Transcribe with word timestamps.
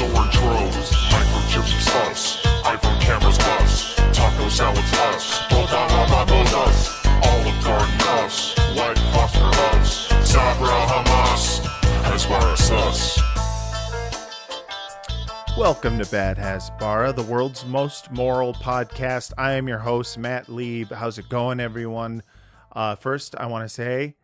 orange 0.00 0.38
rose. 0.38 0.90
Microchips 1.12 2.08
us. 2.08 2.40
iPhone 2.64 2.98
cameras 3.00 3.38
us. 3.38 3.94
Taco 4.16 4.48
salads 4.48 4.92
us. 4.94 5.38
Botas 5.50 6.54
us. 6.54 7.06
Olive 7.06 7.62
Garden 7.62 8.00
us. 8.24 8.56
White 8.74 8.98
Foster 9.12 9.44
us. 9.44 10.08
Sabra 10.26 10.68
Hamas. 10.68 11.60
Hasbara 12.04 12.54
us. 12.88 13.20
Welcome 15.58 15.98
to 15.98 16.10
Bad 16.10 16.38
Hasbara, 16.38 17.14
the 17.14 17.22
world's 17.22 17.66
most 17.66 18.10
moral 18.10 18.54
podcast. 18.54 19.34
I 19.36 19.52
am 19.52 19.68
your 19.68 19.80
host, 19.80 20.16
Matt 20.16 20.48
Lieb. 20.48 20.90
How's 20.90 21.18
it 21.18 21.28
going, 21.28 21.60
everyone? 21.60 22.22
Uh, 22.74 22.94
first, 22.96 23.36
I 23.36 23.44
want 23.46 23.66
to 23.66 23.68
say 23.68 24.16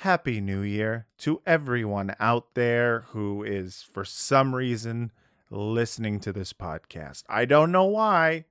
Happy 0.00 0.42
New 0.42 0.60
Year 0.60 1.06
to 1.16 1.40
everyone 1.46 2.14
out 2.20 2.52
there 2.52 3.06
who 3.12 3.42
is, 3.42 3.82
for 3.82 4.04
some 4.04 4.54
reason, 4.54 5.10
listening 5.50 6.20
to 6.20 6.34
this 6.34 6.52
podcast. 6.52 7.22
I 7.30 7.46
don't 7.46 7.72
know 7.72 7.86
why. 7.86 8.44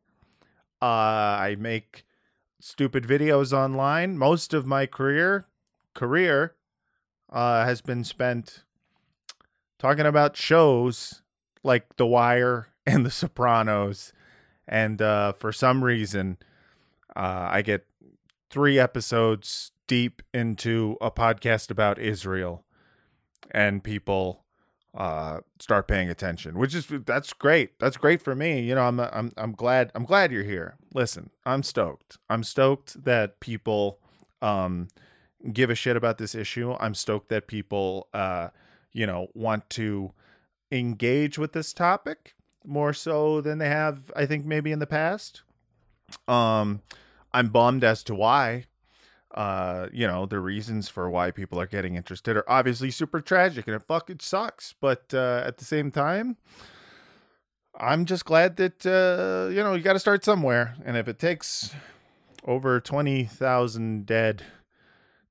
Uh, 0.82 0.86
I 0.86 1.56
make 1.60 2.04
stupid 2.60 3.04
videos 3.04 3.54
online. 3.54 4.18
Most 4.18 4.56
of 4.56 4.66
my 4.66 4.88
career 4.88 5.46
career 5.94 6.56
uh, 7.32 7.64
has 7.64 7.80
been 7.80 8.04
spent 8.04 8.64
talking 9.78 10.08
about 10.08 10.36
shows 10.36 11.22
like 11.64 11.96
The 11.98 12.08
Wire 12.08 12.70
and 12.88 13.06
The 13.06 13.12
Sopranos. 13.12 14.14
And 14.68 15.00
uh, 15.00 15.34
for 15.34 15.52
some 15.52 15.84
reason, 15.84 16.38
uh, 17.16 17.50
I 17.52 17.62
get 17.62 17.86
three 18.50 18.80
episodes 18.80 19.72
deep 19.88 20.22
into 20.34 20.98
a 21.02 21.12
podcast 21.12 21.72
about 21.72 22.00
Israel, 22.00 22.64
and 23.52 23.84
people 23.84 24.46
uh, 24.96 25.42
start 25.60 25.88
paying 25.88 26.10
attention, 26.10 26.58
which 26.58 26.74
is 26.74 26.88
that's 27.06 27.34
great. 27.34 27.78
That's 27.80 27.98
great 27.98 28.22
for 28.22 28.36
me. 28.36 28.62
You 28.62 28.76
know, 28.76 28.84
I'm 28.84 29.00
I'm 29.00 29.32
I'm 29.38 29.52
glad 29.52 29.92
I'm 29.94 30.06
glad 30.06 30.32
you're 30.32 30.44
here. 30.44 30.78
Listen, 30.94 31.30
I'm 31.46 31.64
stoked. 31.64 32.18
I'm 32.30 32.44
stoked 32.44 33.04
that 33.04 33.40
people 33.40 34.00
um, 34.42 34.88
give 35.52 35.70
a 35.70 35.76
shit 35.76 35.98
about 35.98 36.18
this 36.18 36.34
issue. 36.34 36.76
I'm 36.80 36.94
stoked 36.94 37.30
that 37.30 37.48
people 37.48 38.08
uh, 38.14 38.50
you 38.94 39.06
know 39.06 39.28
want 39.34 39.70
to 39.72 40.14
engage 40.72 41.38
with 41.38 41.54
this 41.54 41.74
topic 41.74 42.36
more 42.66 42.94
so 42.94 43.42
than 43.42 43.58
they 43.58 43.70
have, 43.70 44.12
I 44.16 44.26
think, 44.26 44.46
maybe 44.46 44.72
in 44.72 44.80
the 44.80 44.88
past. 44.88 45.44
Um, 46.28 46.82
I'm 47.34 47.50
bummed 47.50 47.84
as 47.84 48.04
to 48.06 48.16
why. 48.16 48.66
Uh, 49.36 49.90
you 49.92 50.08
know, 50.08 50.26
the 50.26 50.40
reasons 50.40 50.88
for 50.88 51.10
why 51.10 51.30
people 51.30 51.60
are 51.60 51.68
getting 51.68 51.96
interested 51.96 52.38
are 52.38 52.50
obviously 52.50 52.90
super 52.90 53.20
tragic 53.20 53.68
and 53.68 53.76
it 53.76 53.84
fucking 53.84 54.20
sucks. 54.22 54.74
But 54.80 55.14
uh, 55.14 55.44
at 55.46 55.58
the 55.58 55.66
same 55.66 55.92
time, 55.92 56.38
I'm 57.78 58.06
just 58.06 58.24
glad 58.24 58.56
that, 58.56 58.86
uh, 58.86 59.52
you 59.54 59.62
know, 59.62 59.74
you 59.74 59.84
got 59.84 59.94
to 59.94 60.00
start 60.00 60.24
somewhere. 60.24 60.76
And 60.86 60.96
if 60.96 61.10
it 61.10 61.20
takes 61.20 61.76
over 62.46 62.80
20,000 62.80 64.06
dead 64.06 64.44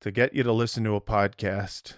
to 0.01 0.11
get 0.11 0.35
you 0.35 0.43
to 0.43 0.53
listen 0.53 0.85
to 0.85 0.95
a 0.97 1.01
podcast 1.01 1.95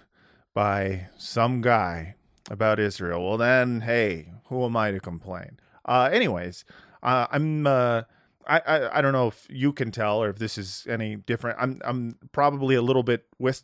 by 0.53 1.09
some 1.17 1.59
guy 1.59 2.15
about 2.49 2.79
Israel, 2.79 3.27
well, 3.27 3.37
then, 3.37 3.81
hey, 3.81 4.31
who 4.45 4.63
am 4.63 4.77
I 4.77 4.91
to 4.91 5.01
complain? 5.01 5.59
Uh, 5.83 6.09
anyways, 6.09 6.63
uh, 7.03 7.27
I'm. 7.31 7.67
Uh, 7.67 8.03
I, 8.47 8.59
I, 8.65 8.97
I 8.97 9.01
don't 9.01 9.13
know 9.13 9.27
if 9.27 9.45
you 9.49 9.73
can 9.73 9.91
tell 9.91 10.23
or 10.23 10.29
if 10.29 10.39
this 10.39 10.57
is 10.57 10.85
any 10.89 11.15
different. 11.15 11.57
I'm 11.59 11.81
I'm 11.83 12.17
probably 12.31 12.75
a 12.75 12.81
little 12.81 13.03
bit 13.03 13.25
whis- 13.37 13.63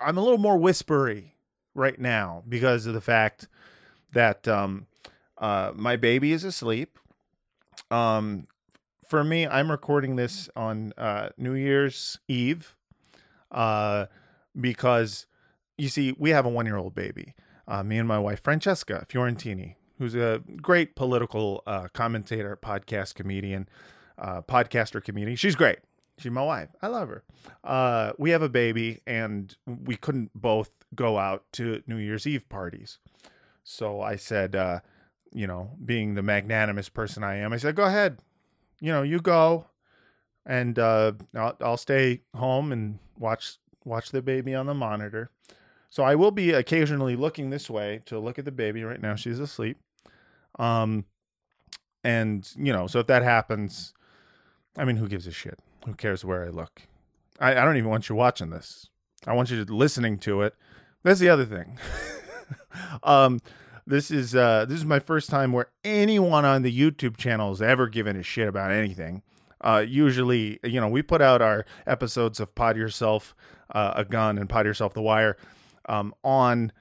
I'm 0.00 0.18
a 0.18 0.22
little 0.22 0.38
more 0.38 0.56
whispery 0.56 1.34
right 1.74 1.98
now 2.00 2.42
because 2.48 2.86
of 2.86 2.94
the 2.94 3.00
fact 3.00 3.48
that 4.12 4.48
um 4.48 4.86
uh 5.38 5.72
my 5.74 5.96
baby 5.96 6.32
is 6.32 6.44
asleep. 6.44 6.98
Um 7.90 8.46
for 9.06 9.22
me, 9.22 9.46
I'm 9.46 9.70
recording 9.70 10.16
this 10.16 10.48
on 10.56 10.92
uh 10.96 11.30
New 11.36 11.52
Year's 11.54 12.18
Eve. 12.28 12.74
Uh 13.50 14.06
because 14.58 15.26
you 15.76 15.88
see, 15.90 16.14
we 16.18 16.30
have 16.30 16.46
a 16.46 16.50
1-year-old 16.50 16.94
baby. 16.94 17.34
Uh, 17.68 17.82
me 17.82 17.98
and 17.98 18.08
my 18.08 18.18
wife 18.18 18.40
Francesca 18.42 19.04
Fiorentini, 19.10 19.74
who's 19.98 20.14
a 20.14 20.42
great 20.60 20.94
political 20.96 21.62
uh, 21.66 21.88
commentator, 21.92 22.56
podcast 22.56 23.14
comedian, 23.14 23.68
uh, 24.18 24.42
podcaster 24.42 25.02
comedian. 25.02 25.36
She's 25.36 25.56
great. 25.56 25.78
She's 26.18 26.32
my 26.32 26.42
wife. 26.42 26.70
I 26.80 26.86
love 26.86 27.08
her. 27.08 27.24
Uh, 27.62 28.12
we 28.18 28.30
have 28.30 28.42
a 28.42 28.48
baby, 28.48 29.00
and 29.06 29.54
we 29.66 29.96
couldn't 29.96 30.30
both 30.34 30.70
go 30.94 31.18
out 31.18 31.44
to 31.52 31.82
New 31.86 31.96
Year's 31.96 32.26
Eve 32.26 32.48
parties. 32.48 32.98
So 33.64 34.00
I 34.00 34.16
said, 34.16 34.56
uh, 34.56 34.80
you 35.32 35.46
know, 35.46 35.72
being 35.84 36.14
the 36.14 36.22
magnanimous 36.22 36.88
person 36.88 37.22
I 37.22 37.36
am, 37.36 37.52
I 37.52 37.58
said, 37.58 37.74
go 37.74 37.84
ahead. 37.84 38.18
You 38.80 38.92
know, 38.92 39.02
you 39.02 39.20
go, 39.20 39.66
and 40.46 40.78
uh, 40.78 41.12
I'll, 41.34 41.56
I'll 41.60 41.76
stay 41.76 42.22
home 42.34 42.72
and 42.72 42.98
watch 43.18 43.58
watch 43.84 44.10
the 44.10 44.22
baby 44.22 44.54
on 44.54 44.66
the 44.66 44.74
monitor. 44.74 45.30
So 45.90 46.02
I 46.02 46.14
will 46.14 46.30
be 46.30 46.52
occasionally 46.52 47.16
looking 47.16 47.50
this 47.50 47.70
way 47.70 48.02
to 48.06 48.18
look 48.18 48.38
at 48.38 48.44
the 48.44 48.52
baby. 48.52 48.84
Right 48.84 49.00
now, 49.00 49.14
she's 49.14 49.38
asleep. 49.38 49.78
Um, 50.58 51.04
and 52.04 52.48
you 52.56 52.72
know, 52.72 52.86
so 52.86 53.00
if 53.00 53.06
that 53.08 53.22
happens, 53.22 53.92
I 54.76 54.84
mean, 54.84 54.96
who 54.96 55.08
gives 55.08 55.26
a 55.26 55.32
shit? 55.32 55.58
Who 55.84 55.94
cares 55.94 56.24
where 56.24 56.44
I 56.44 56.48
look? 56.48 56.82
I, 57.40 57.52
I 57.52 57.64
don't 57.64 57.76
even 57.76 57.90
want 57.90 58.08
you 58.08 58.14
watching 58.14 58.50
this. 58.50 58.88
I 59.26 59.34
want 59.34 59.50
you 59.50 59.64
listening 59.64 60.18
to 60.18 60.42
it. 60.42 60.54
That's 61.02 61.20
the 61.20 61.28
other 61.28 61.44
thing. 61.44 61.78
um, 63.02 63.40
this 63.86 64.10
is 64.10 64.34
uh, 64.34 64.66
this 64.68 64.78
is 64.78 64.84
my 64.84 64.98
first 64.98 65.30
time 65.30 65.52
where 65.52 65.68
anyone 65.84 66.44
on 66.44 66.62
the 66.62 66.76
YouTube 66.76 67.16
channel 67.16 67.50
has 67.50 67.62
ever 67.62 67.88
given 67.88 68.16
a 68.16 68.22
shit 68.22 68.48
about 68.48 68.72
anything. 68.72 69.22
Uh, 69.60 69.84
usually, 69.86 70.58
you 70.64 70.80
know, 70.80 70.88
we 70.88 71.02
put 71.02 71.22
out 71.22 71.40
our 71.40 71.64
episodes 71.86 72.40
of 72.40 72.54
Pod 72.54 72.76
Yourself 72.76 73.34
uh, 73.70 73.94
a 73.96 74.04
Gun 74.04 74.38
and 74.38 74.48
Pod 74.48 74.66
Yourself 74.66 74.94
the 74.94 75.02
Wire 75.02 75.36
um, 75.88 76.14
on 76.22 76.72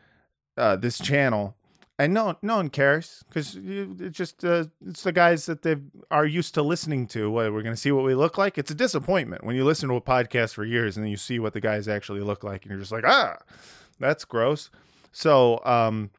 uh, 0.58 0.76
this 0.76 1.00
channel, 1.00 1.56
and 1.98 2.14
no 2.14 2.38
no 2.42 2.58
one 2.58 2.70
cares 2.70 3.24
because 3.28 3.58
it's 3.58 4.18
just 4.18 4.44
uh, 4.44 4.66
it's 4.86 5.04
the 5.04 5.12
guys 5.12 5.46
that 5.46 5.62
they 5.62 5.78
are 6.12 6.26
used 6.26 6.54
to 6.56 6.62
listening 6.62 7.08
to. 7.08 7.30
What 7.30 7.54
we're 7.54 7.62
going 7.62 7.76
to 7.76 7.82
see 7.82 7.92
what 7.92 8.04
we 8.04 8.16
look 8.16 8.38
like. 8.38 8.58
It's 8.58 8.72
a 8.72 8.76
disappointment 8.76 9.44
when 9.44 9.56
you 9.56 9.64
listen 9.64 9.90
to 9.90 9.96
a 9.96 10.02
podcast 10.02 10.54
for 10.54 10.66
years 10.66 10.98
and 10.98 11.06
then 11.06 11.12
you 11.12 11.18
see 11.18 11.40
what 11.40 11.54
the 11.54 11.62
guys 11.62 11.88
actually 11.88 12.22
look 12.22 12.44
like, 12.44 12.64
and 12.64 12.72
you're 12.72 12.80
just 12.80 12.92
like, 12.92 13.06
ah, 13.06 13.38
that's 14.00 14.26
gross. 14.26 14.70
So 15.12 15.62
um, 15.64 16.12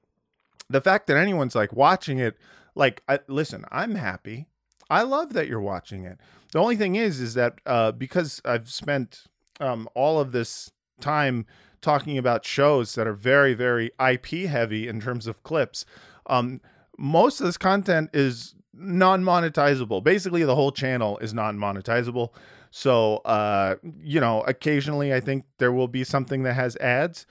the 0.70 0.81
fact 0.81 1.06
that 1.09 1.16
anyone's 1.16 1.54
like 1.54 1.72
watching 1.72 2.19
it, 2.19 2.37
like, 2.75 3.03
I, 3.08 3.20
listen, 3.28 3.64
I'm 3.70 3.94
happy. 3.94 4.47
I 4.88 5.03
love 5.03 5.34
that 5.34 5.48
you're 5.48 5.60
watching 5.60 6.04
it. 6.04 6.19
The 6.53 6.58
only 6.60 6.76
thing 6.76 6.94
is, 6.94 7.20
is 7.20 7.34
that 7.34 7.60
uh, 7.66 7.93
because 7.93 8.41
I've 8.44 8.70
spent 8.70 9.25
um, 9.60 9.88
all 9.94 10.20
of 10.20 10.32
this 10.32 10.70
time 11.00 11.44
talking 11.86 12.19
about 12.19 12.44
shows 12.44 12.97
that 12.97 13.06
are 13.06 13.12
very, 13.12 13.54
very 13.54 13.92
IP 14.04 14.48
heavy 14.48 14.88
in 14.88 15.00
terms 15.00 15.28
of 15.28 15.44
clips. 15.44 15.86
Um, 16.26 16.60
most 16.98 17.41
of 17.41 17.47
this 17.47 17.56
content 17.56 18.10
is 18.12 18.56
non 18.74 19.22
monetizable. 19.22 20.02
Basically, 20.02 20.42
the 20.42 20.56
whole 20.56 20.72
channel 20.72 21.16
is 21.19 21.32
non 21.32 21.56
monetizable. 21.56 22.30
So, 22.72 23.19
uh, 23.19 23.76
you 24.02 24.20
know, 24.20 24.42
occasionally 24.42 25.14
I 25.14 25.20
think 25.20 25.44
there 25.58 25.70
will 25.70 25.86
be 25.86 26.02
something 26.02 26.42
that 26.42 26.54
has 26.54 26.76
ads, 26.78 27.25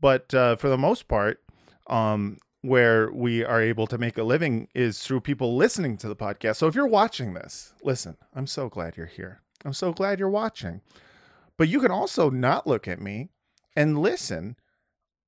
but 0.00 0.32
uh, 0.34 0.56
for 0.56 0.68
the 0.68 0.76
most 0.76 1.08
part, 1.08 1.40
um, 1.86 2.36
where 2.60 3.10
we 3.10 3.42
are 3.42 3.62
able 3.62 3.86
to 3.86 3.96
make 3.96 4.18
a 4.18 4.22
living 4.22 4.68
is 4.74 4.98
through 5.00 5.20
people 5.20 5.56
listening 5.56 5.96
to 5.96 6.08
the 6.08 6.14
podcast. 6.14 6.56
So 6.56 6.66
if 6.66 6.74
you're 6.74 6.86
watching 6.86 7.32
this, 7.32 7.72
listen, 7.82 8.18
I'm 8.36 8.46
so 8.46 8.68
glad 8.68 8.98
you're 8.98 9.06
here. 9.06 9.40
I'm 9.64 9.72
so 9.72 9.92
glad 9.92 10.20
you're 10.20 10.28
watching. 10.28 10.82
But 11.56 11.68
you 11.68 11.80
can 11.80 11.90
also 11.90 12.28
not 12.28 12.66
look 12.66 12.86
at 12.86 13.00
me 13.00 13.30
and 13.76 13.98
listen 13.98 14.56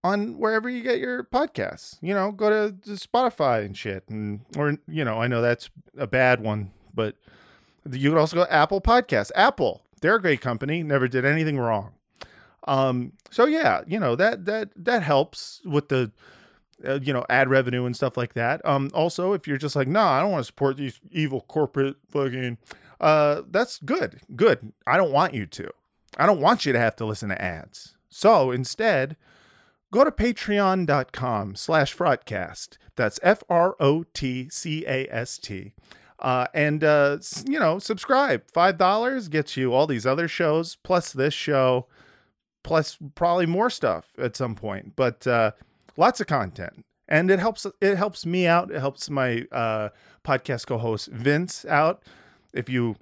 on 0.02 0.38
wherever 0.38 0.68
you 0.68 0.82
get 0.82 0.98
your 0.98 1.24
podcasts. 1.24 1.96
You 2.00 2.14
know, 2.14 2.30
go 2.30 2.50
to, 2.50 2.74
Spotify 2.92 3.64
and 3.64 3.76
shit, 3.76 4.04
and 4.08 4.40
or 4.56 4.76
you 4.86 5.04
know, 5.04 5.20
I 5.20 5.26
know 5.26 5.40
that's 5.40 5.70
a 5.96 6.06
bad 6.06 6.40
one, 6.40 6.70
but 6.94 7.16
you 7.90 8.10
could 8.10 8.18
also 8.18 8.36
go 8.36 8.46
Apple 8.50 8.80
Podcasts. 8.80 9.30
Apple, 9.34 9.82
they're 10.00 10.16
a 10.16 10.22
great 10.22 10.40
company. 10.40 10.82
Never 10.82 11.08
did 11.08 11.24
anything 11.24 11.58
wrong. 11.58 11.92
Um, 12.66 13.12
so 13.30 13.46
yeah, 13.46 13.82
you 13.86 13.98
know 13.98 14.14
that 14.16 14.44
that 14.44 14.70
that 14.76 15.02
helps 15.02 15.60
with 15.64 15.88
the 15.88 16.12
uh, 16.86 17.00
you 17.02 17.12
know 17.12 17.24
ad 17.28 17.48
revenue 17.48 17.86
and 17.86 17.96
stuff 17.96 18.16
like 18.16 18.34
that. 18.34 18.64
Um, 18.64 18.90
also, 18.94 19.32
if 19.32 19.46
you're 19.46 19.58
just 19.58 19.76
like, 19.76 19.88
no, 19.88 20.00
nah, 20.00 20.12
I 20.12 20.20
don't 20.20 20.32
want 20.32 20.42
to 20.42 20.46
support 20.46 20.76
these 20.76 21.00
evil 21.10 21.42
corporate 21.42 21.96
fucking, 22.10 22.58
uh, 23.00 23.42
that's 23.50 23.78
good, 23.78 24.20
good. 24.36 24.72
I 24.86 24.96
don't 24.96 25.12
want 25.12 25.34
you 25.34 25.46
to. 25.46 25.70
I 26.16 26.26
don't 26.26 26.40
want 26.40 26.64
you 26.64 26.72
to 26.72 26.78
have 26.78 26.96
to 26.96 27.04
listen 27.04 27.28
to 27.30 27.40
ads. 27.40 27.93
So 28.16 28.52
instead, 28.52 29.16
go 29.92 30.04
to 30.04 30.12
patreon.com 30.12 31.56
slash 31.56 31.96
frotcast. 31.96 32.78
That's 32.94 33.18
F 33.24 33.42
R 33.48 33.74
O 33.80 34.04
T 34.14 34.48
C 34.48 34.84
A 34.86 35.08
S 35.10 35.36
T. 35.36 35.72
Uh, 36.20 36.46
and, 36.54 36.84
uh, 36.84 37.18
you 37.46 37.58
know, 37.58 37.80
subscribe. 37.80 38.44
$5 38.52 39.30
gets 39.30 39.56
you 39.56 39.74
all 39.74 39.86
these 39.88 40.06
other 40.06 40.28
shows, 40.28 40.76
plus 40.76 41.12
this 41.12 41.34
show, 41.34 41.86
plus 42.62 42.96
probably 43.16 43.46
more 43.46 43.68
stuff 43.68 44.10
at 44.16 44.36
some 44.36 44.54
point. 44.54 44.94
But 44.94 45.26
uh, 45.26 45.50
lots 45.96 46.20
of 46.20 46.28
content. 46.28 46.84
and 47.08 47.30
it 47.32 47.40
helps 47.40 47.66
it 47.80 47.96
helps 47.96 48.24
me 48.24 48.46
out. 48.46 48.70
It 48.70 48.78
helps 48.78 49.10
my 49.10 49.44
uh, 49.50 49.88
podcast 50.24 50.66
co-host 50.66 51.08
Vince 51.08 51.64
out. 51.66 52.04
If 52.54 52.68
you 52.70 52.94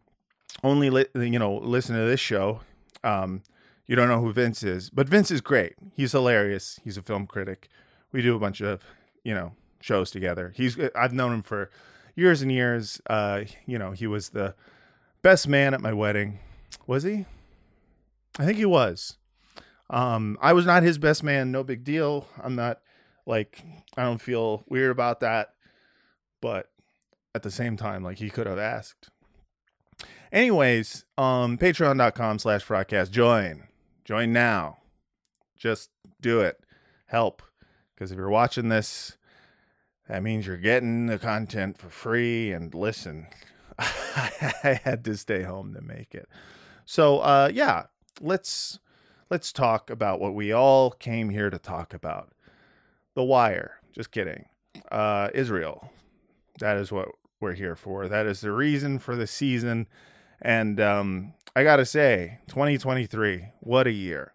only 0.64 0.88
li- 0.90 1.06
you 1.14 1.38
know 1.38 1.54
listen 1.58 1.94
to 1.96 2.02
this 2.06 2.18
show, 2.18 2.62
um, 3.04 3.42
you 3.86 3.96
don't 3.96 4.08
know 4.08 4.20
who 4.20 4.32
Vince 4.32 4.62
is, 4.62 4.90
but 4.90 5.08
Vince 5.08 5.30
is 5.30 5.40
great. 5.40 5.74
He's 5.94 6.12
hilarious. 6.12 6.80
He's 6.84 6.96
a 6.96 7.02
film 7.02 7.26
critic. 7.26 7.68
We 8.12 8.22
do 8.22 8.36
a 8.36 8.38
bunch 8.38 8.60
of 8.60 8.82
you 9.24 9.34
know 9.34 9.52
shows 9.80 10.10
together. 10.10 10.52
He's 10.54 10.78
I've 10.94 11.12
known 11.12 11.32
him 11.32 11.42
for 11.42 11.70
years 12.14 12.42
and 12.42 12.52
years. 12.52 13.00
Uh, 13.08 13.42
you 13.66 13.78
know, 13.78 13.92
he 13.92 14.06
was 14.06 14.30
the 14.30 14.54
best 15.22 15.48
man 15.48 15.74
at 15.74 15.80
my 15.80 15.92
wedding. 15.92 16.38
Was 16.86 17.02
he? 17.02 17.26
I 18.38 18.44
think 18.44 18.58
he 18.58 18.64
was. 18.64 19.16
Um, 19.90 20.38
I 20.40 20.52
was 20.52 20.64
not 20.64 20.82
his 20.82 20.98
best 20.98 21.22
man. 21.22 21.52
No 21.52 21.62
big 21.62 21.84
deal. 21.84 22.26
I'm 22.42 22.54
not 22.54 22.80
like 23.26 23.62
I 23.96 24.04
don't 24.04 24.20
feel 24.20 24.64
weird 24.68 24.90
about 24.90 25.20
that, 25.20 25.54
but 26.40 26.68
at 27.34 27.42
the 27.42 27.50
same 27.50 27.76
time, 27.76 28.02
like 28.02 28.18
he 28.18 28.30
could 28.30 28.46
have 28.46 28.58
asked. 28.58 29.10
Anyways, 30.32 31.04
um, 31.18 31.58
patreon.com 31.58 32.38
slash 32.38 32.64
frotcast. 32.64 33.10
Join. 33.10 33.64
Join 34.04 34.32
now. 34.32 34.78
Just 35.56 35.90
do 36.20 36.40
it. 36.40 36.60
Help. 37.06 37.42
Because 37.94 38.10
if 38.10 38.18
you're 38.18 38.30
watching 38.30 38.68
this, 38.68 39.16
that 40.08 40.22
means 40.22 40.46
you're 40.46 40.56
getting 40.56 41.06
the 41.06 41.18
content 41.18 41.78
for 41.78 41.88
free 41.88 42.52
and 42.52 42.74
listen. 42.74 43.28
I 43.78 44.80
had 44.84 45.04
to 45.04 45.16
stay 45.16 45.42
home 45.42 45.74
to 45.74 45.80
make 45.80 46.14
it. 46.14 46.28
So 46.84 47.18
uh 47.20 47.50
yeah, 47.52 47.84
let's 48.20 48.80
let's 49.30 49.52
talk 49.52 49.88
about 49.88 50.20
what 50.20 50.34
we 50.34 50.52
all 50.52 50.90
came 50.90 51.30
here 51.30 51.50
to 51.50 51.58
talk 51.58 51.94
about. 51.94 52.32
The 53.14 53.22
Wire. 53.22 53.80
Just 53.92 54.10
kidding. 54.10 54.46
Uh 54.90 55.28
Israel. 55.34 55.90
That 56.58 56.76
is 56.76 56.90
what 56.90 57.08
we're 57.40 57.54
here 57.54 57.76
for. 57.76 58.08
That 58.08 58.26
is 58.26 58.40
the 58.40 58.52
reason 58.52 58.98
for 58.98 59.16
the 59.16 59.26
season. 59.26 59.86
And 60.40 60.80
um 60.80 61.34
I 61.54 61.64
got 61.64 61.76
to 61.76 61.84
say, 61.84 62.38
2023, 62.48 63.48
what 63.60 63.86
a 63.86 63.92
year. 63.92 64.32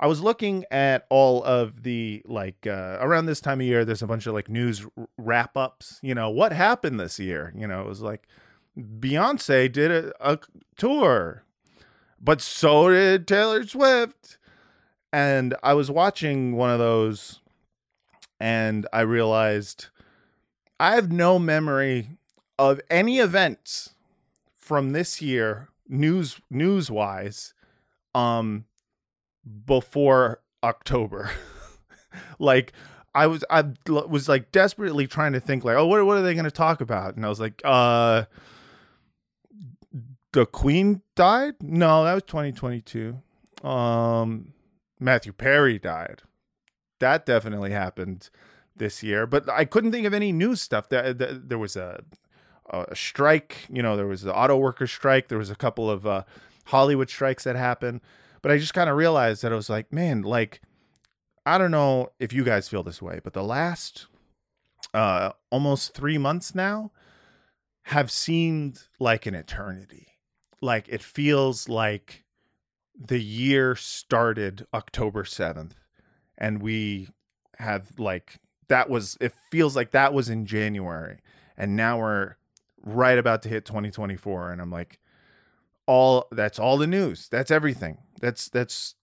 I 0.00 0.06
was 0.06 0.20
looking 0.20 0.64
at 0.70 1.06
all 1.08 1.42
of 1.44 1.82
the 1.82 2.22
like 2.24 2.66
uh, 2.66 2.98
around 3.00 3.26
this 3.26 3.40
time 3.40 3.60
of 3.60 3.66
year. 3.66 3.84
There's 3.84 4.02
a 4.02 4.06
bunch 4.06 4.26
of 4.26 4.34
like 4.34 4.48
news 4.48 4.86
wrap 5.16 5.56
ups. 5.56 5.98
You 6.02 6.14
know 6.14 6.30
what 6.30 6.52
happened 6.52 7.00
this 7.00 7.18
year. 7.18 7.52
You 7.56 7.66
know 7.66 7.80
it 7.80 7.88
was 7.88 8.00
like 8.00 8.28
Beyonce 8.78 9.70
did 9.72 9.90
a, 9.90 10.12
a 10.20 10.38
tour, 10.76 11.42
but 12.20 12.40
so 12.40 12.90
did 12.90 13.26
Taylor 13.26 13.66
Swift. 13.66 14.38
And 15.12 15.56
I 15.62 15.74
was 15.74 15.90
watching 15.90 16.54
one 16.54 16.70
of 16.70 16.78
those, 16.78 17.40
and 18.38 18.86
I 18.92 19.00
realized 19.00 19.86
I 20.78 20.94
have 20.94 21.10
no 21.10 21.38
memory 21.38 22.10
of 22.58 22.80
any 22.90 23.18
events 23.18 23.94
from 24.54 24.92
this 24.92 25.22
year 25.22 25.70
news 25.88 26.40
news 26.50 26.90
wise 26.90 27.54
um 28.14 28.64
before 29.66 30.40
October. 30.62 31.30
like 32.38 32.72
I 33.14 33.26
was 33.26 33.44
I 33.50 33.64
was 33.86 34.28
like 34.28 34.52
desperately 34.52 35.06
trying 35.06 35.32
to 35.32 35.40
think 35.40 35.64
like, 35.64 35.76
oh, 35.76 35.86
what 35.86 36.04
what 36.04 36.18
are 36.18 36.22
they 36.22 36.34
going 36.34 36.44
to 36.44 36.50
talk 36.50 36.80
about? 36.80 37.16
And 37.16 37.24
I 37.24 37.28
was 37.28 37.40
like, 37.40 37.60
uh, 37.64 38.24
the 40.32 40.46
Queen 40.46 41.02
died. 41.16 41.54
No, 41.60 42.04
that 42.04 42.14
was 42.14 42.22
2022. 42.24 43.20
Um, 43.66 44.52
Matthew 45.00 45.32
Perry 45.32 45.78
died. 45.78 46.22
That 47.00 47.24
definitely 47.26 47.70
happened 47.70 48.30
this 48.76 49.02
year, 49.02 49.26
but 49.26 49.48
I 49.48 49.64
couldn't 49.64 49.92
think 49.92 50.06
of 50.06 50.14
any 50.14 50.32
news 50.32 50.60
stuff. 50.60 50.88
That, 50.88 51.48
there 51.48 51.58
was 51.58 51.76
a 51.76 52.04
a 52.68 52.94
strike. 52.94 53.66
You 53.70 53.82
know, 53.82 53.96
there 53.96 54.06
was 54.06 54.22
the 54.22 54.34
auto 54.34 54.56
worker 54.56 54.86
strike. 54.86 55.28
There 55.28 55.38
was 55.38 55.50
a 55.50 55.56
couple 55.56 55.90
of 55.90 56.06
uh, 56.06 56.24
Hollywood 56.66 57.10
strikes 57.10 57.44
that 57.44 57.56
happened. 57.56 58.00
But 58.42 58.52
I 58.52 58.58
just 58.58 58.74
kind 58.74 58.88
of 58.88 58.96
realized 58.96 59.42
that 59.42 59.52
I 59.52 59.56
was 59.56 59.68
like, 59.68 59.92
man, 59.92 60.22
like, 60.22 60.60
I 61.44 61.58
don't 61.58 61.70
know 61.70 62.12
if 62.20 62.32
you 62.32 62.44
guys 62.44 62.68
feel 62.68 62.82
this 62.82 63.02
way, 63.02 63.20
but 63.22 63.32
the 63.32 63.42
last 63.42 64.06
uh, 64.94 65.32
almost 65.50 65.94
three 65.94 66.18
months 66.18 66.54
now 66.54 66.92
have 67.84 68.10
seemed 68.10 68.82
like 69.00 69.26
an 69.26 69.34
eternity. 69.34 70.06
Like 70.60 70.88
it 70.88 71.02
feels 71.02 71.68
like 71.68 72.24
the 72.98 73.20
year 73.20 73.76
started 73.76 74.66
October 74.74 75.22
7th 75.22 75.72
and 76.36 76.60
we 76.60 77.08
have 77.58 77.98
like 77.98 78.38
that 78.68 78.90
was 78.90 79.16
it 79.20 79.32
feels 79.50 79.76
like 79.76 79.92
that 79.92 80.12
was 80.12 80.28
in 80.28 80.46
January 80.46 81.18
and 81.56 81.76
now 81.76 81.98
we're 81.98 82.34
right 82.82 83.18
about 83.18 83.42
to 83.42 83.48
hit 83.48 83.64
2024 83.64 84.52
and 84.52 84.60
I'm 84.60 84.70
like 84.70 84.98
all 85.86 86.26
that's 86.30 86.58
all 86.58 86.76
the 86.76 86.86
news. 86.86 87.28
That's 87.28 87.50
everything. 87.50 87.98
That's 88.20 88.48
that's 88.48 88.94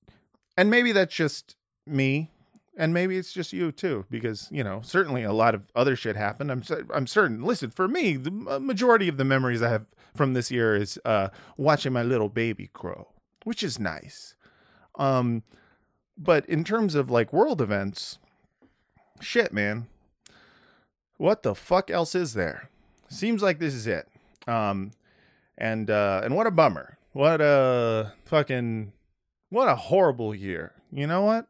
and 0.57 0.69
maybe 0.69 0.91
that's 0.91 1.13
just 1.13 1.55
me 1.85 2.31
and 2.77 2.93
maybe 2.93 3.17
it's 3.17 3.31
just 3.31 3.53
you 3.53 3.71
too 3.71 4.05
because 4.09 4.47
you 4.51 4.63
know 4.63 4.81
certainly 4.83 5.23
a 5.23 5.33
lot 5.33 5.55
of 5.55 5.71
other 5.75 5.95
shit 5.95 6.15
happened 6.15 6.51
i'm 6.51 6.63
i'm 6.93 7.07
certain 7.07 7.43
listen 7.43 7.69
for 7.69 7.87
me 7.87 8.17
the 8.17 8.31
majority 8.59 9.07
of 9.07 9.17
the 9.17 9.23
memories 9.23 9.61
i 9.61 9.69
have 9.69 9.85
from 10.13 10.33
this 10.33 10.51
year 10.51 10.75
is 10.75 10.99
uh 11.05 11.29
watching 11.57 11.93
my 11.93 12.03
little 12.03 12.29
baby 12.29 12.69
grow 12.73 13.07
which 13.43 13.63
is 13.63 13.79
nice 13.79 14.35
um 14.95 15.43
but 16.17 16.45
in 16.47 16.63
terms 16.63 16.95
of 16.95 17.09
like 17.09 17.31
world 17.31 17.61
events 17.61 18.17
shit 19.21 19.53
man 19.53 19.87
what 21.17 21.43
the 21.43 21.55
fuck 21.55 21.89
else 21.89 22.15
is 22.15 22.33
there 22.33 22.69
seems 23.15 23.41
like 23.41 23.59
this 23.59 23.73
is 23.73 23.87
it 23.87 24.07
um 24.47 24.91
and 25.57 25.89
uh 25.89 26.21
and 26.23 26.35
what 26.35 26.47
a 26.47 26.51
bummer 26.51 26.97
what 27.15 27.39
a 27.39 28.11
fucking 28.25 28.91
what 29.49 29.69
a 29.69 29.75
horrible 29.75 30.35
year. 30.35 30.73
You 30.91 31.07
know 31.07 31.21
what? 31.21 31.47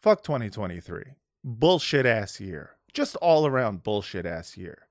Fuck 0.00 0.24
2023. 0.24 1.04
Bullshit 1.44 2.06
ass 2.06 2.40
year. 2.40 2.70
Just 2.92 3.14
all 3.16 3.46
around 3.46 3.84
bullshit 3.84 4.26
ass 4.26 4.56
year. 4.56 4.88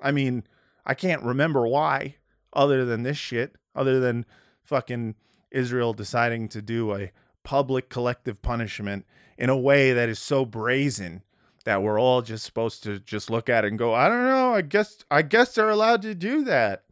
I 0.00 0.10
mean, 0.10 0.44
I 0.86 0.94
can't 0.94 1.22
remember 1.22 1.66
why, 1.66 2.16
other 2.54 2.86
than 2.86 3.02
this 3.02 3.18
shit, 3.18 3.56
other 3.74 4.00
than 4.00 4.24
fucking 4.62 5.16
Israel 5.50 5.92
deciding 5.92 6.48
to 6.48 6.62
do 6.62 6.94
a 6.94 7.12
public 7.42 7.90
collective 7.90 8.40
punishment 8.40 9.04
in 9.36 9.50
a 9.50 9.58
way 9.58 9.92
that 9.92 10.08
is 10.08 10.18
so 10.18 10.46
brazen 10.46 11.23
that 11.64 11.82
we're 11.82 12.00
all 12.00 12.22
just 12.22 12.44
supposed 12.44 12.82
to 12.84 13.00
just 13.00 13.30
look 13.30 13.48
at 13.48 13.64
it 13.64 13.68
and 13.68 13.78
go, 13.78 13.94
I 13.94 14.08
don't 14.08 14.24
know, 14.24 14.54
I 14.54 14.62
guess 14.62 15.04
I 15.10 15.22
guess 15.22 15.54
they're 15.54 15.70
allowed 15.70 16.02
to 16.02 16.14
do 16.14 16.44
that. 16.44 16.84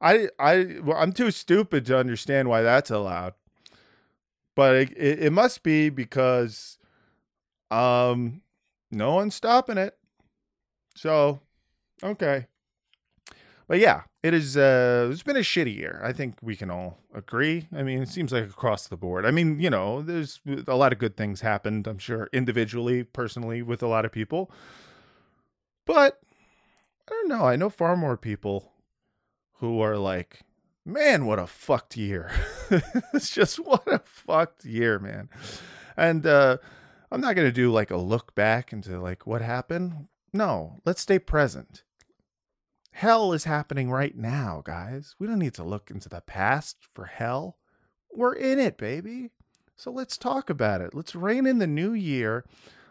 I 0.00 0.28
I 0.38 0.78
well, 0.82 0.96
I'm 0.98 1.12
too 1.12 1.30
stupid 1.30 1.86
to 1.86 1.98
understand 1.98 2.48
why 2.48 2.62
that's 2.62 2.90
allowed 2.90 3.34
but 4.56 4.74
it, 4.74 4.90
it, 4.96 5.22
it 5.24 5.32
must 5.32 5.62
be 5.62 5.90
because 5.90 6.78
um 7.70 8.42
no 8.90 9.14
one's 9.14 9.34
stopping 9.34 9.78
it. 9.78 9.96
So, 10.96 11.40
okay. 12.02 12.46
But 13.68 13.78
yeah, 13.78 14.02
it 14.26 14.34
is 14.34 14.56
uh 14.56 15.08
it's 15.12 15.22
been 15.22 15.36
a 15.36 15.40
shitty 15.40 15.76
year. 15.76 16.00
I 16.02 16.12
think 16.12 16.36
we 16.42 16.56
can 16.56 16.70
all 16.70 16.98
agree. 17.14 17.68
I 17.72 17.82
mean, 17.82 18.02
it 18.02 18.08
seems 18.08 18.32
like 18.32 18.44
across 18.44 18.88
the 18.88 18.96
board. 18.96 19.24
I 19.24 19.30
mean, 19.30 19.60
you 19.60 19.70
know, 19.70 20.02
there's 20.02 20.40
a 20.66 20.74
lot 20.74 20.92
of 20.92 20.98
good 20.98 21.16
things 21.16 21.42
happened, 21.42 21.86
I'm 21.86 21.98
sure, 21.98 22.28
individually, 22.32 23.04
personally 23.04 23.62
with 23.62 23.82
a 23.82 23.86
lot 23.86 24.04
of 24.04 24.10
people. 24.10 24.50
But 25.84 26.20
I 27.08 27.12
don't 27.12 27.28
know. 27.28 27.46
I 27.46 27.54
know 27.54 27.70
far 27.70 27.96
more 27.96 28.16
people 28.16 28.72
who 29.60 29.80
are 29.80 29.96
like 29.96 30.42
man, 30.84 31.26
what 31.26 31.38
a 31.38 31.46
fucked 31.46 31.96
year. 31.96 32.30
it's 33.12 33.30
just 33.30 33.58
what 33.58 33.86
a 33.86 33.98
fucked 34.04 34.64
year, 34.64 34.98
man. 34.98 35.28
And 35.96 36.26
uh, 36.26 36.58
I'm 37.10 37.20
not 37.20 37.34
to 37.34 37.52
do 37.52 37.72
like 37.72 37.90
a 37.90 37.96
look 37.96 38.34
back 38.34 38.72
into 38.72 39.00
like 39.00 39.26
what 39.26 39.42
happened. 39.42 40.06
No, 40.32 40.76
let's 40.84 41.00
stay 41.00 41.18
present. 41.18 41.82
Hell 42.96 43.34
is 43.34 43.44
happening 43.44 43.90
right 43.90 44.16
now, 44.16 44.62
guys. 44.64 45.14
We 45.18 45.26
don't 45.26 45.38
need 45.38 45.52
to 45.56 45.62
look 45.62 45.90
into 45.90 46.08
the 46.08 46.22
past 46.22 46.78
for 46.94 47.04
hell. 47.04 47.58
We're 48.10 48.32
in 48.32 48.58
it, 48.58 48.78
baby. 48.78 49.32
So 49.76 49.90
let's 49.90 50.16
talk 50.16 50.48
about 50.48 50.80
it. 50.80 50.94
Let's 50.94 51.14
rein 51.14 51.46
in 51.46 51.58
the 51.58 51.66
new 51.66 51.92
year. 51.92 52.46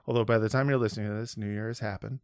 Although 0.05 0.23
by 0.23 0.37
the 0.37 0.47
time 0.47 0.69
you're 0.69 0.77
listening 0.77 1.07
to 1.07 1.15
this, 1.15 1.37
New 1.37 1.49
Year 1.49 1.69
has 1.69 1.79
happened. 1.79 2.19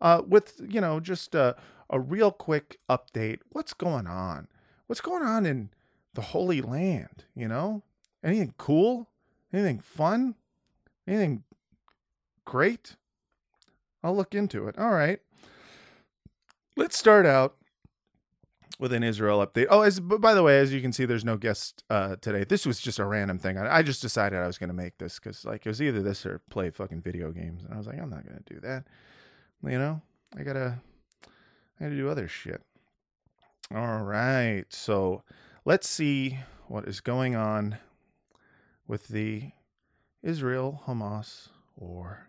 Uh, 0.00 0.22
with 0.26 0.62
you 0.66 0.80
know 0.80 0.98
just 0.98 1.34
a, 1.34 1.56
a 1.90 2.00
real 2.00 2.30
quick 2.30 2.78
update. 2.88 3.40
What's 3.50 3.74
going 3.74 4.06
on? 4.06 4.48
what's 4.86 5.02
going 5.02 5.22
on 5.22 5.44
in 5.44 5.68
the 6.14 6.22
Holy 6.22 6.62
Land? 6.62 7.24
You 7.34 7.48
know, 7.48 7.82
anything 8.24 8.54
cool? 8.56 9.10
Anything 9.52 9.80
fun? 9.80 10.36
Anything 11.06 11.44
great? 12.46 12.96
I'll 14.02 14.16
look 14.16 14.34
into 14.34 14.68
it. 14.68 14.78
All 14.78 14.92
right. 14.92 15.20
Let's 16.78 16.98
start 16.98 17.24
out 17.24 17.56
with 18.78 18.92
an 18.92 19.02
Israel 19.02 19.44
update. 19.44 19.66
Oh, 19.70 19.80
as 19.80 19.98
by 19.98 20.34
the 20.34 20.42
way, 20.42 20.58
as 20.58 20.74
you 20.74 20.82
can 20.82 20.92
see, 20.92 21.06
there's 21.06 21.24
no 21.24 21.38
guest 21.38 21.82
uh, 21.88 22.16
today. 22.16 22.44
This 22.44 22.66
was 22.66 22.78
just 22.78 22.98
a 22.98 23.06
random 23.06 23.38
thing. 23.38 23.56
I, 23.56 23.78
I 23.78 23.82
just 23.82 24.02
decided 24.02 24.38
I 24.38 24.46
was 24.46 24.58
going 24.58 24.68
to 24.68 24.74
make 24.74 24.98
this 24.98 25.18
because 25.18 25.46
like 25.46 25.64
it 25.64 25.70
was 25.70 25.80
either 25.80 26.02
this 26.02 26.26
or 26.26 26.42
play 26.50 26.68
fucking 26.68 27.00
video 27.00 27.32
games, 27.32 27.64
and 27.64 27.72
I 27.72 27.78
was 27.78 27.86
like, 27.86 27.98
I'm 27.98 28.10
not 28.10 28.26
going 28.26 28.42
to 28.44 28.54
do 28.54 28.60
that. 28.60 28.84
You 29.64 29.78
know, 29.78 30.02
I 30.38 30.42
gotta, 30.42 30.78
I 31.80 31.84
gotta 31.84 31.96
do 31.96 32.10
other 32.10 32.28
shit. 32.28 32.62
All 33.74 34.02
right, 34.02 34.66
so 34.68 35.22
let's 35.64 35.88
see 35.88 36.38
what 36.68 36.86
is 36.86 37.00
going 37.00 37.34
on 37.34 37.78
with 38.86 39.08
the 39.08 39.52
Israel 40.22 40.82
Hamas 40.86 41.48
war. 41.74 42.28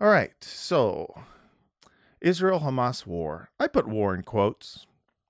All 0.00 0.08
right, 0.08 0.34
so 0.42 1.14
Israel 2.22 2.60
Hamas 2.60 3.04
war. 3.04 3.50
I 3.58 3.66
put 3.66 3.88
war 3.88 4.14
in 4.14 4.22
quotes. 4.22 4.86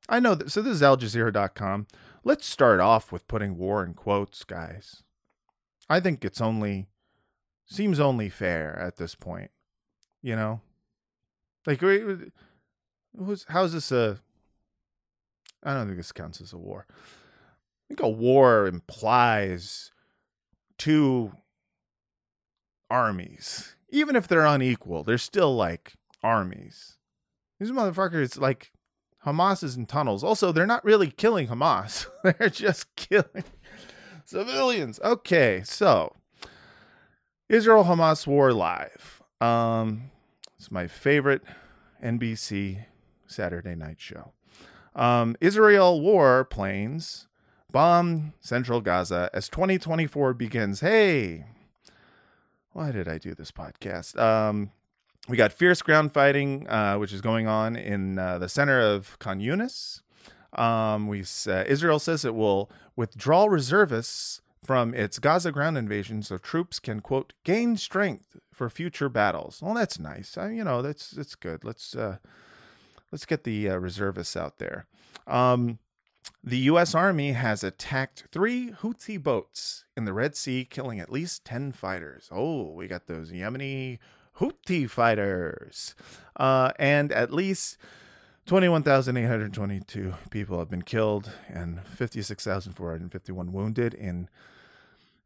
I 0.09 0.21
know 0.21 0.35
that. 0.35 0.53
So 0.53 0.63
this 0.63 0.75
is 0.75 0.83
AlJazeera.com. 0.83 1.87
Let's 2.23 2.47
start 2.47 2.81
off 2.81 3.11
with 3.11 3.27
putting 3.27 3.57
war 3.57 3.83
in 3.85 3.95
quotes, 3.95 4.45
guys. 4.45 5.03
I 5.89 5.99
think 6.01 6.25
it's 6.25 6.41
only 6.41 6.87
seems 7.67 7.99
only 7.99 8.29
fair 8.29 8.79
at 8.79 8.97
this 8.97 9.15
point. 9.15 9.51
You 10.21 10.37
know, 10.37 10.61
like 11.67 11.81
who's 11.81 13.47
how's 13.49 13.73
this 13.73 13.91
a? 13.91 14.21
I 15.65 15.75
don't 15.75 15.87
think 15.87 15.97
this 15.97 16.13
counts 16.13 16.41
as 16.41 16.53
a 16.53 16.59
war. 16.59 16.87
I 16.91 17.89
think 17.89 18.01
a 18.01 18.09
war 18.09 18.67
implies 18.67 19.91
two 20.79 21.33
armies, 22.91 23.77
even 23.89 24.15
if 24.15 24.29
they're 24.29 24.47
unequal. 24.47 25.05
They're 25.05 25.19
still 25.19 25.55
like 25.57 25.95
armies. 26.23 26.99
These 27.59 27.71
motherfuckers 27.71 28.39
like 28.39 28.73
Hamas 29.25 29.63
is 29.63 29.77
in 29.77 29.87
tunnels. 29.87 30.25
Also, 30.25 30.53
they're 30.53 30.67
not 30.67 30.85
really 30.85 31.11
killing 31.11 31.49
Hamas. 31.49 32.07
they're 32.25 32.49
just 32.49 32.95
killing 32.97 33.45
civilians. 34.25 35.01
Okay, 35.01 35.63
so 35.65 36.17
Israel 37.49 37.85
Hamas 37.85 38.27
war 38.27 38.53
live. 38.53 39.23
Um 39.41 40.11
it's 40.59 40.71
my 40.71 40.87
favorite 40.87 41.43
NBC 42.05 42.85
Saturday 43.27 43.75
night 43.75 44.01
show. 44.01 44.33
Um, 44.95 45.35
Israel 45.41 46.01
war 46.01 46.45
planes 46.45 47.27
bomb 47.71 48.35
central 48.41 48.81
Gaza 48.81 49.31
as 49.33 49.49
2024 49.49 50.35
begins. 50.35 50.81
Hey, 50.81 51.47
why 52.73 52.93
did 52.93 53.09
I 53.09 53.19
do 53.19 53.35
this 53.35 53.51
podcast? 53.51 54.19
Um, 54.21 54.71
we 55.29 55.37
got 55.37 55.53
fierce 55.53 55.83
ground 55.83 56.13
fighting, 56.13 56.69
uh, 56.69 56.97
which 56.97 57.13
is 57.13 57.21
going 57.21 57.47
on 57.47 57.77
in 57.77 58.19
uh, 58.19 58.39
the 58.39 58.49
center 58.49 58.81
of 58.81 59.19
Khan 59.19 59.41
Yunis. 59.41 60.03
Um, 60.53 61.09
we 61.09 61.25
uh, 61.47 61.65
Israel 61.67 61.99
says 61.99 62.25
it 62.25 62.35
will 62.35 62.71
withdraw 62.97 63.47
reservists 63.47 64.43
from 64.65 64.95
its 64.95 65.19
Gaza 65.19 65.51
ground 65.51 65.79
invasion 65.79 66.23
so 66.23 66.39
troops 66.39 66.79
can 66.79 67.01
quote 67.01 67.33
gain 67.45 67.77
strength 67.77 68.37
for 68.53 68.69
future 68.69 69.09
battles. 69.09 69.61
Well, 69.63 69.75
that's 69.75 69.99
nice. 69.99 70.37
I, 70.37 70.51
you 70.51 70.65
know, 70.65 70.83
that's 70.83 71.11
that's 71.11 71.35
good. 71.35 71.65
Let's 71.65 71.97
uh, 71.97 72.19
let's 73.11 73.25
get 73.25 73.45
the 73.45 73.71
uh, 73.71 73.77
reservists 73.77 74.37
out 74.37 74.59
there. 74.59 74.87
Um, 75.27 75.79
the 76.45 76.59
U.S. 76.59 76.95
Army 76.95 77.33
has 77.33 77.65
attacked 77.65 78.25
three 78.31 78.71
Houthi 78.71 79.21
boats 79.21 79.85
in 79.97 80.05
the 80.05 80.13
Red 80.13 80.37
Sea, 80.37 80.65
killing 80.69 81.01
at 81.01 81.11
least 81.11 81.45
ten 81.45 81.73
fighters. 81.73 82.29
Oh, 82.31 82.73
we 82.73 82.87
got 82.87 83.07
those 83.07 83.33
Yemeni 83.33 83.99
Houthi 84.39 84.89
fighters, 84.89 85.95
uh, 86.37 86.73
and 86.79 87.13
at 87.13 87.33
least 87.33 87.79
21,822 88.47 90.15
people 90.31 90.59
have 90.59 90.71
been 90.71 90.83
killed 90.83 91.33
and 91.49 91.85
56,451 91.87 93.53
wounded 93.53 93.95
in 93.95 94.29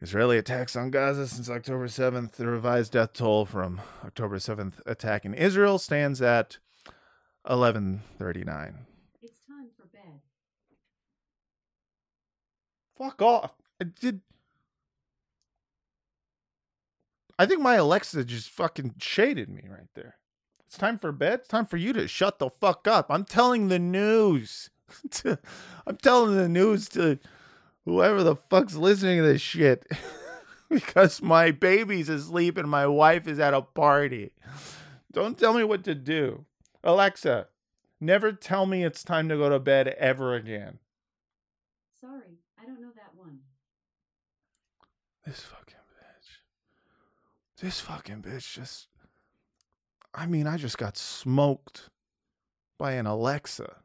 Israeli 0.02 0.36
attacks 0.36 0.76
on 0.76 0.90
Gaza 0.90 1.26
since 1.26 1.48
October 1.48 1.86
7th. 1.86 2.32
The 2.32 2.46
revised 2.46 2.92
death 2.92 3.14
toll 3.14 3.46
from 3.46 3.80
October 4.04 4.36
7th 4.36 4.74
attack 4.84 5.24
in 5.24 5.32
Israel 5.32 5.78
stands 5.78 6.20
at 6.20 6.58
1139. 7.44 8.86
It's 9.22 9.38
time 9.48 9.68
for 9.76 9.86
bed. 9.86 10.20
Fuck 12.98 13.22
off. 13.22 13.52
I 13.80 13.84
did. 13.84 14.20
I 17.38 17.46
think 17.46 17.60
my 17.60 17.74
Alexa 17.74 18.24
just 18.24 18.50
fucking 18.50 18.94
shaded 18.98 19.48
me 19.48 19.64
right 19.68 19.88
there. 19.94 20.16
It's 20.66 20.78
time 20.78 20.98
for 20.98 21.12
bed. 21.12 21.40
It's 21.40 21.48
time 21.48 21.66
for 21.66 21.76
you 21.76 21.92
to 21.92 22.08
shut 22.08 22.38
the 22.38 22.50
fuck 22.50 22.88
up. 22.88 23.06
I'm 23.10 23.24
telling 23.24 23.68
the 23.68 23.78
news. 23.78 24.70
I'm 25.86 25.96
telling 26.02 26.36
the 26.36 26.48
news 26.48 26.88
to 26.90 27.18
whoever 27.84 28.22
the 28.22 28.36
fuck's 28.36 28.74
listening 28.74 29.18
to 29.18 29.24
this 29.24 29.42
shit 29.42 29.86
because 30.68 31.22
my 31.22 31.50
baby's 31.50 32.08
asleep 32.08 32.56
and 32.56 32.68
my 32.68 32.86
wife 32.86 33.28
is 33.28 33.38
at 33.38 33.54
a 33.54 33.62
party. 33.62 34.32
Don't 35.12 35.38
tell 35.38 35.54
me 35.54 35.64
what 35.64 35.84
to 35.84 35.94
do. 35.94 36.44
Alexa, 36.82 37.48
never 38.00 38.32
tell 38.32 38.66
me 38.66 38.84
it's 38.84 39.04
time 39.04 39.28
to 39.28 39.36
go 39.36 39.48
to 39.48 39.58
bed 39.58 39.88
ever 39.98 40.34
again. 40.34 40.78
Sorry, 42.00 42.38
I 42.60 42.66
don't 42.66 42.80
know 42.80 42.92
that 42.94 43.12
one. 43.14 43.38
This 45.24 45.40
fucking. 45.40 45.75
This 47.60 47.80
fucking 47.80 48.22
bitch 48.22 48.54
just. 48.54 48.88
I 50.14 50.26
mean, 50.26 50.46
I 50.46 50.56
just 50.56 50.78
got 50.78 50.96
smoked 50.96 51.90
by 52.78 52.92
an 52.92 53.06
Alexa. 53.06 53.76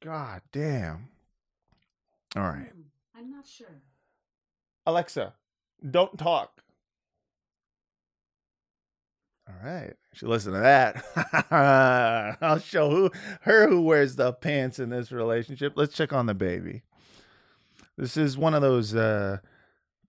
God 0.00 0.42
damn. 0.52 1.08
All 2.36 2.42
right. 2.42 2.70
Hmm, 2.72 2.80
I'm 3.18 3.30
not 3.30 3.46
sure. 3.46 3.82
Alexa, 4.86 5.34
don't 5.88 6.18
talk. 6.18 6.62
All 9.48 9.54
right. 9.62 9.94
She 10.14 10.26
listen 10.26 10.52
to 10.52 10.60
that. 10.60 11.04
I'll 12.40 12.58
show 12.58 12.90
who 12.90 13.10
her 13.42 13.68
who 13.68 13.82
wears 13.82 14.16
the 14.16 14.32
pants 14.32 14.78
in 14.78 14.90
this 14.90 15.12
relationship. 15.12 15.74
Let's 15.76 15.94
check 15.94 16.12
on 16.12 16.26
the 16.26 16.34
baby. 16.34 16.82
This 17.96 18.16
is 18.16 18.38
one 18.38 18.54
of 18.54 18.62
those 18.62 18.94
uh 18.94 19.38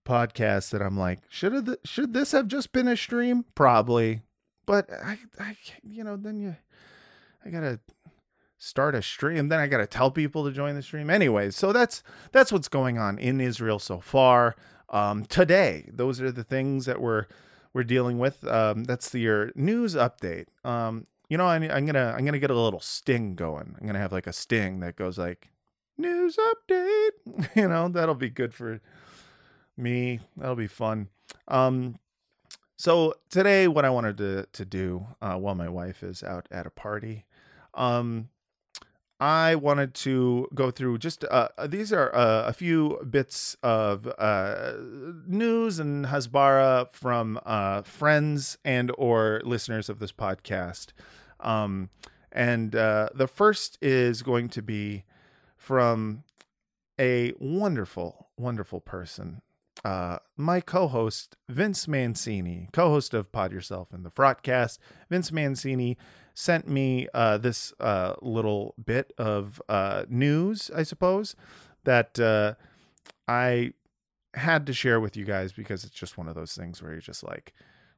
podcasts 0.04 0.70
that 0.70 0.82
I'm 0.82 0.96
like, 0.98 1.20
should 1.28 1.52
have 1.52 1.76
should 1.84 2.12
this 2.14 2.32
have 2.32 2.48
just 2.48 2.72
been 2.72 2.88
a 2.88 2.96
stream? 2.96 3.44
Probably. 3.54 4.22
But 4.66 4.90
I 4.90 5.18
I 5.38 5.56
you 5.82 6.04
know, 6.04 6.16
then 6.16 6.38
you 6.38 6.56
I 7.44 7.50
got 7.50 7.60
to 7.60 7.80
start 8.56 8.94
a 8.94 9.02
stream 9.02 9.48
then 9.48 9.60
i 9.60 9.66
got 9.66 9.78
to 9.78 9.86
tell 9.86 10.10
people 10.10 10.42
to 10.44 10.50
join 10.50 10.74
the 10.74 10.80
stream 10.80 11.10
anyways 11.10 11.54
so 11.54 11.70
that's 11.70 12.02
that's 12.32 12.50
what's 12.50 12.68
going 12.68 12.96
on 12.96 13.18
in 13.18 13.40
israel 13.40 13.78
so 13.78 14.00
far. 14.00 14.56
Um, 14.88 15.24
today 15.26 15.88
those 15.92 16.20
are 16.20 16.32
the 16.32 16.44
things 16.44 16.86
that 16.86 17.00
we're 17.00 17.26
we're 17.72 17.82
dealing 17.84 18.18
with. 18.18 18.46
Um, 18.46 18.84
that's 18.84 19.10
the 19.10 19.18
your 19.18 19.50
news 19.56 19.96
update. 19.96 20.46
Um, 20.64 21.06
you 21.28 21.36
know 21.36 21.46
I, 21.46 21.56
i'm 21.56 21.84
gonna 21.86 22.14
i'm 22.16 22.24
gonna 22.24 22.38
get 22.38 22.50
a 22.50 22.58
little 22.58 22.80
sting 22.80 23.34
going. 23.34 23.76
I'm 23.78 23.86
gonna 23.86 23.98
have 23.98 24.12
like 24.12 24.26
a 24.26 24.32
sting 24.32 24.80
that 24.80 24.96
goes 24.96 25.18
like 25.18 25.50
news 25.98 26.36
update. 26.36 27.10
You 27.56 27.68
know 27.68 27.88
that'll 27.88 28.14
be 28.14 28.30
good 28.30 28.54
for 28.54 28.80
me 29.76 30.20
that'll 30.36 30.54
be 30.54 30.66
fun 30.66 31.08
um 31.48 31.98
so 32.76 33.14
today 33.30 33.68
what 33.68 33.84
i 33.84 33.90
wanted 33.90 34.16
to 34.16 34.46
to 34.52 34.64
do 34.64 35.06
uh, 35.22 35.34
while 35.34 35.54
my 35.54 35.68
wife 35.68 36.02
is 36.02 36.22
out 36.22 36.46
at 36.50 36.66
a 36.66 36.70
party 36.70 37.24
um 37.74 38.28
I 39.20 39.54
wanted 39.54 39.94
to 39.94 40.48
go 40.54 40.70
through 40.70 40.98
just 40.98 41.24
uh, 41.24 41.48
these 41.66 41.92
are 41.92 42.14
uh, 42.14 42.44
a 42.46 42.52
few 42.52 42.98
bits 43.08 43.56
of 43.62 44.06
uh, 44.18 44.72
news 45.26 45.78
and 45.78 46.06
hasbara 46.06 46.90
from 46.90 47.38
uh, 47.46 47.82
friends 47.82 48.58
and 48.64 48.90
or 48.98 49.40
listeners 49.44 49.88
of 49.88 50.00
this 50.00 50.12
podcast. 50.12 50.88
Um, 51.40 51.90
and 52.32 52.74
uh, 52.74 53.10
the 53.14 53.28
first 53.28 53.78
is 53.80 54.22
going 54.22 54.48
to 54.50 54.62
be 54.62 55.04
from 55.56 56.24
a 57.00 57.32
wonderful, 57.38 58.28
wonderful 58.36 58.80
person. 58.80 59.42
Uh, 59.84 60.18
my 60.36 60.60
co-host 60.60 61.36
Vince 61.48 61.86
Mancini, 61.86 62.68
co-host 62.72 63.12
of 63.12 63.30
Pod 63.30 63.52
Yourself 63.52 63.92
and 63.92 64.04
the 64.04 64.10
Frotcast, 64.10 64.78
Vince 65.10 65.30
Mancini 65.30 65.98
sent 66.32 66.66
me 66.66 67.06
uh, 67.12 67.36
this 67.36 67.74
uh, 67.80 68.14
little 68.22 68.74
bit 68.82 69.12
of 69.18 69.60
uh, 69.68 70.04
news, 70.08 70.70
I 70.74 70.84
suppose, 70.84 71.36
that 71.84 72.18
uh, 72.18 72.54
I 73.28 73.74
had 74.32 74.66
to 74.66 74.72
share 74.72 75.00
with 75.00 75.18
you 75.18 75.26
guys 75.26 75.52
because 75.52 75.84
it's 75.84 75.94
just 75.94 76.16
one 76.16 76.28
of 76.28 76.34
those 76.34 76.54
things 76.54 76.82
where 76.82 76.92
you're 76.92 77.00
just 77.02 77.22
like, 77.22 77.52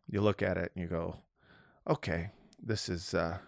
you 0.08 0.20
look 0.20 0.42
at 0.42 0.56
it 0.56 0.72
and 0.74 0.82
you 0.82 0.88
go, 0.88 1.16
okay, 1.88 2.30
this 2.60 2.88
is 2.88 3.14
uh, 3.14 3.38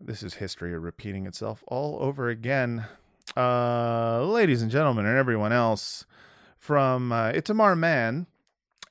this 0.00 0.24
is 0.24 0.34
history 0.34 0.76
repeating 0.76 1.24
itself 1.26 1.62
all 1.68 1.98
over 2.00 2.28
again. 2.28 2.84
Ladies 3.36 4.60
and 4.60 4.70
gentlemen, 4.72 5.06
and 5.06 5.16
everyone 5.16 5.52
else, 5.52 6.04
from 6.68 7.10
uh, 7.12 7.32
Itamar 7.32 7.78
Man 7.78 8.26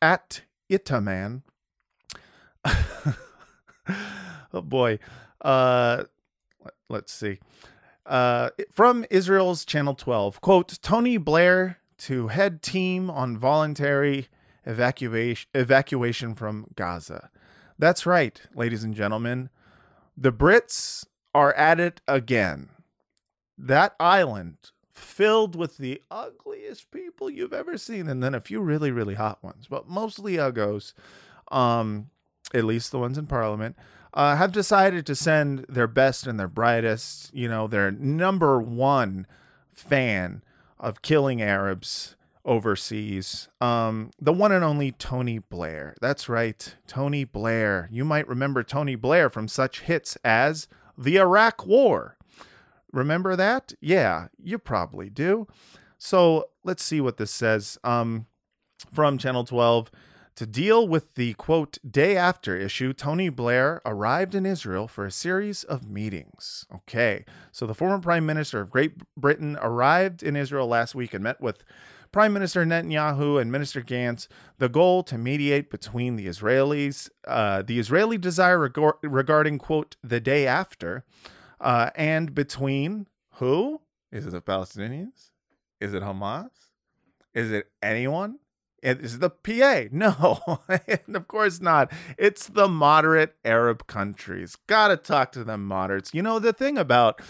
at 0.01 0.41
Itaman. 0.67 1.43
oh 2.65 4.61
boy. 4.63 4.97
Uh, 5.39 6.05
let's 6.89 7.13
see. 7.13 7.37
Uh, 8.03 8.49
from 8.71 9.05
Israel's 9.11 9.63
Channel 9.63 9.93
12, 9.93 10.41
quote, 10.41 10.79
Tony 10.81 11.17
Blair 11.17 11.77
to 11.99 12.29
head 12.29 12.63
team 12.63 13.11
on 13.11 13.37
voluntary 13.37 14.27
evacuation, 14.65 15.47
evacuation 15.53 16.33
from 16.33 16.65
Gaza. 16.75 17.29
That's 17.77 18.07
right, 18.07 18.41
ladies 18.55 18.83
and 18.83 18.95
gentlemen. 18.95 19.51
The 20.17 20.33
Brits 20.33 21.05
are 21.35 21.53
at 21.53 21.79
it 21.79 22.01
again. 22.07 22.69
That 23.55 23.95
island 23.99 24.71
filled 24.97 25.55
with 25.55 25.77
the 25.77 26.01
ugliest 26.09 26.91
people 26.91 27.29
you've 27.29 27.53
ever 27.53 27.77
seen, 27.77 28.07
and 28.07 28.23
then 28.23 28.33
a 28.33 28.41
few 28.41 28.59
really, 28.59 28.91
really 28.91 29.13
hot 29.13 29.43
ones, 29.43 29.67
but 29.69 29.87
mostly 29.87 30.33
uggos, 30.33 30.93
um, 31.51 32.09
at 32.53 32.63
least 32.63 32.91
the 32.91 32.99
ones 32.99 33.17
in 33.17 33.27
Parliament, 33.27 33.75
uh, 34.13 34.35
have 34.35 34.51
decided 34.51 35.05
to 35.05 35.15
send 35.15 35.65
their 35.69 35.87
best 35.87 36.25
and 36.25 36.39
their 36.39 36.47
brightest, 36.47 37.33
you 37.33 37.47
know, 37.47 37.67
their 37.67 37.91
number 37.91 38.59
one 38.59 39.27
fan 39.71 40.41
of 40.79 41.01
killing 41.01 41.41
Arabs 41.41 42.15
overseas. 42.43 43.49
Um, 43.61 44.11
the 44.19 44.33
one 44.33 44.51
and 44.51 44.63
only 44.63 44.91
Tony 44.93 45.37
Blair. 45.37 45.95
That's 46.01 46.27
right, 46.27 46.75
Tony 46.87 47.23
Blair. 47.23 47.87
You 47.91 48.03
might 48.03 48.27
remember 48.27 48.63
Tony 48.63 48.95
Blair 48.95 49.29
from 49.29 49.47
such 49.47 49.81
hits 49.81 50.17
as 50.23 50.67
the 50.97 51.17
Iraq 51.17 51.67
War. 51.67 52.16
Remember 52.91 53.35
that? 53.35 53.73
Yeah, 53.81 54.27
you 54.41 54.57
probably 54.57 55.09
do. 55.09 55.47
So 55.97 56.49
let's 56.63 56.83
see 56.83 57.01
what 57.01 57.17
this 57.17 57.31
says 57.31 57.77
um, 57.83 58.27
from 58.93 59.17
Channel 59.17 59.43
12. 59.43 59.91
To 60.37 60.45
deal 60.45 60.87
with 60.87 61.15
the 61.15 61.33
quote 61.33 61.79
day 61.89 62.15
after 62.15 62.55
issue, 62.55 62.93
Tony 62.93 63.29
Blair 63.29 63.81
arrived 63.87 64.35
in 64.35 64.45
Israel 64.45 64.87
for 64.87 65.03
a 65.03 65.11
series 65.11 65.63
of 65.63 65.89
meetings. 65.89 66.67
Okay, 66.71 67.25
so 67.51 67.65
the 67.65 67.73
former 67.73 67.97
Prime 67.97 68.23
Minister 68.23 68.61
of 68.61 68.69
Great 68.69 69.01
Britain 69.15 69.57
arrived 69.59 70.21
in 70.21 70.35
Israel 70.35 70.67
last 70.67 70.93
week 70.93 71.15
and 71.15 71.23
met 71.23 71.41
with 71.41 71.63
Prime 72.11 72.33
Minister 72.33 72.63
Netanyahu 72.65 73.41
and 73.41 73.51
Minister 73.51 73.81
Gantz. 73.81 74.27
The 74.59 74.69
goal 74.69 75.01
to 75.05 75.17
mediate 75.17 75.71
between 75.71 76.17
the 76.17 76.27
Israelis, 76.27 77.09
uh, 77.27 77.63
the 77.63 77.79
Israeli 77.79 78.19
desire 78.19 78.59
reg- 78.59 78.93
regarding 79.01 79.57
quote 79.57 79.95
the 80.03 80.19
day 80.19 80.45
after, 80.45 81.03
uh, 81.59 81.89
and 81.95 82.33
between 82.33 83.07
who? 83.33 83.81
Is 84.11 84.25
it 84.25 84.31
the 84.31 84.41
Palestinians? 84.41 85.31
Is 85.79 85.93
it 85.93 86.03
Hamas? 86.03 86.49
Is 87.33 87.51
it 87.51 87.67
anyone? 87.81 88.39
Is 88.81 89.15
it 89.15 89.21
the 89.21 89.29
PA? 89.29 89.85
No, 89.91 90.61
and 90.87 91.15
of 91.15 91.27
course 91.27 91.59
not. 91.59 91.91
It's 92.17 92.47
the 92.47 92.67
moderate 92.67 93.35
Arab 93.43 93.87
countries. 93.87 94.55
Gotta 94.67 94.97
talk 94.97 95.31
to 95.33 95.43
them 95.43 95.65
moderates. 95.65 96.13
You 96.13 96.21
know, 96.21 96.39
the 96.39 96.53
thing 96.53 96.77
about 96.77 97.21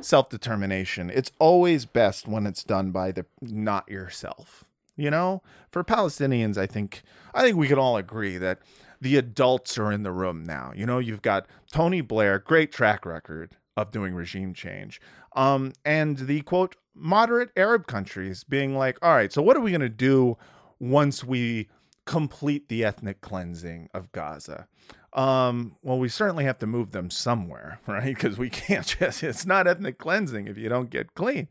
self 0.00 0.28
determination, 0.28 1.10
it's 1.10 1.32
always 1.38 1.86
best 1.86 2.28
when 2.28 2.46
it's 2.46 2.64
done 2.64 2.90
by 2.90 3.12
the 3.12 3.26
not 3.40 3.88
yourself. 3.88 4.64
You 4.96 5.10
know, 5.10 5.42
for 5.72 5.82
Palestinians, 5.82 6.56
I 6.56 6.66
think 6.66 7.02
I 7.34 7.42
think 7.42 7.56
we 7.56 7.66
can 7.66 7.78
all 7.78 7.96
agree 7.96 8.38
that 8.38 8.60
the 9.00 9.16
adults 9.16 9.78
are 9.78 9.92
in 9.92 10.02
the 10.02 10.12
room 10.12 10.44
now. 10.44 10.72
You 10.74 10.86
know, 10.86 10.98
you've 10.98 11.22
got 11.22 11.46
Tony 11.72 12.00
Blair, 12.00 12.38
great 12.38 12.72
track 12.72 13.04
record 13.04 13.56
of 13.76 13.90
doing 13.90 14.14
regime 14.14 14.54
change. 14.54 15.00
Um, 15.34 15.72
and 15.84 16.16
the 16.16 16.42
quote 16.42 16.76
moderate 16.94 17.50
Arab 17.56 17.86
countries 17.86 18.44
being 18.44 18.76
like, 18.76 18.98
all 19.02 19.14
right, 19.14 19.32
so 19.32 19.42
what 19.42 19.56
are 19.56 19.60
we 19.60 19.72
gonna 19.72 19.88
do 19.88 20.36
once 20.78 21.24
we 21.24 21.68
complete 22.06 22.68
the 22.68 22.84
ethnic 22.84 23.20
cleansing 23.20 23.88
of 23.92 24.12
Gaza? 24.12 24.68
Um, 25.12 25.76
well, 25.82 25.98
we 25.98 26.08
certainly 26.08 26.44
have 26.44 26.58
to 26.58 26.66
move 26.66 26.90
them 26.90 27.10
somewhere, 27.10 27.80
right? 27.86 28.14
Because 28.14 28.38
we 28.38 28.50
can't 28.50 28.86
just, 28.86 29.22
it's 29.22 29.46
not 29.46 29.66
ethnic 29.66 29.98
cleansing 29.98 30.48
if 30.48 30.58
you 30.58 30.68
don't 30.68 30.90
get 30.90 31.14
clean. 31.14 31.48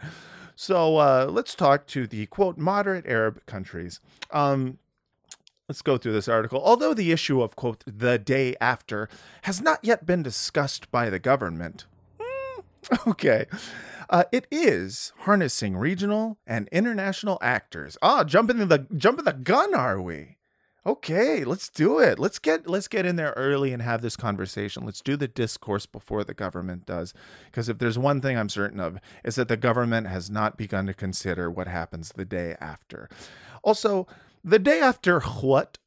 So 0.56 0.98
uh, 0.98 1.28
let's 1.30 1.56
talk 1.56 1.88
to 1.88 2.06
the 2.06 2.26
quote 2.28 2.58
moderate 2.58 3.08
Arab 3.08 3.46
countries. 3.46 4.00
Um, 4.32 4.78
let's 5.68 5.82
go 5.82 5.98
through 5.98 6.14
this 6.14 6.28
article. 6.28 6.62
Although 6.64 6.94
the 6.94 7.12
issue 7.12 7.42
of 7.42 7.56
quote 7.56 7.84
the 7.86 8.18
day 8.18 8.56
after 8.60 9.10
has 9.44 9.62
not 9.62 9.80
yet 9.82 10.06
been 10.06 10.24
discussed 10.24 10.92
by 10.92 11.10
the 11.10 11.20
government, 11.20 11.86
hmm, 12.20 12.62
okay, 13.10 13.46
uh, 14.10 14.24
it 14.32 14.48
is 14.52 15.14
harnessing 15.20 15.76
regional 15.76 16.38
and 16.46 16.68
international 16.72 17.38
actors. 17.42 17.98
Ah, 18.02 18.24
jumping 18.24 18.68
the 18.68 18.88
jumping 18.96 19.26
the 19.26 19.34
gun, 19.34 19.74
are 19.74 20.02
we? 20.02 20.38
Okay, 20.86 21.46
let's 21.46 21.70
do 21.70 22.00
it. 22.00 22.20
Let's 22.20 22.40
get 22.40 22.68
let's 22.68 22.90
get 22.90 23.06
in 23.06 23.16
there 23.16 23.34
early 23.38 23.72
and 23.72 23.82
have 23.82 24.02
this 24.02 24.18
conversation. 24.18 24.86
Let's 24.86 25.02
do 25.02 25.16
the 25.16 25.30
discourse 25.30 25.86
before 25.86 26.26
the 26.26 26.34
government 26.34 26.86
does. 26.86 27.14
Because 27.46 27.70
if 27.70 27.78
there's 27.78 27.98
one 27.98 28.20
thing 28.20 28.38
I'm 28.38 28.50
certain 28.50 28.82
of, 28.82 29.00
is 29.24 29.36
that 29.36 29.48
the 29.48 29.56
government 29.56 30.08
has 30.08 30.30
not 30.30 30.58
begun 30.58 30.86
to 30.88 30.94
consider 30.94 31.50
what 31.50 31.68
happens 31.68 32.10
the 32.10 32.26
day 32.26 32.58
after. 32.60 33.10
Also, 33.64 34.08
the 34.44 34.60
day 34.60 34.80
after 34.80 35.20
what? 35.20 35.78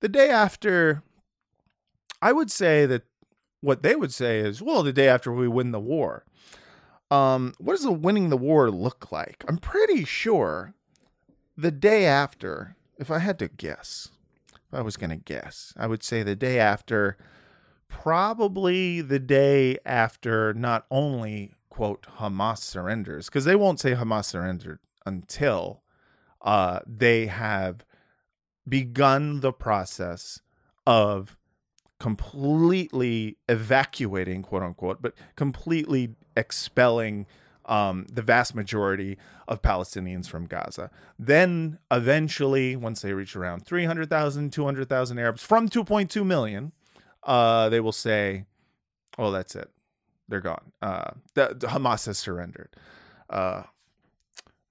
The 0.00 0.08
day 0.08 0.30
after 0.30 1.02
I 2.20 2.32
would 2.32 2.50
say 2.50 2.86
that 2.86 3.02
what 3.60 3.82
they 3.82 3.94
would 3.94 4.12
say 4.12 4.40
is, 4.40 4.60
well, 4.60 4.82
the 4.82 4.92
day 4.92 5.08
after 5.08 5.32
we 5.32 5.48
win 5.48 5.70
the 5.70 5.80
war. 5.80 6.24
Um, 7.10 7.54
what 7.58 7.74
does 7.74 7.84
the 7.84 7.92
winning 7.92 8.30
the 8.30 8.36
war 8.36 8.70
look 8.70 9.12
like? 9.12 9.44
I'm 9.46 9.58
pretty 9.58 10.04
sure 10.04 10.74
the 11.56 11.70
day 11.70 12.06
after 12.06 12.76
if 12.98 13.10
I 13.10 13.18
had 13.18 13.38
to 13.40 13.48
guess, 13.48 14.08
if 14.54 14.72
I 14.72 14.80
was 14.80 14.96
going 14.96 15.10
to 15.10 15.16
guess, 15.16 15.74
I 15.76 15.86
would 15.86 16.02
say 16.02 16.22
the 16.22 16.36
day 16.36 16.58
after, 16.58 17.16
probably 17.88 19.00
the 19.00 19.18
day 19.18 19.76
after 19.84 20.54
not 20.54 20.86
only, 20.90 21.54
quote, 21.68 22.06
Hamas 22.18 22.58
surrenders, 22.58 23.26
because 23.26 23.44
they 23.44 23.56
won't 23.56 23.80
say 23.80 23.94
Hamas 23.94 24.26
surrendered 24.26 24.78
until 25.04 25.81
uh, 26.42 26.80
they 26.86 27.26
have 27.26 27.84
begun 28.68 29.40
the 29.40 29.52
process 29.52 30.40
of 30.86 31.36
completely 31.98 33.36
evacuating, 33.48 34.42
quote 34.42 34.62
unquote, 34.62 35.00
but 35.00 35.14
completely 35.36 36.16
expelling 36.36 37.26
um, 37.66 38.06
the 38.12 38.22
vast 38.22 38.54
majority 38.54 39.16
of 39.46 39.62
Palestinians 39.62 40.28
from 40.28 40.46
Gaza. 40.46 40.90
Then, 41.18 41.78
eventually, 41.90 42.74
once 42.74 43.02
they 43.02 43.12
reach 43.12 43.36
around 43.36 43.64
300,000, 43.64 44.52
200,000 44.52 45.18
Arabs 45.18 45.42
from 45.42 45.68
2.2 45.68 46.26
million, 46.26 46.72
uh, 47.22 47.68
they 47.68 47.78
will 47.78 47.92
say, 47.92 48.46
"Oh, 49.16 49.30
that's 49.30 49.54
it. 49.54 49.70
They're 50.28 50.40
gone. 50.40 50.72
Uh, 50.82 51.12
the, 51.34 51.56
the 51.56 51.68
Hamas 51.68 52.06
has 52.06 52.18
surrendered." 52.18 52.74
Uh, 53.30 53.62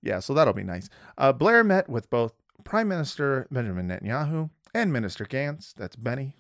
yeah, 0.02 0.20
so 0.20 0.34
that'll 0.34 0.54
be 0.54 0.64
nice. 0.64 0.90
Uh, 1.18 1.32
Blair 1.32 1.64
met 1.64 1.90
with 1.90 2.10
both 2.10 2.34
Prime 2.64 2.88
Minister 2.88 3.48
Benjamin 3.52 3.88
Netanyahu 3.88 4.50
and 4.74 4.94
Minister 4.94 5.26
Gantz, 5.26 5.74
that's 5.74 5.96
Benny, 5.96 6.36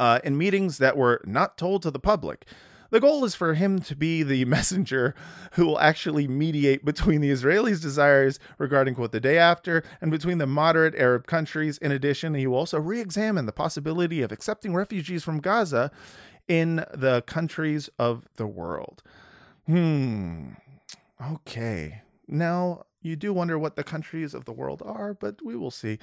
uh, 0.00 0.20
in 0.24 0.38
meetings 0.38 0.78
that 0.78 0.96
were 0.96 1.20
not 1.24 1.58
told 1.58 1.82
to 1.82 1.90
the 1.90 1.98
public. 1.98 2.46
The 2.90 3.00
goal 3.00 3.24
is 3.24 3.34
for 3.34 3.54
him 3.54 3.78
to 3.80 3.96
be 3.96 4.22
the 4.22 4.44
messenger 4.46 5.14
who 5.52 5.66
will 5.66 5.80
actually 5.80 6.28
mediate 6.28 6.84
between 6.84 7.22
the 7.22 7.30
Israelis' 7.30 7.80
desires 7.80 8.38
regarding 8.58 8.94
quote 8.94 9.12
the 9.12 9.20
day 9.20 9.38
after 9.38 9.82
and 10.02 10.10
between 10.10 10.36
the 10.36 10.46
moderate 10.46 10.94
Arab 10.96 11.26
countries. 11.26 11.78
In 11.78 11.90
addition, 11.90 12.34
he 12.34 12.46
will 12.46 12.58
also 12.58 12.78
re-examine 12.78 13.46
the 13.46 13.52
possibility 13.52 14.20
of 14.20 14.30
accepting 14.30 14.74
refugees 14.74 15.24
from 15.24 15.40
Gaza 15.40 15.90
in 16.48 16.84
the 16.92 17.22
countries 17.26 17.88
of 17.98 18.26
the 18.36 18.46
world. 18.46 19.02
Hmm. 19.66 20.50
Okay. 21.32 22.02
Now, 22.28 22.84
you 23.02 23.16
do 23.16 23.32
wonder 23.32 23.58
what 23.58 23.76
the 23.76 23.84
countries 23.84 24.32
of 24.32 24.44
the 24.44 24.52
world 24.52 24.82
are, 24.84 25.12
but 25.12 25.44
we 25.44 25.56
will 25.56 25.70
see. 25.70 25.98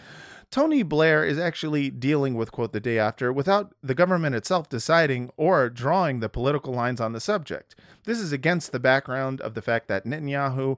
Tony 0.52 0.84
Blair 0.84 1.24
is 1.24 1.40
actually 1.40 1.90
dealing 1.90 2.36
with, 2.36 2.52
quote, 2.52 2.74
the 2.74 2.80
day 2.80 3.00
after 3.00 3.32
without 3.32 3.74
the 3.82 3.96
government 3.96 4.36
itself 4.36 4.68
deciding 4.68 5.32
or 5.38 5.70
drawing 5.70 6.20
the 6.20 6.30
political 6.30 6.74
lines 6.74 7.00
on 7.00 7.14
the 7.14 7.22
subject. 7.22 7.76
This 8.04 8.20
is 8.20 8.34
against 8.34 8.72
the 8.72 8.80
background 8.80 9.40
of 9.42 9.54
the 9.54 9.62
fact 9.62 9.88
that 9.88 10.06
Netanyahu 10.06 10.78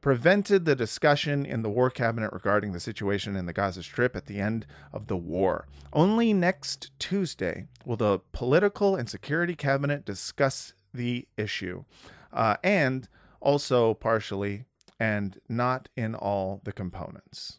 prevented 0.00 0.64
the 0.64 0.76
discussion 0.76 1.44
in 1.44 1.62
the 1.62 1.68
war 1.68 1.90
cabinet 1.90 2.32
regarding 2.32 2.72
the 2.72 2.80
situation 2.80 3.36
in 3.36 3.46
the 3.46 3.52
Gaza 3.52 3.82
Strip 3.82 4.16
at 4.16 4.26
the 4.26 4.38
end 4.38 4.64
of 4.92 5.08
the 5.08 5.16
war. 5.16 5.66
Only 5.92 6.32
next 6.32 6.92
Tuesday 6.98 7.66
will 7.84 7.96
the 7.96 8.20
political 8.32 8.96
and 8.96 9.10
security 9.10 9.54
cabinet 9.54 10.04
discuss 10.04 10.72
the 10.94 11.26
issue. 11.36 11.84
Uh, 12.32 12.56
and 12.62 13.08
also 13.40 13.94
partially 13.94 14.64
and 14.98 15.40
not 15.48 15.88
in 15.96 16.14
all 16.14 16.60
the 16.64 16.72
components. 16.72 17.58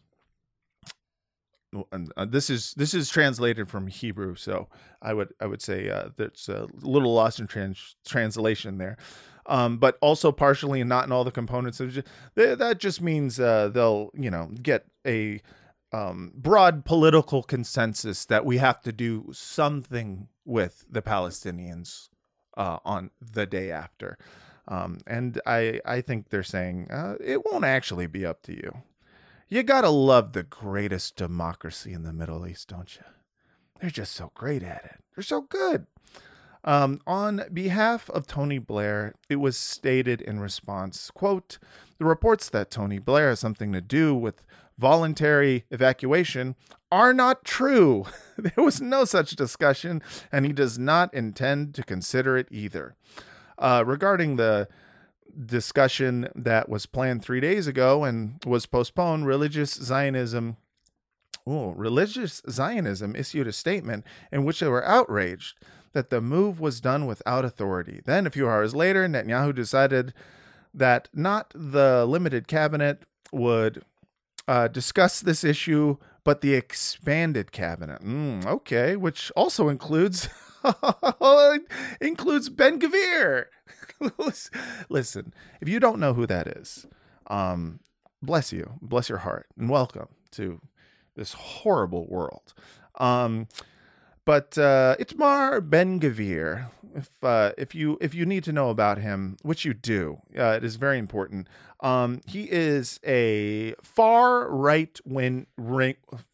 And 1.92 2.12
uh, 2.16 2.24
this 2.24 2.50
is 2.50 2.74
this 2.74 2.94
is 2.94 3.08
translated 3.08 3.68
from 3.68 3.86
Hebrew, 3.86 4.34
so 4.34 4.68
I 5.00 5.14
would 5.14 5.32
I 5.40 5.46
would 5.46 5.62
say 5.62 5.88
uh, 5.88 6.08
there's 6.16 6.48
a 6.48 6.66
little 6.82 7.14
lost 7.14 7.38
in 7.38 7.46
trans- 7.46 7.94
translation 8.04 8.78
there, 8.78 8.96
um, 9.46 9.78
but 9.78 9.96
also 10.00 10.32
partially 10.32 10.80
and 10.80 10.88
not 10.88 11.06
in 11.06 11.12
all 11.12 11.22
the 11.22 11.30
components. 11.30 11.78
Just, 11.78 12.08
that 12.34 12.78
just 12.80 13.00
means 13.00 13.38
uh, 13.38 13.68
they'll 13.68 14.10
you 14.14 14.32
know 14.32 14.50
get 14.60 14.86
a 15.06 15.40
um, 15.92 16.32
broad 16.34 16.84
political 16.84 17.44
consensus 17.44 18.24
that 18.24 18.44
we 18.44 18.58
have 18.58 18.82
to 18.82 18.90
do 18.90 19.28
something 19.32 20.26
with 20.44 20.84
the 20.90 21.02
Palestinians 21.02 22.08
uh, 22.56 22.78
on 22.84 23.10
the 23.20 23.46
day 23.46 23.70
after. 23.70 24.18
Um, 24.70 24.98
and 25.06 25.40
I, 25.44 25.80
I 25.84 26.00
think 26.00 26.30
they're 26.30 26.44
saying 26.44 26.90
uh, 26.90 27.16
it 27.22 27.44
won't 27.44 27.64
actually 27.64 28.06
be 28.06 28.24
up 28.24 28.40
to 28.42 28.52
you. 28.52 28.82
You 29.48 29.64
gotta 29.64 29.90
love 29.90 30.32
the 30.32 30.44
greatest 30.44 31.16
democracy 31.16 31.92
in 31.92 32.04
the 32.04 32.12
Middle 32.12 32.46
East, 32.46 32.68
don't 32.68 32.94
you? 32.94 33.02
They're 33.80 33.90
just 33.90 34.12
so 34.12 34.30
great 34.34 34.62
at 34.62 34.84
it. 34.84 35.02
They're 35.14 35.24
so 35.24 35.40
good. 35.42 35.86
Um, 36.62 37.00
on 37.06 37.42
behalf 37.52 38.08
of 38.10 38.26
Tony 38.26 38.58
Blair, 38.58 39.14
it 39.28 39.36
was 39.36 39.56
stated 39.56 40.20
in 40.20 40.38
response, 40.38 41.10
quote, 41.10 41.58
the 41.98 42.04
reports 42.04 42.48
that 42.50 42.70
Tony 42.70 42.98
Blair 42.98 43.30
has 43.30 43.40
something 43.40 43.72
to 43.72 43.80
do 43.80 44.14
with 44.14 44.44
voluntary 44.78 45.64
evacuation 45.70 46.54
are 46.92 47.12
not 47.12 47.44
true. 47.44 48.04
there 48.38 48.64
was 48.64 48.80
no 48.80 49.04
such 49.04 49.32
discussion, 49.32 50.02
and 50.30 50.46
he 50.46 50.52
does 50.52 50.78
not 50.78 51.12
intend 51.12 51.74
to 51.74 51.82
consider 51.82 52.36
it 52.36 52.48
either. 52.50 52.94
Uh, 53.60 53.84
regarding 53.86 54.36
the 54.36 54.66
discussion 55.46 56.28
that 56.34 56.68
was 56.68 56.86
planned 56.86 57.22
three 57.22 57.40
days 57.40 57.66
ago 57.66 58.04
and 58.04 58.42
was 58.44 58.66
postponed, 58.66 59.26
religious 59.26 59.72
Zionism. 59.74 60.56
Oh, 61.46 61.70
religious 61.70 62.42
Zionism 62.48 63.14
issued 63.14 63.46
a 63.46 63.52
statement 63.52 64.04
in 64.32 64.44
which 64.44 64.60
they 64.60 64.68
were 64.68 64.86
outraged 64.86 65.56
that 65.92 66.10
the 66.10 66.20
move 66.20 66.60
was 66.60 66.80
done 66.80 67.06
without 67.06 67.44
authority. 67.44 68.00
Then, 68.04 68.26
a 68.26 68.30
few 68.30 68.48
hours 68.48 68.74
later, 68.74 69.06
Netanyahu 69.08 69.54
decided 69.54 70.14
that 70.72 71.08
not 71.12 71.52
the 71.54 72.06
limited 72.06 72.46
cabinet 72.46 73.02
would 73.32 73.82
uh, 74.46 74.68
discuss 74.68 75.20
this 75.20 75.42
issue, 75.42 75.96
but 76.24 76.40
the 76.40 76.54
expanded 76.54 77.50
cabinet. 77.50 78.02
Mm, 78.02 78.46
okay, 78.46 78.96
which 78.96 79.32
also 79.34 79.68
includes 79.68 80.28
includes 82.00 82.48
Ben 82.48 82.80
Gvir. 82.80 83.46
Listen, 84.88 85.34
if 85.60 85.68
you 85.68 85.80
don't 85.80 86.00
know 86.00 86.14
who 86.14 86.26
that 86.26 86.46
is, 86.46 86.86
um, 87.28 87.80
bless 88.22 88.52
you, 88.52 88.74
bless 88.80 89.08
your 89.08 89.18
heart, 89.18 89.46
and 89.58 89.68
welcome 89.68 90.08
to 90.32 90.60
this 91.16 91.32
horrible 91.34 92.06
world. 92.08 92.54
Um, 92.96 93.48
but 94.24 94.56
uh, 94.58 94.96
Itamar 95.00 95.68
Ben 95.68 95.98
Gvir, 95.98 96.70
if 96.94 97.10
uh, 97.22 97.52
if 97.58 97.74
you 97.74 97.98
if 98.00 98.14
you 98.14 98.26
need 98.26 98.44
to 98.44 98.52
know 98.52 98.70
about 98.70 98.98
him, 98.98 99.36
which 99.42 99.64
you 99.64 99.74
do, 99.74 100.18
uh, 100.38 100.52
it 100.56 100.64
is 100.64 100.76
very 100.76 100.98
important. 100.98 101.48
Um, 101.80 102.20
he 102.26 102.44
is 102.50 103.00
a 103.06 103.74
far 103.82 104.48
right 104.50 104.98
wing 105.04 105.46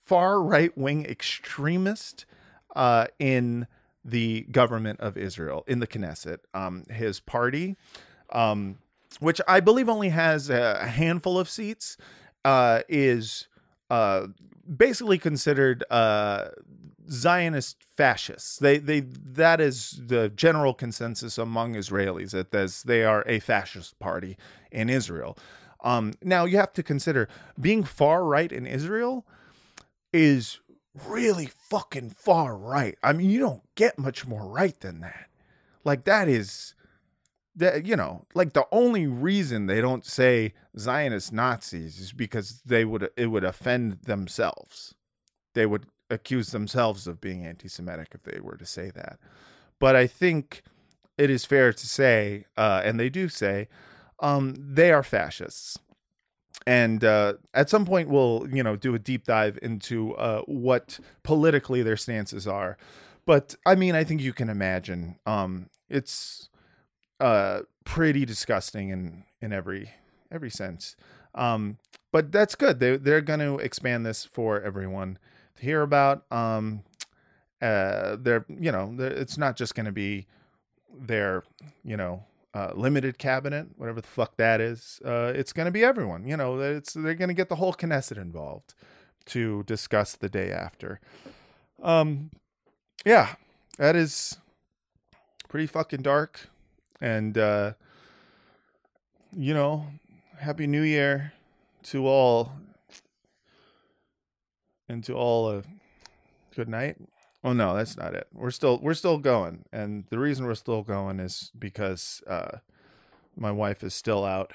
far 0.05 0.43
right 0.43 0.77
wing 0.77 1.07
extremist 1.07 2.27
uh, 2.75 3.07
in 3.19 3.67
the 4.07 4.43
government 4.51 5.01
of 5.01 5.17
Israel 5.17 5.65
in 5.67 5.81
the 5.81 5.87
Knesset. 5.87 6.39
Um, 6.55 6.85
his 6.91 7.21
party, 7.21 7.77
um, 8.31 8.79
which 9.21 9.41
I 9.49 9.61
believe 9.61 9.89
only 9.89 10.11
has 10.11 10.49
a 10.49 10.87
handful 10.87 11.39
of 11.39 11.49
seats, 11.49 11.97
uh, 12.45 12.83
is 12.89 13.49
uh, 13.91 14.29
basically 14.77 15.19
considered 15.19 15.85
uh, 15.91 16.49
Zionist 17.11 17.83
fascists. 17.83 18.59
They 18.59 18.79
they 18.79 19.01
that 19.01 19.61
is 19.61 20.01
the 20.07 20.29
general 20.29 20.75
consensus 20.75 21.39
among 21.39 21.75
Israelis 21.75 22.31
that 22.31 22.51
they 22.87 23.05
are 23.05 23.25
a 23.27 23.41
fascist 23.41 23.99
party 23.99 24.37
in 24.71 24.89
Israel. 24.89 25.37
Um, 25.83 26.15
now 26.23 26.45
you 26.45 26.57
have 26.57 26.73
to 26.75 26.83
consider 26.83 27.29
being 27.61 27.85
far 27.85 28.25
right 28.25 28.51
in 28.51 28.67
Israel 28.67 29.27
is 30.13 30.61
really 31.07 31.47
fucking 31.47 32.11
far 32.11 32.57
right. 32.57 32.97
I 33.03 33.13
mean, 33.13 33.31
you 33.31 33.41
don't 33.41 33.63
get 33.75 33.99
much 33.99 34.27
more 34.27 34.47
right 34.47 34.79
than 34.81 35.01
that. 35.01 35.27
Like 35.85 36.05
that 36.05 36.29
is 36.29 36.75
that 37.55 37.87
you 37.87 37.97
know, 37.97 38.27
like 38.35 38.53
the 38.53 38.67
only 38.71 39.07
reason 39.07 39.67
they 39.67 39.81
don't 39.81 40.05
say 40.05 40.53
Zionist 40.79 41.33
Nazis 41.33 41.99
is 41.99 42.13
because 42.13 42.61
they 42.67 42.85
would 42.85 43.09
it 43.17 43.27
would 43.27 43.45
offend 43.45 44.03
themselves. 44.03 44.95
They 45.55 45.67
would 45.67 45.87
accuse 46.11 46.51
themselves 46.51 47.07
of 47.07 47.21
being 47.21 47.45
anti-Semitic 47.45 48.09
if 48.15 48.23
they 48.23 48.41
were 48.41 48.57
to 48.57 48.67
say 48.67 48.91
that. 48.95 49.19
But 49.79 49.97
I 49.97 50.07
think 50.07 50.63
it 51.19 51.31
is 51.31 51.45
fair 51.45 51.73
to 51.73 51.87
say, 51.87 52.45
uh, 52.57 52.83
and 52.85 53.01
they 53.01 53.09
do 53.09 53.29
say, 53.29 53.69
um, 54.21 54.55
they 54.59 54.93
are 54.93 55.03
fascists 55.03 55.79
and 56.67 57.05
uh, 57.05 57.35
at 57.55 57.69
some 57.71 57.85
point 57.85 58.09
we'll 58.09 58.47
you 58.53 58.63
know 58.63 58.77
do 58.77 58.95
a 58.95 58.99
deep 58.99 59.25
dive 59.25 59.59
into 59.63 60.15
uh, 60.17 60.43
what 60.43 60.99
politically 61.23 61.83
their 61.83 61.97
stances 61.97 62.47
are. 62.47 62.77
But 63.25 63.57
i 63.67 63.75
mean 63.75 63.97
i 63.97 64.05
think 64.05 64.21
you 64.21 64.33
can 64.33 64.49
imagine 64.49 65.19
um, 65.27 65.69
it's 65.89 66.49
uh, 67.21 67.61
pretty 67.85 68.25
disgusting 68.25 68.91
in 68.91 69.25
in 69.41 69.53
every 69.53 69.91
every 70.31 70.51
sense. 70.51 70.97
Um, 71.35 71.79
but 72.13 72.33
that's 72.33 72.55
good. 72.55 72.81
They, 72.81 72.97
they're 72.97 73.21
going 73.21 73.41
to 73.41 73.59
expand 73.59 74.07
this 74.07 74.25
for 74.25 74.61
everyone 74.61 75.19
to 75.57 75.63
hear 75.63 75.83
about. 75.83 76.25
Um, 76.31 76.83
uh, 77.61 78.17
they're 78.19 78.45
you 78.49 78.71
know 78.73 78.95
it's 78.99 79.39
not 79.39 79.57
just 79.57 79.75
going 79.75 79.87
to 79.87 79.93
be 79.93 80.27
their 80.99 81.43
you 81.85 81.97
know 81.97 82.25
uh, 82.57 82.73
limited 82.75 83.19
cabinet, 83.19 83.67
whatever 83.77 84.01
the 84.01 84.07
fuck 84.07 84.39
that 84.39 84.63
is, 84.63 84.99
uh, 85.05 85.31
it's 85.35 85.53
going 85.53 85.67
to 85.67 85.71
be 85.71 85.85
everyone. 85.85 86.27
You 86.27 86.39
know, 86.39 86.59
it's 86.59 86.95
they're 86.95 87.15
going 87.15 87.29
to 87.29 87.35
get 87.35 87.51
the 87.51 87.57
whole 87.57 87.75
Knesset 87.75 88.17
involved 88.17 88.73
to 89.27 89.63
discuss 89.65 90.17
the 90.17 90.31
day 90.31 90.51
after. 90.51 90.99
Um, 91.83 92.31
yeah, 93.05 93.35
that 93.77 93.95
is 93.95 94.39
pretty 95.51 95.67
fucking 95.67 96.01
dark, 96.01 96.49
and 96.99 97.37
uh, 97.37 97.75
you 99.37 99.53
know, 99.53 99.89
happy 100.39 100.67
New 100.67 100.83
Year 100.83 101.35
to 101.83 102.07
all, 102.07 102.53
and 104.89 105.05
to 105.05 105.13
all 105.13 105.51
a 105.51 105.63
good 106.55 106.71
night. 106.71 106.97
Oh 107.45 107.53
no, 107.53 107.77
that's 107.77 107.97
not 107.97 108.15
it. 108.15 108.27
We're 108.33 108.51
still 108.51 108.79
we're 108.83 108.95
still 108.95 109.19
going, 109.19 109.65
and 109.73 110.05
the 110.11 110.19
reason 110.19 110.47
we're 110.47 110.55
still 110.55 110.83
going 110.83 111.21
is 111.21 111.53
because 111.59 112.23
uh, 112.27 112.59
my 113.37 113.53
wife 113.53 113.85
is 113.85 113.95
still 113.95 114.25
out 114.25 114.53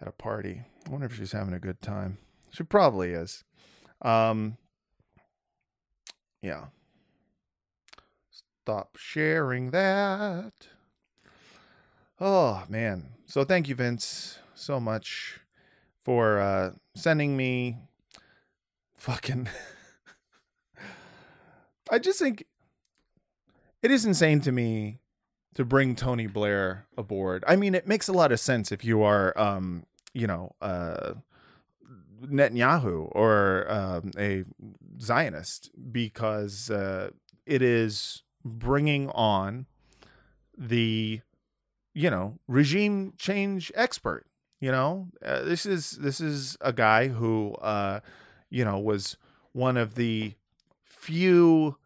at 0.00 0.08
a 0.08 0.12
party. 0.12 0.62
I 0.86 0.90
wonder 0.90 1.06
if 1.06 1.16
she's 1.16 1.32
having 1.32 1.54
a 1.54 1.60
good 1.60 1.80
time. 1.80 2.18
She 2.50 2.62
probably 2.62 3.10
is. 3.10 3.44
Um, 4.02 4.56
yeah. 6.42 6.66
Stop 8.30 8.96
sharing 8.96 9.70
that. 9.70 10.52
Oh 12.20 12.64
man. 12.68 13.10
So 13.26 13.44
thank 13.44 13.68
you, 13.68 13.74
Vince, 13.74 14.38
so 14.54 14.80
much 14.80 15.40
for 16.02 16.40
uh, 16.40 16.70
sending 16.94 17.36
me 17.36 17.76
fucking. 18.96 19.48
I 21.90 21.98
just 21.98 22.18
think 22.18 22.44
it 23.82 23.90
is 23.90 24.04
insane 24.04 24.40
to 24.42 24.52
me 24.52 25.00
to 25.54 25.64
bring 25.64 25.96
Tony 25.96 26.26
Blair 26.26 26.86
aboard. 26.96 27.44
I 27.46 27.56
mean, 27.56 27.74
it 27.74 27.86
makes 27.86 28.08
a 28.08 28.12
lot 28.12 28.32
of 28.32 28.40
sense 28.40 28.70
if 28.70 28.84
you 28.84 29.02
are, 29.02 29.36
um, 29.38 29.84
you 30.12 30.26
know, 30.26 30.54
uh, 30.60 31.14
Netanyahu 32.22 33.08
or 33.12 33.66
um, 33.70 34.10
a 34.18 34.44
Zionist 35.00 35.70
because 35.90 36.70
uh, 36.70 37.10
it 37.46 37.62
is 37.62 38.22
bringing 38.44 39.08
on 39.10 39.66
the, 40.56 41.20
you 41.94 42.10
know, 42.10 42.38
regime 42.46 43.14
change 43.16 43.72
expert. 43.74 44.26
You 44.60 44.72
know, 44.72 45.08
uh, 45.24 45.42
this 45.42 45.64
is 45.64 45.92
this 45.92 46.20
is 46.20 46.56
a 46.60 46.72
guy 46.72 47.08
who, 47.08 47.54
uh, 47.54 48.00
you 48.50 48.64
know, 48.64 48.78
was 48.78 49.16
one 49.52 49.76
of 49.76 49.94
the 49.94 50.34
few 50.98 51.76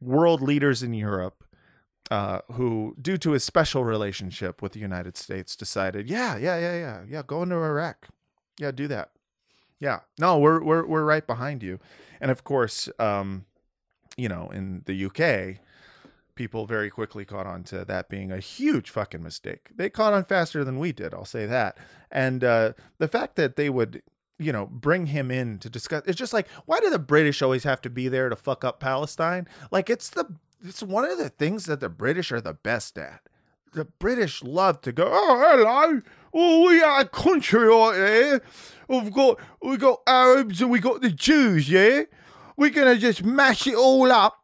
world 0.00 0.42
leaders 0.42 0.82
in 0.82 0.92
Europe 0.94 1.44
uh, 2.10 2.40
who, 2.52 2.94
due 3.00 3.18
to 3.18 3.32
his 3.32 3.44
special 3.44 3.84
relationship 3.84 4.62
with 4.62 4.72
the 4.72 4.80
United 4.80 5.16
States, 5.16 5.54
decided, 5.54 6.08
yeah, 6.08 6.36
yeah, 6.36 6.58
yeah, 6.58 6.78
yeah, 6.78 7.02
yeah, 7.08 7.22
go 7.26 7.42
into 7.42 7.56
Iraq, 7.56 8.08
yeah, 8.58 8.70
do 8.70 8.88
that, 8.88 9.10
yeah. 9.78 10.00
No, 10.18 10.38
we're 10.38 10.62
we're 10.62 10.86
we're 10.86 11.04
right 11.04 11.26
behind 11.26 11.62
you, 11.62 11.78
and 12.20 12.30
of 12.30 12.44
course, 12.44 12.88
um, 12.98 13.44
you 14.16 14.28
know, 14.28 14.48
in 14.50 14.82
the 14.86 15.04
UK, 15.04 15.60
people 16.34 16.66
very 16.66 16.88
quickly 16.88 17.24
caught 17.24 17.46
on 17.46 17.62
to 17.64 17.84
that 17.84 18.08
being 18.08 18.32
a 18.32 18.38
huge 18.38 18.90
fucking 18.90 19.22
mistake. 19.22 19.70
They 19.76 19.90
caught 19.90 20.14
on 20.14 20.24
faster 20.24 20.64
than 20.64 20.78
we 20.78 20.92
did, 20.92 21.12
I'll 21.12 21.24
say 21.24 21.46
that. 21.46 21.76
And 22.10 22.42
uh, 22.42 22.72
the 22.98 23.08
fact 23.08 23.36
that 23.36 23.56
they 23.56 23.68
would 23.68 24.02
you 24.38 24.52
know, 24.52 24.66
bring 24.66 25.06
him 25.06 25.30
in 25.30 25.58
to 25.58 25.68
discuss. 25.68 26.02
It's 26.06 26.18
just 26.18 26.32
like, 26.32 26.48
why 26.66 26.80
do 26.80 26.90
the 26.90 26.98
British 26.98 27.42
always 27.42 27.64
have 27.64 27.80
to 27.82 27.90
be 27.90 28.08
there 28.08 28.28
to 28.28 28.36
fuck 28.36 28.64
up 28.64 28.80
Palestine? 28.80 29.48
Like, 29.70 29.90
it's 29.90 30.10
the 30.10 30.26
it's 30.64 30.82
one 30.82 31.04
of 31.04 31.18
the 31.18 31.28
things 31.28 31.66
that 31.66 31.80
the 31.80 31.88
British 31.88 32.32
are 32.32 32.40
the 32.40 32.54
best 32.54 32.98
at. 32.98 33.20
The 33.74 33.84
British 33.84 34.42
love 34.42 34.80
to 34.82 34.92
go, 34.92 35.08
oh 35.08 35.38
hello, 35.38 36.02
oh 36.32 36.68
we 36.68 36.82
are 36.82 37.00
a 37.00 37.04
country 37.04 37.66
right 37.68 37.94
here. 37.94 38.42
We've 38.88 39.12
got 39.12 39.38
we 39.62 39.76
got 39.76 40.00
Arabs 40.06 40.60
and 40.62 40.70
we 40.70 40.80
got 40.80 41.02
the 41.02 41.10
Jews, 41.10 41.68
yeah. 41.68 42.02
We're 42.56 42.70
gonna 42.70 42.96
just 42.96 43.22
mash 43.22 43.66
it 43.66 43.74
all 43.74 44.10
up, 44.10 44.36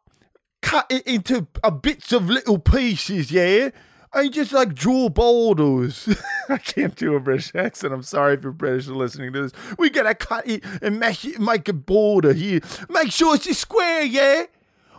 cut 0.61 0.85
it 0.89 1.05
into 1.07 1.47
bits 1.81 2.11
of 2.13 2.29
little 2.29 2.59
pieces, 2.59 3.31
yeah, 3.31 3.71
and 4.15 4.33
just 4.33 4.53
like 4.53 4.73
draw 4.73 5.09
borders. 5.09 6.09
I 6.49 6.57
can't 6.57 6.95
do 6.95 7.15
a 7.15 7.19
British 7.19 7.53
accent. 7.53 7.93
I'm 7.93 8.03
sorry 8.03 8.35
if 8.35 8.43
you're 8.43 8.51
British 8.51 8.87
listening 8.87 9.33
to 9.33 9.43
this. 9.43 9.51
We 9.77 9.89
gotta 9.89 10.15
cut 10.15 10.47
it 10.47 10.63
and 10.81 10.99
make 10.99 11.67
a 11.67 11.73
border 11.73 12.33
here. 12.33 12.61
Make 12.89 13.11
sure 13.11 13.35
it's 13.35 13.47
a 13.47 13.53
square, 13.53 14.03
yeah. 14.03 14.45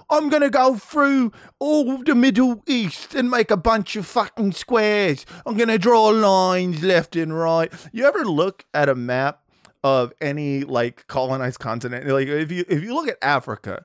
I'm 0.09 0.29
gonna 0.29 0.50
go 0.50 0.76
through 0.76 1.33
all 1.59 1.98
the 2.05 2.14
Middle 2.14 2.62
East 2.66 3.14
and 3.14 3.31
make 3.31 3.50
a 3.50 3.57
bunch 3.57 3.96
of 3.96 4.07
fucking 4.07 4.52
squares. 4.52 5.26
I'm 5.44 5.57
gonna 5.57 5.79
draw 5.79 6.09
lines 6.09 6.83
left 6.83 7.16
and 7.16 7.37
right. 7.37 7.72
You 7.92 8.07
ever 8.07 8.24
look 8.24 8.64
at 8.72 8.88
a 8.88 8.94
map 8.94 9.42
of 9.83 10.12
any 10.20 10.62
like 10.62 11.07
colonized 11.09 11.59
continent? 11.59 12.07
Like 12.07 12.29
if 12.29 12.52
you 12.52 12.64
if 12.68 12.85
you 12.85 12.94
look 12.94 13.09
at 13.09 13.18
Africa, 13.20 13.85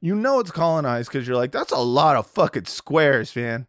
you 0.00 0.14
know 0.14 0.38
it's 0.38 0.52
colonized 0.52 1.10
because 1.10 1.26
you're 1.26 1.36
like, 1.36 1.52
that's 1.52 1.72
a 1.72 1.78
lot 1.78 2.16
of 2.16 2.26
fucking 2.28 2.66
squares, 2.66 3.34
man. 3.36 3.66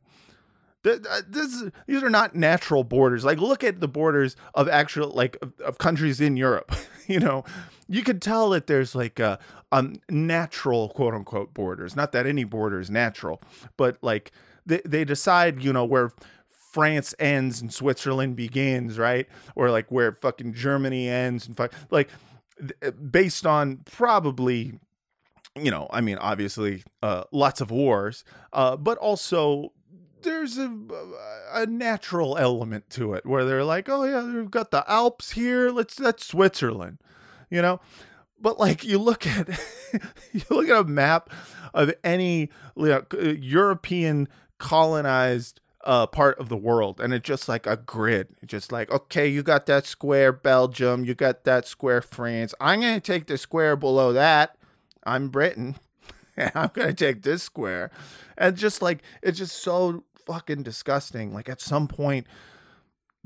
Th- 0.84 1.00
This, 1.28 1.64
these 1.88 2.04
are 2.04 2.10
not 2.10 2.36
natural 2.36 2.84
borders. 2.84 3.26
Like, 3.26 3.40
look 3.40 3.64
at 3.64 3.80
the 3.80 3.88
borders 3.88 4.36
of 4.56 4.68
actual, 4.70 5.10
like, 5.10 5.38
of, 5.42 5.54
of 5.62 5.78
countries 5.78 6.22
in 6.22 6.38
Europe. 6.38 6.74
you 7.08 7.20
know, 7.20 7.44
you 7.88 8.04
could 8.04 8.22
tell 8.22 8.52
that 8.52 8.68
there's 8.68 8.94
like 8.96 9.20
a 9.20 9.40
um 9.72 10.00
natural 10.10 10.90
quote 10.90 11.14
unquote 11.14 11.54
borders. 11.54 11.96
Not 11.96 12.12
that 12.12 12.26
any 12.26 12.44
border 12.44 12.80
is 12.80 12.90
natural, 12.90 13.42
but 13.78 13.98
like 14.02 14.32
they 14.66 14.82
they 14.86 15.04
decide, 15.04 15.64
you 15.64 15.74
know, 15.74 15.86
where 15.86 16.12
France 16.72 17.16
ends 17.18 17.62
and 17.62 17.74
Switzerland 17.74 18.36
begins, 18.36 19.00
right? 19.00 19.28
Or 19.56 19.72
like 19.72 19.92
where 19.92 20.12
fucking 20.14 20.54
Germany 20.54 21.10
ends 21.10 21.48
and 21.48 21.58
fuck 21.58 21.74
like 21.90 22.10
based 23.10 23.46
on 23.46 23.78
probably 23.86 24.80
you 25.56 25.72
know, 25.72 25.88
I 25.90 26.00
mean, 26.00 26.18
obviously, 26.20 26.84
uh, 27.02 27.24
lots 27.32 27.60
of 27.60 27.72
wars, 27.72 28.24
uh, 28.54 28.78
but 28.78 28.98
also 29.00 29.74
there's 30.24 30.58
a 30.58 30.76
a 31.54 31.66
natural 31.66 32.38
element 32.38 32.90
to 32.92 33.14
it 33.14 33.26
where 33.26 33.46
they're 33.46 33.64
like, 33.64 33.90
oh 33.90 34.04
yeah, 34.04 34.24
we've 34.24 34.52
got 34.52 34.72
the 34.72 34.90
Alps 34.90 35.32
here. 35.32 35.70
Let's 35.70 35.96
that's 35.96 36.26
Switzerland, 36.26 37.00
you 37.50 37.62
know. 37.62 37.80
But 38.40 38.60
like 38.60 38.84
you 38.84 38.98
look 38.98 39.28
at 39.28 39.48
you 40.34 40.42
look 40.50 40.70
at 40.70 40.82
a 40.82 40.84
map 40.84 41.30
of 41.74 41.94
any 42.04 42.50
you 42.76 42.86
know, 42.86 43.04
European 43.22 44.28
colonized 44.58 45.60
uh, 45.84 46.08
part 46.08 46.38
of 46.40 46.50
the 46.50 46.58
world, 46.58 47.00
and 47.00 47.14
it's 47.14 47.28
just 47.28 47.48
like 47.48 47.66
a 47.66 47.78
grid. 47.78 48.28
It's 48.42 48.52
just 48.52 48.72
like, 48.72 48.92
okay, 48.92 49.28
you 49.28 49.44
got 49.44 49.66
that 49.68 49.86
square 49.86 50.32
Belgium, 50.32 51.06
you 51.06 51.16
got 51.16 51.44
that 51.46 51.68
square 51.68 52.02
France. 52.02 52.54
I'm 52.60 52.82
gonna 52.82 53.00
take 53.00 53.28
the 53.28 53.38
square 53.38 53.76
below 53.76 54.14
that. 54.14 54.56
I'm 55.04 55.30
Britain. 55.30 55.76
I'm 56.56 56.72
gonna 56.74 56.94
take 56.94 57.24
this 57.24 57.44
square. 57.44 57.92
And 58.38 58.56
just 58.56 58.82
like 58.82 59.00
it's 59.22 59.38
just 59.38 59.58
so 59.58 60.04
fucking 60.30 60.64
disgusting. 60.64 61.34
Like 61.34 61.50
at 61.50 61.60
some 61.60 61.88
point, 61.88 62.28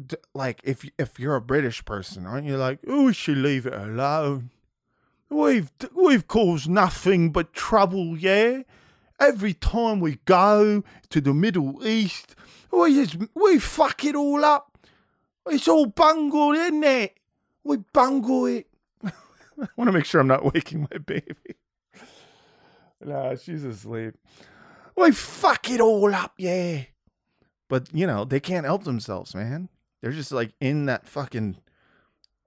d- 0.03 0.15
like 0.33 0.61
if 0.63 0.89
if 0.97 1.19
you're 1.19 1.35
a 1.35 1.41
British 1.41 1.83
person, 1.83 2.25
aren't 2.25 2.47
you 2.47 2.57
like, 2.57 2.79
oh, 2.87 3.05
we 3.05 3.13
should 3.13 3.37
leave 3.37 3.65
it 3.65 3.73
alone? 3.73 4.51
We've 5.29 5.69
we've 5.93 6.27
caused 6.27 6.69
nothing 6.69 7.31
but 7.31 7.53
trouble, 7.53 8.17
yeah. 8.17 8.61
Every 9.19 9.53
time 9.53 9.99
we 9.99 10.19
go 10.25 10.83
to 11.09 11.21
the 11.21 11.33
Middle 11.33 11.85
East, 11.85 12.35
we 12.71 12.95
just 12.95 13.17
we 13.35 13.59
fuck 13.59 14.03
it 14.05 14.15
all 14.15 14.43
up. 14.45 14.77
It's 15.47 15.67
all 15.67 15.87
bungled, 15.87 16.55
isn't 16.55 16.83
it? 16.83 17.17
We 17.65 17.77
bungle 17.93 18.45
it. 18.45 18.67
I 19.05 19.67
want 19.75 19.89
to 19.89 19.91
make 19.91 20.05
sure 20.05 20.21
I'm 20.21 20.27
not 20.27 20.53
waking 20.53 20.87
my 20.89 20.97
baby. 20.97 21.35
Nah, 23.05 23.35
she's 23.35 23.65
asleep. 23.65 24.13
We 24.95 25.11
fuck 25.11 25.69
it 25.69 25.81
all 25.81 26.15
up, 26.15 26.35
yeah. 26.37 26.83
But 27.73 27.87
you 27.91 28.05
know, 28.05 28.23
they 28.23 28.39
can't 28.39 28.67
help 28.67 28.83
themselves, 28.83 29.33
man. 29.33 29.67
They're 29.99 30.11
just 30.11 30.31
like 30.31 30.51
in 30.61 30.85
that 30.85 31.07
fucking 31.07 31.57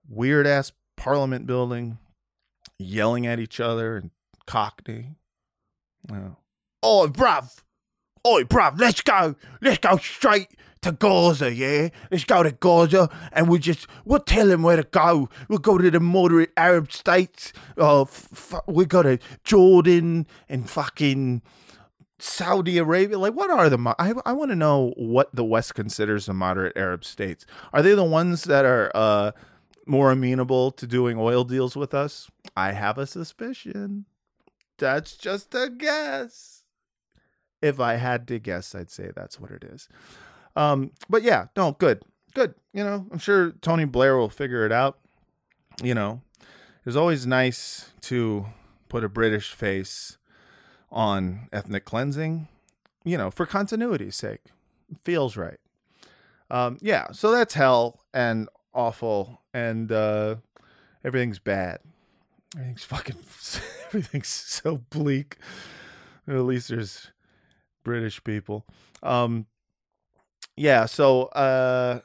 weird 0.09 0.47
ass 0.47 0.71
parliament 0.97 1.49
building, 1.49 1.99
yelling 2.79 3.27
at 3.27 3.41
each 3.41 3.59
other 3.59 3.97
and 3.97 4.11
cockney. 4.47 5.17
Oh. 6.81 7.09
Bruv. 7.09 7.59
Oi, 8.25 8.45
bruv, 8.45 8.79
let's 8.79 9.01
go. 9.01 9.35
Let's 9.61 9.79
go 9.79 9.97
straight 9.97 10.51
to 10.83 10.93
Gaza, 10.93 11.53
yeah? 11.53 11.89
Let's 12.13 12.23
go 12.23 12.45
to 12.45 12.53
Gaza 12.53 13.11
and 13.33 13.49
we'll 13.49 13.59
just, 13.59 13.89
we'll 14.05 14.21
tell 14.21 14.47
them 14.47 14.63
where 14.63 14.77
to 14.77 14.85
go. 14.85 15.29
We'll 15.49 15.59
go 15.59 15.77
to 15.77 15.91
the 15.91 15.99
moderate 15.99 16.53
Arab 16.57 16.93
states. 16.93 17.53
Oh, 17.77 18.03
f- 18.03 18.29
f- 18.33 18.61
we'll 18.69 18.87
go 18.87 19.03
to 19.03 19.19
Jordan 19.43 20.29
and 20.49 20.71
fucking 20.71 21.43
Saudi 22.19 22.79
Arabia. 22.79 23.19
Like, 23.19 23.35
what 23.35 23.51
are 23.51 23.69
the, 23.69 23.79
mo- 23.79 23.95
I, 23.99 24.15
I 24.25 24.33
want 24.33 24.51
to 24.51 24.57
know 24.57 24.93
what 24.97 25.35
the 25.35 25.45
West 25.45 25.75
considers 25.75 26.27
the 26.27 26.35
moderate 26.35 26.77
Arab 26.77 27.05
states. 27.05 27.47
Are 27.73 27.83
they 27.83 27.95
the 27.95 28.05
ones 28.05 28.45
that 28.45 28.65
are, 28.65 28.91
uh, 28.95 29.33
more 29.87 30.11
amenable 30.11 30.73
to 30.73 30.87
doing 30.87 31.17
oil 31.17 31.45
deals 31.45 31.77
with 31.77 31.95
us? 31.95 32.29
I 32.57 32.73
have 32.73 32.99
a 32.99 33.07
suspicion. 33.07 34.07
That's 34.79 35.17
just 35.17 35.55
a 35.55 35.71
guess. 35.71 36.65
If 37.63 37.81
I 37.81 37.95
had 37.95 38.27
to 38.29 38.39
guess, 38.39 38.75
I'd 38.75 38.91
say 38.91 39.11
that's 39.15 39.41
what 39.41 39.51
it 39.51 39.65
is. 39.65 39.89
Um, 40.57 40.91
but 41.09 41.23
yeah, 41.23 41.47
no, 41.57 41.73
good, 41.73 42.03
good. 42.35 42.55
You 42.73 42.85
know, 42.85 43.07
I'm 43.11 43.19
sure 43.19 43.53
Tony 43.63 43.85
Blair 43.85 44.17
will 44.17 44.29
figure 44.29 44.67
it 44.67 44.73
out. 44.73 44.99
You 45.83 45.95
know, 45.95 46.21
it's 46.85 46.97
always 46.97 47.27
nice 47.27 47.93
to 48.03 48.47
put 48.89 49.05
a 49.05 49.09
British 49.09 49.53
face 49.53 50.19
on 50.91 51.49
ethnic 51.53 51.85
cleansing. 51.85 52.49
You 53.05 53.17
know, 53.17 53.31
for 53.31 53.47
continuity's 53.47 54.17
sake, 54.17 54.43
feels 55.05 55.37
right. 55.37 55.61
Um, 56.51 56.79
yeah, 56.81 57.13
so 57.13 57.31
that's 57.31 57.55
hell 57.55 58.01
and 58.13 58.49
awful, 58.75 59.43
and 59.55 59.91
uh, 59.91 60.37
everything's 61.05 61.39
bad. 61.39 61.81
Everything's 62.55 62.85
fucking. 62.85 63.17
Everything's 63.87 64.29
so 64.29 64.79
bleak. 64.91 65.37
At 66.29 66.35
least 66.35 66.69
there's 66.69 67.13
British 67.85 68.23
people. 68.25 68.67
Um, 69.03 69.47
yeah. 70.57 70.87
So 70.87 71.25
uh, 71.27 72.01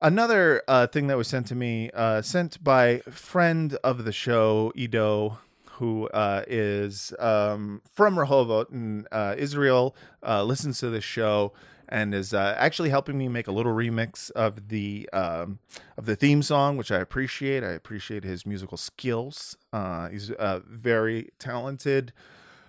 another 0.00 0.62
uh, 0.66 0.88
thing 0.88 1.06
that 1.06 1.16
was 1.16 1.28
sent 1.28 1.46
to 1.48 1.54
me, 1.54 1.90
uh, 1.94 2.22
sent 2.22 2.62
by 2.64 2.98
friend 3.10 3.76
of 3.84 4.04
the 4.04 4.12
show, 4.12 4.72
Ido, 4.74 5.38
who 5.82 6.06
uh, 6.10 6.44
is 6.46 7.12
um, 7.18 7.82
from 7.92 8.14
Rehovot 8.14 8.70
in 8.70 9.04
uh, 9.10 9.34
Israel, 9.36 9.96
uh, 10.24 10.44
listens 10.44 10.78
to 10.78 10.90
this 10.90 11.02
show 11.02 11.52
and 11.88 12.14
is 12.14 12.32
uh, 12.32 12.54
actually 12.56 12.90
helping 12.90 13.18
me 13.18 13.26
make 13.26 13.48
a 13.48 13.52
little 13.52 13.72
remix 13.72 14.30
of 14.30 14.68
the 14.68 15.10
um, 15.12 15.58
of 15.98 16.06
the 16.06 16.14
theme 16.14 16.40
song, 16.40 16.76
which 16.76 16.92
I 16.92 17.00
appreciate. 17.00 17.64
I 17.64 17.72
appreciate 17.72 18.22
his 18.22 18.46
musical 18.46 18.78
skills. 18.78 19.56
Uh, 19.72 20.08
he's 20.08 20.30
a 20.30 20.62
very 20.64 21.30
talented 21.40 22.12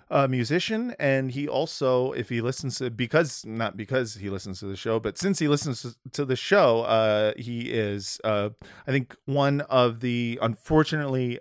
uh, 0.09 0.27
musician, 0.27 0.95
and 0.97 1.33
he 1.33 1.47
also, 1.47 2.13
if 2.13 2.29
he 2.29 2.41
listens 2.41 2.79
to, 2.79 2.89
because 2.89 3.45
not 3.45 3.77
because 3.77 4.15
he 4.15 4.31
listens 4.31 4.59
to 4.61 4.65
the 4.65 4.75
show, 4.75 4.99
but 4.99 5.19
since 5.19 5.37
he 5.37 5.47
listens 5.47 5.95
to- 6.13 6.25
the 6.25 6.35
show, 6.35 7.31
he 7.37 7.71
is, 7.71 8.19
I 8.23 8.49
think, 8.87 9.15
one 9.25 9.61
of 9.61 9.99
the 9.99 10.39
unfortunately 10.41 11.37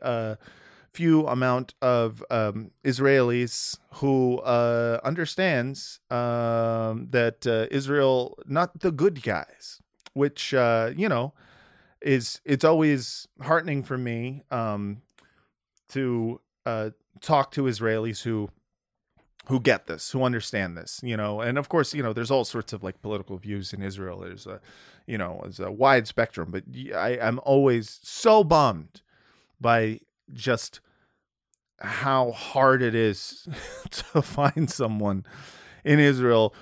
few 0.93 1.27
amount 1.27 1.75
of 1.81 2.23
um, 2.31 2.71
Israelis 2.85 3.79
who 3.95 4.39
uh, 4.41 5.01
understands 5.03 6.01
um, 6.11 7.09
that 7.11 7.47
uh, 7.47 7.67
Israel 7.71 8.39
not 8.47 8.81
the 8.81 8.93
good 8.93 9.23
guys, 9.23 9.81
which 10.13 10.53
uh, 10.53 10.91
you 10.97 11.09
know 11.09 11.33
is 12.01 12.41
it's 12.45 12.65
always 12.65 13.27
heartening 13.41 13.83
for 13.83 13.97
me 13.97 14.43
um, 14.51 15.03
to 15.89 16.41
uh, 16.67 16.91
talk 17.21 17.51
to 17.53 17.63
Israelis 17.63 18.23
who 18.23 18.51
who 19.47 19.59
get 19.59 19.87
this, 19.87 20.11
who 20.13 20.23
understand 20.23 20.77
this, 20.77 21.01
you 21.03 21.17
know, 21.17 21.41
and 21.41 21.59
of 21.59 21.69
course, 21.69 21.93
you 21.93 22.03
know, 22.03 22.13
there's 22.13 22.31
all 22.31 22.45
sorts 22.45 22.73
of 22.73 22.85
like 22.85 23.03
political 23.03 23.37
views 23.39 23.73
in 23.73 23.83
Israel. 23.83 24.21
There's 24.21 24.47
a, 24.47 24.61
you 25.07 25.19
know, 25.19 25.41
there's 25.43 25.59
a 25.59 25.71
wide 25.71 26.07
spectrum, 26.07 26.53
but 26.53 26.63
I, 26.95 27.19
I'm 27.21 27.41
always 27.43 27.99
so 28.05 28.45
bummed 28.45 29.03
by 29.61 29.99
just 30.33 30.81
how 31.81 32.31
hard 32.31 32.83
it 32.83 32.95
is 32.95 33.49
to 33.91 34.23
find 34.23 34.71
someone 34.71 35.25
in 35.85 35.99
Israel 35.99 36.55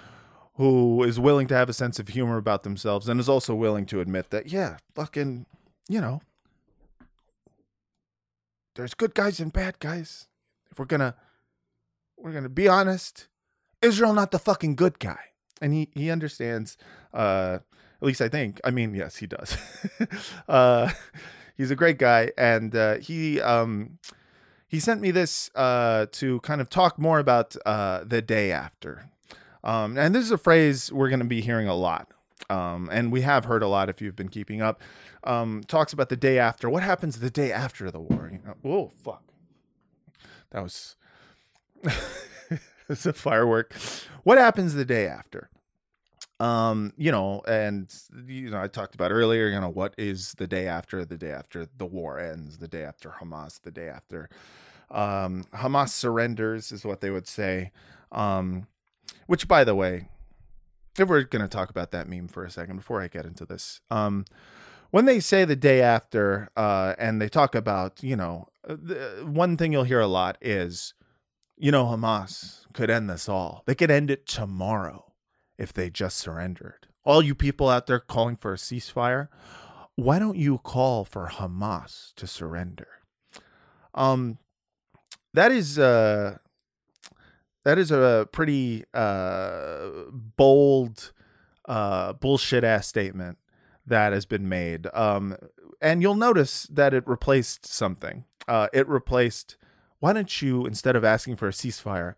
who 0.55 1.03
is 1.05 1.19
willing 1.19 1.47
to 1.47 1.55
have 1.55 1.69
a 1.69 1.73
sense 1.73 1.99
of 1.99 2.09
humor 2.09 2.37
about 2.37 2.63
themselves 2.63 3.09
and 3.09 3.19
is 3.21 3.29
also 3.29 3.55
willing 3.55 3.87
to 3.87 4.01
admit 4.01 4.31
that, 4.31 4.49
yeah, 4.49 4.77
fucking, 4.95 5.47
you 5.89 6.01
know, 6.01 6.21
there's 8.75 8.95
good 8.95 9.15
guys 9.15 9.41
and 9.41 9.53
bad 9.53 9.79
guys. 9.79 10.27
If 10.71 10.79
we're 10.79 10.85
gonna 10.85 11.15
we're 12.17 12.33
gonna 12.33 12.49
be 12.49 12.69
honest, 12.69 13.29
Israel 13.83 14.13
not 14.13 14.31
the 14.31 14.39
fucking 14.39 14.77
good 14.77 14.99
guy. 14.99 15.19
And 15.61 15.73
he 15.73 15.89
he 15.95 16.11
understands 16.11 16.77
uh 17.13 17.59
at 18.01 18.07
least 18.07 18.21
I 18.21 18.29
think. 18.29 18.61
I 18.65 18.71
mean, 18.71 18.95
yes, 18.95 19.17
he 19.17 19.27
does. 19.27 19.57
uh 20.49 20.91
he's 21.61 21.71
a 21.71 21.77
great 21.77 21.99
guy 21.99 22.33
and 22.39 22.75
uh 22.75 22.97
he 22.97 23.41
um 23.41 23.99
he 24.71 24.79
sent 24.79 25.01
me 25.01 25.11
this 25.11 25.51
uh, 25.57 26.07
to 26.13 26.39
kind 26.41 26.61
of 26.61 26.71
talk 26.71 26.97
more 26.97 27.19
about 27.19 27.57
uh, 27.67 28.05
the 28.05 28.23
day 28.23 28.53
after. 28.53 29.11
Um, 29.65 29.99
and 29.99 30.15
this 30.15 30.25
is 30.25 30.31
a 30.31 30.39
phrase 30.39 30.93
we're 30.93 31.09
going 31.09 31.19
to 31.19 31.27
be 31.27 31.41
hearing 31.41 31.67
a 31.67 31.75
lot. 31.75 32.07
Um, 32.49 32.89
and 32.93 33.11
we 33.11 33.23
have 33.23 33.47
heard 33.47 33.65
a 33.65 33.67
lot 33.67 33.89
if 33.89 34.01
you've 34.01 34.15
been 34.15 34.29
keeping 34.29 34.63
up. 34.63 34.81
Um, 35.25 35.65
talks 35.67 35.93
about 35.93 36.09
the 36.09 36.17
day 36.17 36.39
after. 36.39 36.71
What 36.71 36.85
happens 36.85 37.19
the 37.19 37.31
day 37.31 37.51
after 37.51 37.91
the 37.91 38.01
war? 38.01 38.31
You 38.33 38.39
know, 38.47 38.55
oh, 38.65 38.93
fuck. 39.03 39.25
That 40.51 40.63
was. 40.63 40.95
it's 42.89 43.07
a 43.07 43.13
firework. 43.13 43.75
What 44.23 44.39
happens 44.39 44.75
the 44.75 44.85
day 44.85 45.09
after? 45.09 45.51
Um 46.41 46.93
you 46.97 47.13
know 47.13 47.43
and 47.47 47.95
you 48.27 48.51
know 48.51 48.61
i 48.61 48.67
talked 48.67 48.95
about 48.95 49.13
earlier 49.13 49.49
you 49.49 49.61
know 49.61 49.69
what 49.69 49.95
is 49.99 50.33
the 50.39 50.47
day 50.47 50.67
after 50.67 51.05
the 51.05 51.17
day 51.17 51.31
after 51.31 51.67
the 51.77 51.87
war 51.87 52.19
ends 52.19 52.59
the 52.59 52.67
day 52.69 52.83
after 52.83 53.11
hamas 53.21 53.61
the 53.61 53.71
day 53.71 53.89
after 53.89 54.29
um 54.91 55.45
hamas 55.55 55.91
surrenders 55.91 56.73
is 56.73 56.85
what 56.85 57.01
they 57.01 57.11
would 57.11 57.29
say. 57.29 57.71
Um 58.11 58.67
which 59.27 59.47
by 59.47 59.63
the 59.63 59.75
way 59.75 60.09
if 60.99 61.09
we're 61.09 61.23
going 61.23 61.43
to 61.43 61.49
talk 61.49 61.71
about 61.71 61.93
that 61.93 62.09
meme 62.09 62.27
for 62.27 62.45
a 62.45 62.51
second 62.51 62.77
before 62.77 63.01
i 63.01 63.07
get 63.07 63.25
into 63.25 63.45
this 63.45 63.81
um 63.91 64.25
when 64.91 65.05
they 65.05 65.21
say 65.21 65.45
the 65.45 65.55
day 65.55 65.81
after 65.81 66.51
uh 66.57 66.95
and 66.99 67.21
they 67.21 67.29
talk 67.29 67.55
about 67.55 68.03
you 68.03 68.17
know 68.17 68.49
the, 68.67 69.25
one 69.25 69.57
thing 69.57 69.73
you'll 69.73 69.85
hear 69.85 70.01
a 70.01 70.07
lot 70.09 70.37
is 70.41 70.95
you 71.57 71.71
know 71.71 71.85
hamas 71.85 72.67
could 72.73 72.91
end 72.91 73.11
this 73.11 73.29
all. 73.29 73.63
They 73.67 73.75
could 73.75 73.91
end 73.91 74.11
it 74.11 74.27
tomorrow 74.27 75.10
if 75.61 75.73
they 75.73 75.91
just 75.91 76.17
surrendered. 76.17 76.89
All 77.05 77.23
you 77.23 77.35
people 77.35 77.69
out 77.69 77.87
there 77.87 78.01
calling 78.01 78.37
for 78.37 78.53
a 78.53 78.57
ceasefire, 78.57 79.29
why 79.95 80.19
don't 80.19 80.37
you 80.37 80.59
call 80.59 81.05
for 81.05 81.29
Hamas 81.29 82.15
to 82.15 82.27
surrender? 82.27 82.89
Um, 83.95 84.39
that 85.35 85.53
is 85.53 85.79
uh, 85.79 86.39
that 87.65 87.79
is 87.79 87.91
a 87.91 88.27
pretty 88.33 88.85
uh, 88.95 89.89
bold, 90.11 91.13
uh, 91.69 92.15
bullshit 92.15 92.65
ass 92.65 92.89
statement 92.89 93.39
that 93.87 94.13
has 94.13 94.25
been 94.25 94.49
made. 94.49 94.87
Um, 94.95 95.37
and 95.81 96.01
you'll 96.01 96.15
notice 96.15 96.65
that 96.65 96.95
it 96.95 97.07
replaced 97.07 97.67
something. 97.67 98.25
Uh, 98.49 98.69
it 98.73 98.89
replaced. 98.89 99.57
Why 99.99 100.15
don't 100.15 100.41
you, 100.41 100.65
instead 100.65 100.97
of 100.97 101.05
asking 101.05 101.37
for 101.37 101.49
a 101.49 101.53
ceasefire, 101.53 102.15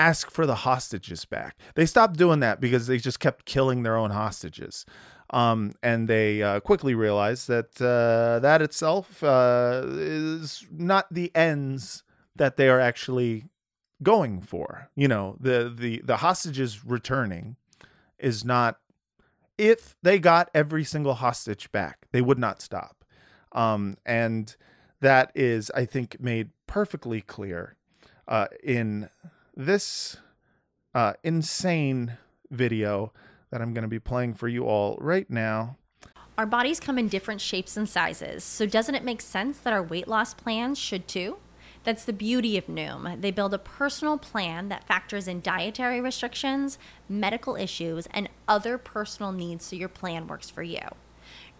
ask 0.00 0.30
for 0.30 0.46
the 0.46 0.54
hostages 0.54 1.24
back. 1.26 1.56
They 1.74 1.84
stopped 1.84 2.16
doing 2.16 2.40
that 2.40 2.60
because 2.60 2.86
they 2.86 2.96
just 2.96 3.20
kept 3.20 3.44
killing 3.44 3.82
their 3.82 3.96
own 3.96 4.10
hostages. 4.10 4.86
Um, 5.30 5.74
and 5.82 6.08
they 6.08 6.42
uh, 6.42 6.60
quickly 6.60 6.94
realized 6.94 7.46
that 7.48 7.80
uh, 7.80 8.40
that 8.40 8.62
itself 8.62 9.22
uh, 9.22 9.82
is 9.86 10.66
not 10.72 11.06
the 11.12 11.30
ends 11.36 12.02
that 12.34 12.56
they 12.56 12.68
are 12.68 12.80
actually 12.80 13.44
going 14.02 14.40
for. 14.40 14.90
You 14.96 15.06
know, 15.06 15.36
the 15.38 15.72
the 15.74 16.02
the 16.04 16.16
hostages 16.18 16.84
returning 16.84 17.56
is 18.18 18.44
not. 18.44 18.78
If 19.56 19.94
they 20.02 20.18
got 20.18 20.48
every 20.54 20.84
single 20.84 21.14
hostage 21.14 21.70
back, 21.70 22.06
they 22.12 22.22
would 22.22 22.38
not 22.38 22.62
stop. 22.62 23.04
Um, 23.52 23.98
and 24.06 24.56
that 25.00 25.32
is, 25.34 25.70
I 25.74 25.84
think, 25.84 26.18
made 26.18 26.48
perfectly 26.66 27.20
clear 27.20 27.76
uh, 28.26 28.46
in 28.64 29.10
this 29.66 30.16
uh, 30.94 31.12
insane 31.22 32.16
video 32.50 33.12
that 33.50 33.60
I'm 33.60 33.74
going 33.74 33.82
to 33.82 33.88
be 33.88 33.98
playing 33.98 34.34
for 34.34 34.48
you 34.48 34.64
all 34.64 34.96
right 35.00 35.28
now. 35.28 35.76
Our 36.38 36.46
bodies 36.46 36.80
come 36.80 36.98
in 36.98 37.08
different 37.08 37.40
shapes 37.40 37.76
and 37.76 37.88
sizes, 37.88 38.42
so 38.42 38.64
doesn't 38.64 38.94
it 38.94 39.04
make 39.04 39.20
sense 39.20 39.58
that 39.58 39.72
our 39.72 39.82
weight 39.82 40.08
loss 40.08 40.32
plans 40.32 40.78
should 40.78 41.06
too? 41.06 41.36
That's 41.84 42.04
the 42.04 42.12
beauty 42.12 42.56
of 42.56 42.66
Noom. 42.66 43.20
They 43.20 43.30
build 43.30 43.52
a 43.52 43.58
personal 43.58 44.18
plan 44.18 44.68
that 44.68 44.86
factors 44.86 45.28
in 45.28 45.40
dietary 45.40 46.00
restrictions, 46.00 46.78
medical 47.08 47.56
issues, 47.56 48.06
and 48.12 48.28
other 48.48 48.78
personal 48.78 49.32
needs 49.32 49.66
so 49.66 49.76
your 49.76 49.88
plan 49.88 50.26
works 50.26 50.48
for 50.48 50.62
you. 50.62 50.80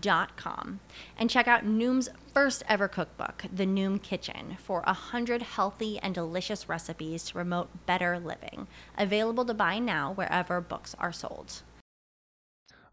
Dot 0.00 0.36
com 0.36 0.80
and 1.18 1.28
check 1.28 1.46
out 1.46 1.66
Noom's 1.66 2.08
first 2.32 2.62
ever 2.66 2.88
cookbook, 2.88 3.44
The 3.52 3.66
Noom 3.66 4.02
Kitchen, 4.02 4.56
for 4.58 4.82
a 4.86 4.94
hundred 4.94 5.42
healthy 5.42 5.98
and 5.98 6.14
delicious 6.14 6.66
recipes 6.66 7.24
to 7.24 7.34
promote 7.34 7.84
better 7.84 8.18
living. 8.18 8.68
Available 8.96 9.44
to 9.44 9.52
buy 9.52 9.78
now 9.78 10.12
wherever 10.14 10.62
books 10.62 10.96
are 10.98 11.12
sold. 11.12 11.62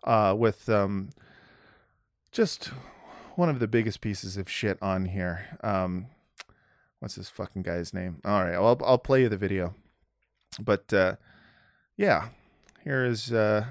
Uh, 0.03 0.35
with 0.37 0.67
um, 0.67 1.09
just 2.31 2.71
one 3.35 3.47
of 3.47 3.59
the 3.59 3.67
biggest 3.67 4.01
pieces 4.01 4.35
of 4.35 4.49
shit 4.49 4.77
on 4.81 5.05
here. 5.05 5.57
Um, 5.63 6.07
what's 6.99 7.15
this 7.15 7.29
fucking 7.29 7.63
guy's 7.63 7.93
name? 7.93 8.19
All 8.25 8.43
right, 8.43 8.55
I'll 8.55 8.79
I'll 8.83 8.97
play 8.97 9.21
you 9.21 9.29
the 9.29 9.37
video. 9.37 9.73
But 10.59 10.91
uh, 10.91 11.15
yeah, 11.95 12.29
here 12.83 13.05
is 13.05 13.31
uh, 13.31 13.65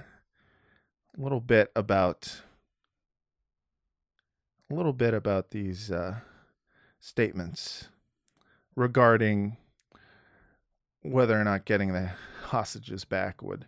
a 1.17 1.23
little 1.23 1.41
bit 1.41 1.71
about 1.77 2.41
a 4.71 4.75
little 4.75 4.93
bit 4.93 5.15
about 5.15 5.51
these 5.51 5.91
uh, 5.91 6.17
statements 7.01 7.89
regarding 8.77 9.57
whether 11.03 11.41
or 11.41 11.45
not 11.45 11.65
getting 11.65 11.93
the 11.93 12.11
hostages 12.45 13.05
back 13.05 13.43
would 13.43 13.67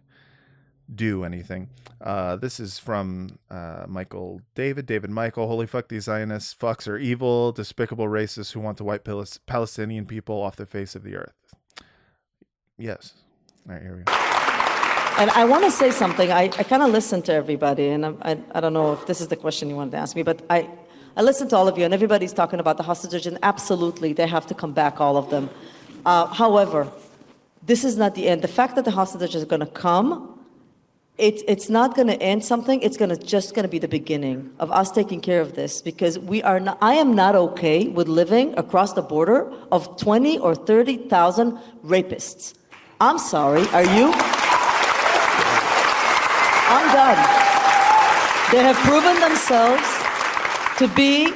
do 0.92 1.24
anything. 1.24 1.68
Uh, 2.00 2.36
this 2.36 2.58
is 2.58 2.78
from 2.78 3.38
uh, 3.50 3.84
Michael 3.86 4.40
David. 4.54 4.86
David 4.86 5.10
Michael. 5.10 5.46
Holy 5.46 5.66
fuck, 5.66 5.88
these 5.88 6.04
Zionists 6.04 6.54
fucks 6.54 6.88
are 6.88 6.98
evil, 6.98 7.52
despicable 7.52 8.06
racists 8.06 8.52
who 8.52 8.60
want 8.60 8.78
to 8.78 8.84
wipe 8.84 9.04
Palis- 9.04 9.38
Palestinian 9.46 10.06
people 10.06 10.42
off 10.42 10.56
the 10.56 10.66
face 10.66 10.94
of 10.94 11.04
the 11.04 11.14
earth. 11.16 11.34
Yes. 12.76 13.14
All 13.68 13.74
right, 13.74 13.82
here 13.82 13.96
we 13.96 14.02
go. 14.02 14.12
And 15.18 15.30
I 15.32 15.44
want 15.44 15.64
to 15.64 15.70
say 15.70 15.90
something. 15.90 16.32
I, 16.32 16.44
I 16.44 16.48
kind 16.48 16.82
of 16.82 16.90
listened 16.90 17.26
to 17.26 17.34
everybody, 17.34 17.88
and 17.88 18.06
I, 18.06 18.14
I, 18.22 18.38
I 18.54 18.60
don't 18.60 18.72
know 18.72 18.92
if 18.94 19.06
this 19.06 19.20
is 19.20 19.28
the 19.28 19.36
question 19.36 19.68
you 19.68 19.76
wanted 19.76 19.90
to 19.92 19.98
ask 19.98 20.16
me, 20.16 20.22
but 20.22 20.42
I, 20.48 20.68
I 21.16 21.22
listened 21.22 21.50
to 21.50 21.56
all 21.56 21.66
of 21.66 21.76
you, 21.76 21.84
and 21.84 21.92
everybody's 21.92 22.32
talking 22.32 22.60
about 22.60 22.76
the 22.76 22.82
hostages, 22.84 23.26
and 23.26 23.38
absolutely, 23.42 24.12
they 24.12 24.26
have 24.26 24.46
to 24.46 24.54
come 24.54 24.72
back, 24.72 25.00
all 25.00 25.16
of 25.16 25.28
them. 25.30 25.50
Uh, 26.06 26.26
however, 26.26 26.90
this 27.62 27.84
is 27.84 27.96
not 27.96 28.14
the 28.14 28.28
end. 28.28 28.42
The 28.42 28.48
fact 28.48 28.76
that 28.76 28.84
the 28.84 28.92
hostages 28.92 29.42
are 29.42 29.46
going 29.46 29.60
to 29.60 29.66
come, 29.66 30.38
it, 31.18 31.42
it's 31.46 31.68
not 31.68 31.94
going 31.94 32.08
to 32.08 32.20
end 32.22 32.44
something. 32.44 32.80
It's 32.80 32.96
going 32.96 33.10
to 33.10 33.16
just 33.16 33.54
going 33.54 33.64
to 33.64 33.68
be 33.68 33.78
the 33.78 33.88
beginning 33.88 34.54
of 34.58 34.70
us 34.70 34.90
taking 34.90 35.20
care 35.20 35.40
of 35.40 35.54
this 35.54 35.82
because 35.82 36.18
we 36.18 36.42
are. 36.42 36.60
Not, 36.60 36.78
I 36.80 36.94
am 36.94 37.14
not 37.14 37.34
okay 37.34 37.88
with 37.88 38.08
living 38.08 38.56
across 38.56 38.94
the 38.94 39.02
border 39.02 39.52
of 39.70 39.98
20 39.98 40.38
or 40.38 40.54
30,000 40.54 41.58
rapists. 41.84 42.54
I'm 43.00 43.18
sorry. 43.18 43.66
Are 43.68 43.84
you? 43.84 44.12
I'm 46.72 46.94
done. 46.94 47.18
They 48.52 48.62
have 48.62 48.76
proven 48.76 49.20
themselves 49.20 49.99
to 50.80 50.88
be, 50.88 51.30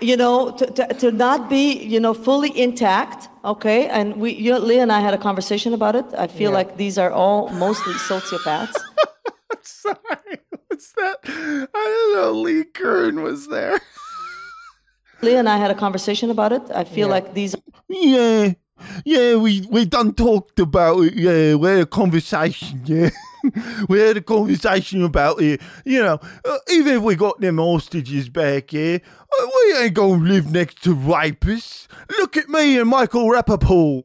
you 0.00 0.16
know, 0.16 0.52
to, 0.58 0.66
to, 0.66 0.86
to 1.02 1.10
not 1.10 1.50
be, 1.50 1.72
you 1.94 1.98
know, 1.98 2.14
fully 2.14 2.50
intact. 2.66 3.28
Okay, 3.44 3.88
and 3.88 4.16
we, 4.22 4.32
you 4.44 4.52
know, 4.52 4.58
Leah 4.58 4.82
and 4.82 4.92
I 4.92 5.00
had 5.00 5.14
a 5.14 5.18
conversation 5.18 5.72
about 5.74 5.94
it. 5.96 6.06
I 6.16 6.26
feel 6.28 6.50
Yeah. 6.50 6.58
like 6.58 6.76
these 6.76 6.96
are 6.96 7.10
all 7.10 7.48
mostly 7.50 7.94
sociopaths. 8.10 8.76
Sorry. 9.62 10.38
What's 10.68 10.92
that? 10.92 11.18
I 11.26 11.82
don't 11.96 12.12
know. 12.16 12.32
Lee 12.40 12.64
Kern 12.64 13.22
was 13.22 13.48
there. 13.48 13.80
Leah 15.22 15.38
and 15.40 15.48
I 15.48 15.56
had 15.58 15.70
a 15.70 15.74
conversation 15.74 16.30
about 16.30 16.52
it. 16.52 16.62
I 16.74 16.84
feel 16.84 17.08
Yeah. 17.08 17.14
like 17.16 17.34
these 17.34 17.54
Yeah, 17.88 18.52
yeah, 19.04 19.36
we 19.36 19.66
we 19.70 19.84
done 19.84 20.14
talked 20.14 20.58
about 20.58 21.00
it. 21.00 21.14
Yeah, 21.14 21.54
we 21.54 21.68
had 21.68 21.78
a 21.80 21.86
conversation. 21.86 22.82
Yeah, 22.84 23.10
we 23.88 24.00
had 24.00 24.16
a 24.16 24.20
conversation 24.20 25.02
about 25.02 25.40
it. 25.40 25.60
You 25.84 26.02
know, 26.02 26.20
uh, 26.44 26.58
even 26.70 26.96
if 26.96 27.02
we 27.02 27.16
got 27.16 27.40
them 27.40 27.58
hostages 27.58 28.28
back 28.28 28.70
here, 28.70 29.00
uh, 29.40 29.46
we 29.54 29.76
ain't 29.78 29.94
gonna 29.94 30.22
live 30.22 30.50
next 30.50 30.82
to 30.84 30.94
rapists. 30.94 31.86
Look 32.18 32.36
at 32.36 32.48
me 32.48 32.78
and 32.78 32.88
Michael 32.88 33.26
Rapaport. 33.28 34.04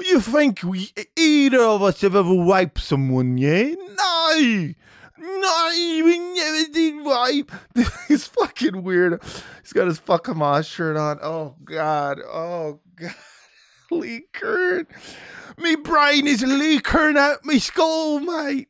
You 0.00 0.20
think 0.20 0.62
we 0.64 0.90
either 1.16 1.60
of 1.60 1.82
us 1.82 2.00
have 2.00 2.16
ever 2.16 2.34
raped 2.34 2.80
someone? 2.80 3.38
Yeah, 3.38 3.74
no, 3.74 4.74
not 5.18 5.74
even 5.74 6.34
everything 6.38 7.04
right. 7.04 7.48
He's 8.08 8.26
fucking 8.40 8.82
weird. 8.82 9.22
He's 9.62 9.72
got 9.72 9.86
his 9.86 9.98
fucking 9.98 10.34
Hamas 10.34 10.66
shirt 10.66 10.96
on. 10.96 11.18
Oh 11.22 11.56
god. 11.64 12.20
Oh 12.20 12.80
god. 12.96 13.14
Lee 13.90 14.24
Kern. 14.32 14.86
Me 15.58 15.76
brain 15.76 16.26
is 16.26 16.42
leaking 16.42 17.16
out 17.16 17.44
me 17.44 17.58
skull, 17.58 18.20
mate. 18.20 18.68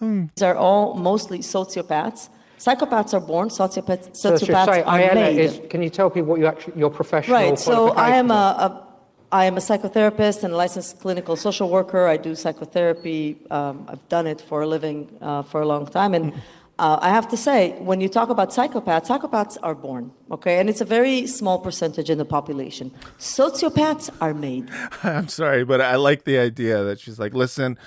These 0.00 0.42
are 0.42 0.56
all 0.56 0.94
mostly 0.94 1.40
sociopaths. 1.40 2.30
Psychopaths 2.58 3.14
are 3.14 3.20
born, 3.20 3.48
sociopaths, 3.48 4.16
So 4.16 4.34
I 4.34 4.38
should 4.38 4.48
sociopaths 4.48 4.86
are 4.86 4.98
Ayala 4.98 5.14
made. 5.14 5.38
is, 5.38 5.60
can 5.70 5.82
you 5.82 5.90
tell 5.90 6.10
people 6.10 6.30
what 6.30 6.40
you 6.40 6.46
actually, 6.46 6.78
your 6.78 6.90
professional 6.90 7.36
Right. 7.36 7.58
So 7.58 7.90
I 7.90 8.16
am 8.16 8.28
qualification 8.28 8.30
a, 8.30 8.84
a 8.84 8.88
I 9.30 9.44
am 9.44 9.58
a 9.58 9.60
psychotherapist 9.60 10.42
and 10.42 10.54
a 10.54 10.56
licensed 10.56 11.00
clinical 11.00 11.36
social 11.36 11.68
worker. 11.68 12.06
I 12.06 12.16
do 12.16 12.34
psychotherapy. 12.34 13.36
Um, 13.50 13.84
I've 13.86 14.08
done 14.08 14.26
it 14.26 14.40
for 14.40 14.62
a 14.62 14.66
living 14.66 15.14
uh, 15.20 15.42
for 15.42 15.60
a 15.60 15.66
long 15.66 15.86
time, 15.86 16.14
and 16.14 16.32
uh, 16.78 16.98
I 17.02 17.10
have 17.10 17.28
to 17.28 17.36
say, 17.36 17.72
when 17.78 18.00
you 18.00 18.08
talk 18.08 18.28
about 18.28 18.50
psychopaths, 18.50 19.06
psychopaths 19.06 19.56
are 19.62 19.74
born. 19.74 20.12
Okay, 20.30 20.60
and 20.60 20.70
it's 20.70 20.80
a 20.80 20.84
very 20.84 21.26
small 21.26 21.58
percentage 21.58 22.08
in 22.08 22.18
the 22.18 22.24
population. 22.24 22.92
Sociopaths 23.18 24.10
are 24.20 24.34
made. 24.34 24.70
I'm 25.02 25.28
sorry, 25.28 25.64
but 25.64 25.80
I 25.80 25.96
like 25.96 26.24
the 26.24 26.38
idea 26.38 26.84
that 26.84 27.00
she's 27.00 27.18
like, 27.18 27.34
listen, 27.34 27.78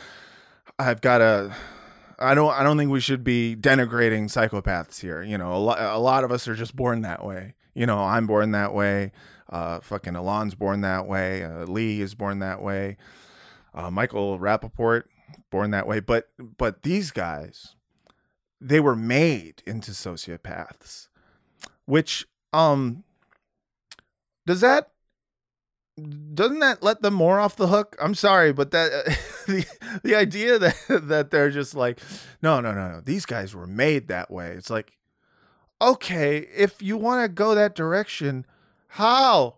I've 0.77 1.01
got 1.01 1.19
to. 1.19 1.55
I 2.19 2.35
don't. 2.35 2.53
I 2.53 2.63
don't 2.63 2.77
think 2.77 2.91
we 2.91 2.99
should 2.99 3.23
be 3.23 3.55
denigrating 3.55 4.25
psychopaths 4.25 4.99
here. 4.99 5.23
You 5.23 5.37
know, 5.37 5.53
a 5.53 5.57
lot. 5.57 5.79
A 5.79 5.97
lot 5.97 6.23
of 6.23 6.31
us 6.31 6.47
are 6.47 6.55
just 6.55 6.75
born 6.75 7.01
that 7.01 7.23
way. 7.25 7.55
You 7.73 7.85
know, 7.85 7.99
I'm 7.99 8.27
born 8.27 8.51
that 8.51 8.73
way. 8.73 9.11
Uh, 9.49 9.79
fucking 9.79 10.15
Alon's 10.15 10.55
born 10.55 10.81
that 10.81 11.07
way. 11.07 11.43
Uh, 11.43 11.65
Lee 11.65 12.01
is 12.01 12.13
born 12.13 12.39
that 12.39 12.61
way. 12.61 12.97
Uh, 13.73 13.89
Michael 13.89 14.37
Rapaport 14.37 15.03
born 15.49 15.71
that 15.71 15.87
way. 15.87 15.99
But 15.99 16.29
but 16.57 16.83
these 16.83 17.11
guys, 17.11 17.75
they 18.61 18.79
were 18.79 18.95
made 18.95 19.63
into 19.65 19.91
sociopaths, 19.91 21.07
which 21.85 22.27
um, 22.53 23.03
does 24.45 24.61
that 24.61 24.91
doesn't 26.33 26.59
that 26.59 26.81
let 26.81 27.01
them 27.01 27.13
more 27.13 27.39
off 27.39 27.55
the 27.55 27.67
hook? 27.67 27.95
I'm 27.99 28.15
sorry, 28.15 28.53
but 28.53 28.71
that 28.71 28.91
the 29.47 29.65
the 30.03 30.15
idea 30.15 30.59
that 30.59 30.75
that 30.89 31.31
they're 31.31 31.49
just 31.49 31.75
like, 31.75 31.99
no, 32.41 32.61
no, 32.61 32.71
no, 32.71 32.89
no. 32.89 33.01
These 33.01 33.25
guys 33.25 33.55
were 33.55 33.67
made 33.67 34.07
that 34.07 34.29
way. 34.31 34.51
It's 34.51 34.69
like, 34.69 34.93
okay, 35.81 36.47
if 36.55 36.81
you 36.81 36.97
want 36.97 37.23
to 37.23 37.29
go 37.29 37.55
that 37.55 37.75
direction, 37.75 38.45
how? 38.87 39.55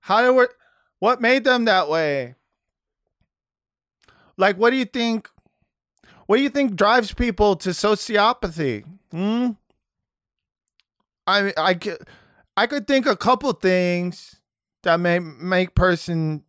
How 0.00 0.22
do 0.22 0.34
we, 0.34 0.46
what 1.00 1.20
made 1.20 1.44
them 1.44 1.64
that 1.64 1.88
way? 1.88 2.34
Like, 4.36 4.56
what 4.56 4.70
do 4.70 4.76
you 4.76 4.84
think? 4.84 5.28
What 6.28 6.36
do 6.36 6.42
you 6.42 6.50
think 6.50 6.76
drives 6.76 7.14
people 7.14 7.56
to 7.56 7.70
sociopathy? 7.70 8.84
Hmm. 9.10 9.52
I 11.26 11.54
I 11.56 11.72
could 11.72 12.06
I 12.54 12.66
could 12.66 12.86
think 12.86 13.06
a 13.06 13.16
couple 13.16 13.50
things 13.54 14.36
that 14.82 15.00
may 15.00 15.20
make 15.20 15.74
person 15.74 16.44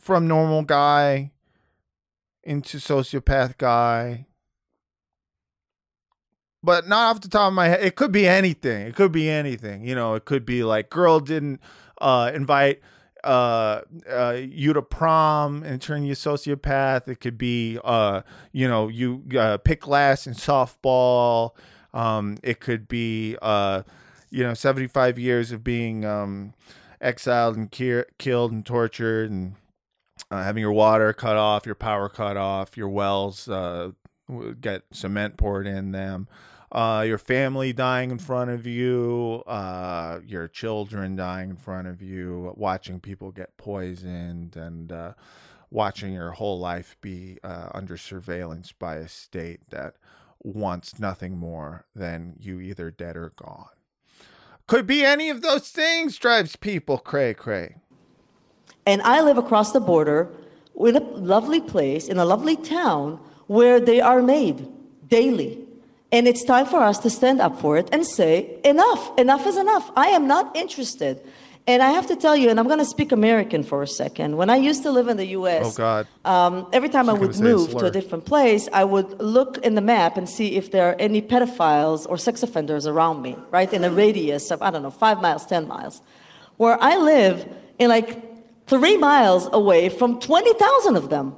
from 0.00 0.26
normal 0.26 0.64
guy 0.64 1.30
into 2.42 2.78
sociopath 2.78 3.56
guy. 3.58 4.26
But 6.64 6.88
not 6.88 7.14
off 7.14 7.20
the 7.20 7.28
top 7.28 7.46
of 7.46 7.54
my 7.54 7.68
head. 7.68 7.84
It 7.84 7.94
could 7.94 8.10
be 8.10 8.26
anything. 8.26 8.88
It 8.88 8.96
could 8.96 9.12
be 9.12 9.30
anything. 9.30 9.86
You 9.86 9.94
know, 9.94 10.14
it 10.14 10.24
could 10.24 10.44
be 10.44 10.64
like 10.64 10.90
girl 10.90 11.20
didn't 11.20 11.60
uh, 12.00 12.32
invite 12.34 12.80
uh, 13.26 13.82
uh, 14.08 14.36
you 14.38 14.72
to 14.72 14.82
prom 14.82 15.62
and 15.64 15.82
turn 15.82 16.04
you 16.04 16.14
sociopath. 16.14 17.08
It 17.08 17.20
could 17.20 17.36
be, 17.36 17.78
uh, 17.84 18.22
you 18.52 18.68
know, 18.68 18.88
you 18.88 19.24
uh, 19.36 19.58
pick 19.58 19.86
last 19.86 20.26
in 20.26 20.34
softball. 20.34 21.50
Um, 21.92 22.38
it 22.42 22.60
could 22.60 22.86
be, 22.88 23.36
uh, 23.42 23.82
you 24.30 24.44
know, 24.44 24.54
75 24.54 25.18
years 25.18 25.50
of 25.50 25.64
being 25.64 26.04
um, 26.04 26.54
exiled 27.00 27.56
and 27.56 27.70
ki- 27.70 28.04
killed 28.18 28.52
and 28.52 28.64
tortured 28.64 29.30
and 29.30 29.56
uh, 30.30 30.42
having 30.42 30.60
your 30.60 30.72
water 30.72 31.12
cut 31.12 31.36
off, 31.36 31.66
your 31.66 31.74
power 31.74 32.08
cut 32.08 32.36
off, 32.36 32.76
your 32.76 32.88
wells 32.88 33.48
uh, 33.48 33.90
get 34.60 34.82
cement 34.92 35.36
poured 35.36 35.66
in 35.66 35.92
them, 35.92 36.28
uh, 36.76 37.00
your 37.00 37.16
family 37.16 37.72
dying 37.72 38.10
in 38.10 38.18
front 38.18 38.50
of 38.50 38.66
you, 38.66 39.42
uh, 39.46 40.20
your 40.26 40.46
children 40.46 41.16
dying 41.16 41.48
in 41.48 41.56
front 41.56 41.88
of 41.88 42.02
you, 42.02 42.52
watching 42.54 43.00
people 43.00 43.32
get 43.32 43.56
poisoned, 43.56 44.56
and 44.56 44.92
uh, 44.92 45.14
watching 45.70 46.12
your 46.12 46.32
whole 46.32 46.58
life 46.58 46.94
be 47.00 47.38
uh, 47.42 47.70
under 47.72 47.96
surveillance 47.96 48.72
by 48.72 48.96
a 48.96 49.08
state 49.08 49.60
that 49.70 49.94
wants 50.42 50.98
nothing 50.98 51.38
more 51.38 51.86
than 51.94 52.34
you 52.38 52.60
either 52.60 52.90
dead 52.90 53.16
or 53.16 53.32
gone. 53.36 53.70
Could 54.66 54.86
be 54.86 55.02
any 55.02 55.30
of 55.30 55.40
those 55.40 55.70
things 55.70 56.18
drives 56.18 56.56
people 56.56 56.98
cray 56.98 57.32
cray. 57.32 57.76
And 58.84 59.00
I 59.00 59.22
live 59.22 59.38
across 59.38 59.72
the 59.72 59.80
border 59.80 60.28
in 60.78 60.96
a 60.96 61.00
lovely 61.00 61.62
place, 61.62 62.06
in 62.06 62.18
a 62.18 62.26
lovely 62.26 62.54
town 62.54 63.18
where 63.46 63.80
they 63.80 64.02
are 64.02 64.20
made 64.20 64.68
daily. 65.08 65.65
And 66.12 66.28
it's 66.28 66.44
time 66.44 66.66
for 66.66 66.80
us 66.80 66.98
to 67.00 67.10
stand 67.10 67.40
up 67.40 67.60
for 67.60 67.76
it 67.76 67.88
and 67.92 68.06
say, 68.06 68.58
enough, 68.64 69.16
enough 69.18 69.46
is 69.46 69.56
enough. 69.56 69.90
I 69.96 70.08
am 70.08 70.26
not 70.26 70.56
interested. 70.56 71.20
And 71.68 71.82
I 71.82 71.90
have 71.90 72.06
to 72.06 72.14
tell 72.14 72.36
you, 72.36 72.48
and 72.48 72.60
I'm 72.60 72.66
going 72.68 72.78
to 72.78 72.84
speak 72.84 73.10
American 73.10 73.64
for 73.64 73.82
a 73.82 73.88
second. 73.88 74.36
When 74.36 74.48
I 74.48 74.54
used 74.54 74.84
to 74.84 74.92
live 74.92 75.08
in 75.08 75.16
the 75.16 75.26
US, 75.38 75.66
Oh, 75.66 75.72
God. 75.72 76.06
um, 76.24 76.68
every 76.72 76.88
time 76.88 77.10
I 77.10 77.12
would 77.12 77.34
say 77.34 77.40
a 77.40 77.42
move 77.44 77.70
to 77.72 77.86
a 77.86 77.90
different 77.90 78.24
place, 78.24 78.68
I 78.72 78.84
would 78.84 79.20
look 79.20 79.58
in 79.58 79.74
the 79.74 79.80
map 79.80 80.16
and 80.16 80.28
see 80.28 80.54
if 80.54 80.70
there 80.70 80.88
are 80.88 80.94
any 81.00 81.20
pedophiles 81.20 82.06
or 82.08 82.18
sex 82.18 82.44
offenders 82.44 82.86
around 82.86 83.20
me, 83.20 83.36
right? 83.50 83.72
In 83.72 83.82
a 83.82 83.90
radius 83.90 84.52
of, 84.52 84.62
I 84.62 84.70
don't 84.70 84.84
know, 84.84 84.92
five 84.92 85.20
miles, 85.20 85.44
10 85.44 85.66
miles. 85.66 86.02
Where 86.56 86.80
I 86.80 86.96
live 86.98 87.52
in 87.80 87.88
like 87.88 88.22
three 88.68 88.96
miles 88.96 89.48
away 89.52 89.88
from 89.88 90.20
20,000 90.20 90.94
of 90.94 91.10
them. 91.10 91.34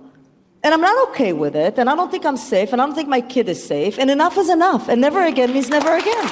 And 0.63 0.75
I'm 0.75 0.81
not 0.81 1.09
okay 1.11 1.33
with 1.33 1.55
it, 1.55 1.79
and 1.79 1.89
I 1.89 1.95
don't 1.95 2.11
think 2.11 2.27
I'm 2.27 2.37
safe, 2.37 2.73
and 2.73 2.83
I 2.83 2.87
don't 2.87 2.95
think 2.95 3.09
my 3.09 3.21
kid 3.21 3.49
is 3.49 3.63
safe, 3.63 3.99
and 3.99 4.11
enough 4.11 4.37
is 4.37 4.51
enough, 4.51 4.89
and 4.89 5.01
never 5.01 5.25
again 5.25 5.53
means 5.53 5.69
never 5.69 5.97
again. 5.97 6.27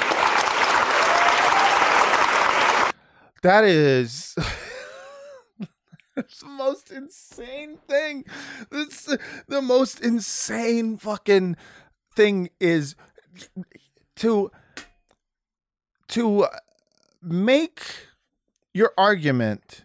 That 3.43 3.63
is 3.65 4.35
it's 6.17 6.41
the 6.41 6.49
most 6.49 6.91
insane 6.91 7.79
thing. 7.89 8.25
It's 8.73 9.17
the 9.47 9.63
most 9.63 10.01
insane 10.01 10.97
fucking 10.97 11.57
thing 12.15 12.51
is 12.59 12.97
to 14.17 14.51
to 16.09 16.47
make 17.23 17.83
your 18.73 18.93
argument 18.97 19.85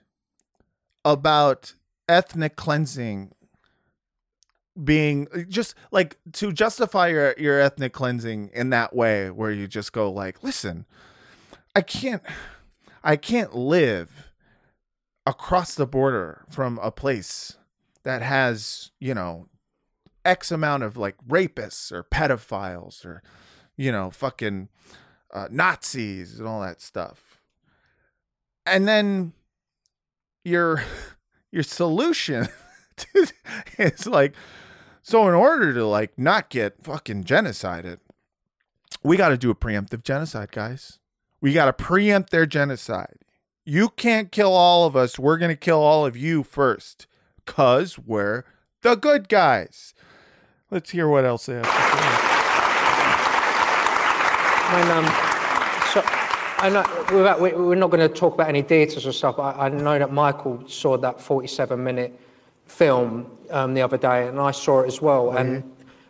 about 1.03 1.73
ethnic 2.07 2.55
cleansing 2.55 3.33
being 4.83 5.27
just 5.47 5.75
like 5.91 6.17
to 6.33 6.51
justify 6.51 7.07
your 7.07 7.35
your 7.37 7.59
ethnic 7.59 7.93
cleansing 7.93 8.49
in 8.53 8.69
that 8.71 8.95
way 8.95 9.29
where 9.29 9.51
you 9.51 9.67
just 9.67 9.93
go 9.93 10.11
like 10.11 10.43
listen 10.43 10.85
I 11.75 11.81
can't 11.81 12.21
I 13.03 13.15
can't 13.15 13.55
live 13.55 14.31
across 15.25 15.75
the 15.75 15.85
border 15.85 16.45
from 16.49 16.79
a 16.81 16.91
place 16.91 17.57
that 18.03 18.21
has, 18.21 18.91
you 18.99 19.13
know, 19.13 19.47
X 20.25 20.51
amount 20.51 20.83
of 20.83 20.97
like 20.97 21.15
rapists 21.27 21.91
or 21.91 22.03
pedophiles 22.03 23.05
or, 23.05 23.23
you 23.75 23.91
know, 23.91 24.11
fucking 24.11 24.69
uh, 25.33 25.47
Nazis 25.49 26.39
and 26.39 26.47
all 26.47 26.61
that 26.61 26.81
stuff. 26.81 27.41
And 28.65 28.87
then 28.87 29.33
your 30.43 30.83
your 31.51 31.63
solution 31.63 32.47
is 33.77 34.07
like 34.07 34.35
so 35.01 35.27
in 35.27 35.33
order 35.33 35.73
to 35.73 35.85
like 35.85 36.17
not 36.17 36.49
get 36.49 36.83
fucking 36.83 37.23
genocided, 37.23 37.97
we 39.03 39.17
got 39.17 39.29
to 39.29 39.37
do 39.37 39.49
a 39.49 39.55
preemptive 39.55 40.03
genocide, 40.03 40.51
guys. 40.51 40.99
We 41.39 41.53
got 41.53 41.65
to 41.65 41.73
preempt 41.73 42.29
their 42.29 42.45
genocide. 42.45 43.17
You 43.65 43.89
can't 43.89 44.31
kill 44.31 44.53
all 44.53 44.85
of 44.85 44.95
us. 44.95 45.17
We're 45.17 45.37
going 45.37 45.49
to 45.49 45.55
kill 45.55 45.81
all 45.81 46.05
of 46.05 46.15
you 46.15 46.43
first 46.43 47.07
because 47.45 47.97
we're 47.97 48.43
the 48.81 48.95
good 48.95 49.27
guys. 49.29 49.93
Let's 50.69 50.91
hear 50.91 51.07
what 51.07 51.25
else 51.25 51.47
they 51.47 51.53
have 51.55 51.63
to 51.63 51.69
say. 51.69 52.27
When, 54.71 54.87
um, 54.89 55.05
so, 55.91 56.01
I 56.05 56.69
know, 56.71 57.15
without, 57.17 57.41
we- 57.41 57.51
we're 57.53 57.75
not 57.75 57.89
going 57.89 58.07
to 58.07 58.13
talk 58.13 58.35
about 58.35 58.47
any 58.47 58.61
details 58.61 59.05
or 59.05 59.11
stuff, 59.11 59.35
but 59.37 59.57
I, 59.57 59.65
I 59.65 59.69
know 59.69 59.99
that 59.99 60.13
Michael 60.13 60.63
saw 60.67 60.95
that 60.97 61.19
47 61.19 61.83
minute 61.83 62.17
film 62.71 63.29
um, 63.49 63.73
the 63.73 63.81
other 63.81 63.97
day, 63.97 64.27
and 64.27 64.39
I 64.39 64.51
saw 64.51 64.81
it 64.81 64.87
as 64.87 65.01
well. 65.01 65.31
And 65.31 65.63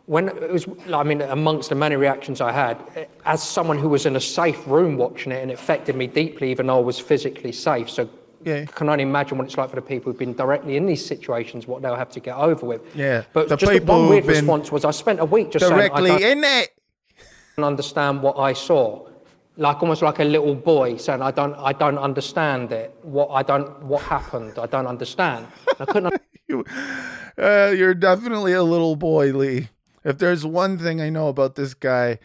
when 0.06 0.30
it 0.30 0.52
was, 0.52 0.68
I 0.94 1.04
mean, 1.04 1.22
amongst 1.22 1.70
the 1.70 1.76
many 1.76 1.96
reactions 1.96 2.40
I 2.40 2.52
had, 2.52 3.08
as 3.26 3.42
someone 3.42 3.78
who 3.78 3.90
was 3.90 4.06
in 4.06 4.16
a 4.16 4.22
safe 4.22 4.66
room 4.68 4.96
watching 4.98 5.32
it, 5.32 5.42
and 5.42 5.52
it 5.52 5.56
affected 5.56 5.96
me 5.96 6.08
deeply, 6.08 6.52
even 6.52 6.68
though 6.68 6.78
I 6.78 6.82
was 6.82 7.00
physically 7.00 7.52
safe. 7.52 7.90
So 7.90 8.08
Yeah. 8.44 8.66
can 8.66 8.90
only 8.90 9.04
imagine 9.04 9.38
what 9.38 9.46
it's 9.46 9.58
like 9.58 9.70
for 9.70 9.76
the 9.76 9.82
people 9.82 10.12
who've 10.12 10.18
been 10.20 10.34
directly 10.34 10.76
in 10.76 10.86
these 10.86 11.06
situations, 11.06 11.68
what 11.68 11.82
they'll 11.82 11.96
have 11.96 12.12
to 12.12 12.20
get 12.20 12.36
over 12.36 12.66
with. 12.66 12.82
Yeah, 12.96 13.24
But 13.34 13.50
the 13.50 13.56
just 13.56 13.84
one 13.84 14.10
weird 14.10 14.26
response 14.26 14.72
was 14.72 14.84
I 14.86 14.92
spent 14.92 15.20
a 15.20 15.26
week 15.26 15.52
just 15.52 15.68
saying 15.68 15.92
I 15.92 16.00
Directly 16.02 16.24
in 16.32 16.44
it. 16.44 16.70
And 17.58 17.66
understand 17.66 18.24
what 18.24 18.38
I 18.40 18.54
saw. 18.54 19.08
Like 19.62 19.84
almost 19.84 20.02
like 20.02 20.18
a 20.18 20.24
little 20.24 20.56
boy 20.56 20.98
saying, 20.98 21.22
I 21.22 21.30
don't, 21.30 21.54
I 21.54 21.72
don't 21.72 22.00
understand 22.00 22.72
it. 22.72 22.96
What 23.04 23.30
I 23.30 23.44
don't, 23.44 23.84
what 23.84 24.02
happened? 24.02 24.58
I 24.58 24.66
don't 24.66 24.88
understand. 24.88 25.46
I 25.80 25.86
couldn't 25.86 26.20
You, 26.48 26.66
uh, 27.38 27.72
you're 27.78 27.94
definitely 27.94 28.54
a 28.54 28.64
little 28.64 28.96
boy, 28.96 29.32
Lee. 29.34 29.70
If 30.04 30.18
there's 30.18 30.44
one 30.46 30.80
thing 30.80 31.00
I 31.00 31.12
know 31.12 31.28
about 31.28 31.56
this 31.56 31.76
guy, 31.76 32.18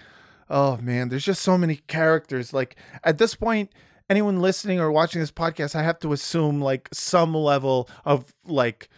oh 0.48 0.78
man, 0.78 1.10
there's 1.10 1.26
just 1.26 1.42
so 1.42 1.58
many 1.58 1.76
characters. 1.88 2.54
Like 2.54 2.74
at 3.04 3.18
this 3.18 3.34
point, 3.34 3.70
anyone 4.08 4.40
listening 4.40 4.80
or 4.80 4.90
watching 4.90 5.20
this 5.20 5.30
podcast, 5.30 5.76
I 5.76 5.82
have 5.82 5.98
to 6.00 6.14
assume 6.14 6.62
like 6.62 6.88
some 6.90 7.34
level 7.34 7.88
of 8.06 8.32
like, 8.46 8.88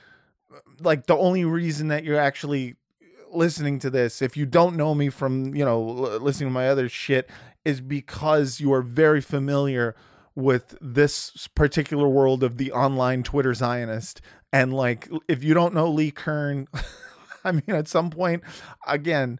like 0.79 1.07
the 1.07 1.17
only 1.17 1.45
reason 1.45 1.89
that 1.89 2.05
you're 2.05 2.21
actually 2.21 2.77
listening 3.33 3.79
to 3.81 3.91
this, 3.91 4.23
if 4.23 4.37
you 4.37 4.47
don't 4.47 4.77
know 4.77 4.95
me 4.95 5.09
from 5.11 5.55
you 5.55 5.65
know 5.65 5.83
listening 5.83 6.49
to 6.49 6.53
my 6.55 6.69
other 6.69 6.89
shit, 6.89 7.29
is 7.69 7.83
because 7.83 8.61
you 8.61 8.73
are 8.73 8.81
very 8.81 9.21
familiar 9.21 9.95
with 10.35 10.75
this 10.81 11.47
particular 11.49 12.09
world 12.09 12.43
of 12.43 12.57
the 12.57 12.73
online 12.73 13.23
Twitter 13.23 13.53
Zionist. 13.53 14.23
And 14.51 14.73
like, 14.73 15.07
if 15.29 15.45
you 15.45 15.53
don't 15.53 15.75
know 15.75 15.91
Lee 15.91 16.11
Kern, 16.11 16.67
I 17.45 17.53
mean, 17.53 17.63
at 17.69 17.87
some 17.87 18.09
point, 18.09 18.43
again, 18.87 19.39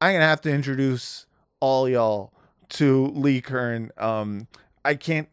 I'm 0.00 0.12
gonna 0.12 0.24
have 0.24 0.40
to 0.42 0.52
introduce 0.52 1.26
all 1.58 1.88
y'all 1.88 2.32
to 2.68 3.08
Lee 3.08 3.40
Kern. 3.40 3.90
Um, 3.98 4.46
I 4.84 4.94
can't 4.94 5.28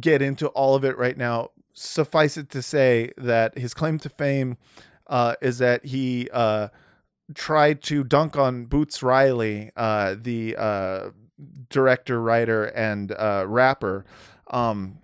get 0.00 0.20
into 0.20 0.48
all 0.48 0.74
of 0.74 0.84
it 0.84 0.98
right 0.98 1.16
now. 1.16 1.50
Suffice 1.74 2.36
it 2.36 2.50
to 2.50 2.60
say 2.60 3.12
that 3.16 3.56
his 3.56 3.72
claim 3.72 3.98
to 4.00 4.08
fame 4.08 4.56
uh, 5.06 5.36
is 5.40 5.58
that 5.58 5.84
he 5.84 6.28
uh, 6.32 6.68
tried 7.34 7.82
to 7.82 8.02
dunk 8.02 8.36
on 8.36 8.64
Boots 8.64 9.00
Riley, 9.00 9.70
uh, 9.76 10.16
the 10.20 10.56
uh, 10.58 11.10
director, 11.68 12.20
writer, 12.20 12.64
and 12.64 13.12
uh, 13.12 13.44
rapper. 13.46 14.04
Um, 14.48 14.98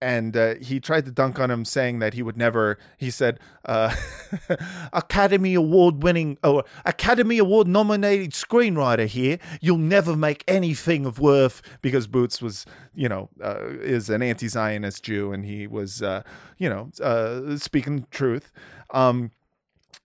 and 0.00 0.36
uh, 0.36 0.56
he 0.56 0.78
tried 0.78 1.06
to 1.06 1.10
dunk 1.10 1.38
on 1.40 1.50
him, 1.50 1.64
saying 1.64 2.00
that 2.00 2.14
he 2.14 2.22
would 2.22 2.36
never. 2.36 2.78
He 2.98 3.10
said, 3.10 3.40
uh, 3.64 3.94
"Academy 4.92 5.54
Award 5.54 6.02
winning, 6.02 6.36
oh, 6.44 6.64
Academy 6.84 7.38
Award 7.38 7.66
nominated 7.66 8.32
screenwriter 8.32 9.06
here. 9.06 9.38
You'll 9.60 9.78
never 9.78 10.14
make 10.14 10.44
anything 10.46 11.06
of 11.06 11.18
worth." 11.18 11.62
Because 11.80 12.06
Boots 12.06 12.42
was, 12.42 12.66
you 12.94 13.08
know, 13.08 13.30
uh, 13.42 13.58
is 13.80 14.10
an 14.10 14.22
anti-Zionist 14.22 15.02
Jew, 15.02 15.32
and 15.32 15.46
he 15.46 15.66
was, 15.66 16.02
uh, 16.02 16.22
you 16.58 16.68
know, 16.68 16.90
uh, 17.02 17.56
speaking 17.56 18.06
truth. 18.10 18.52
Um, 18.90 19.30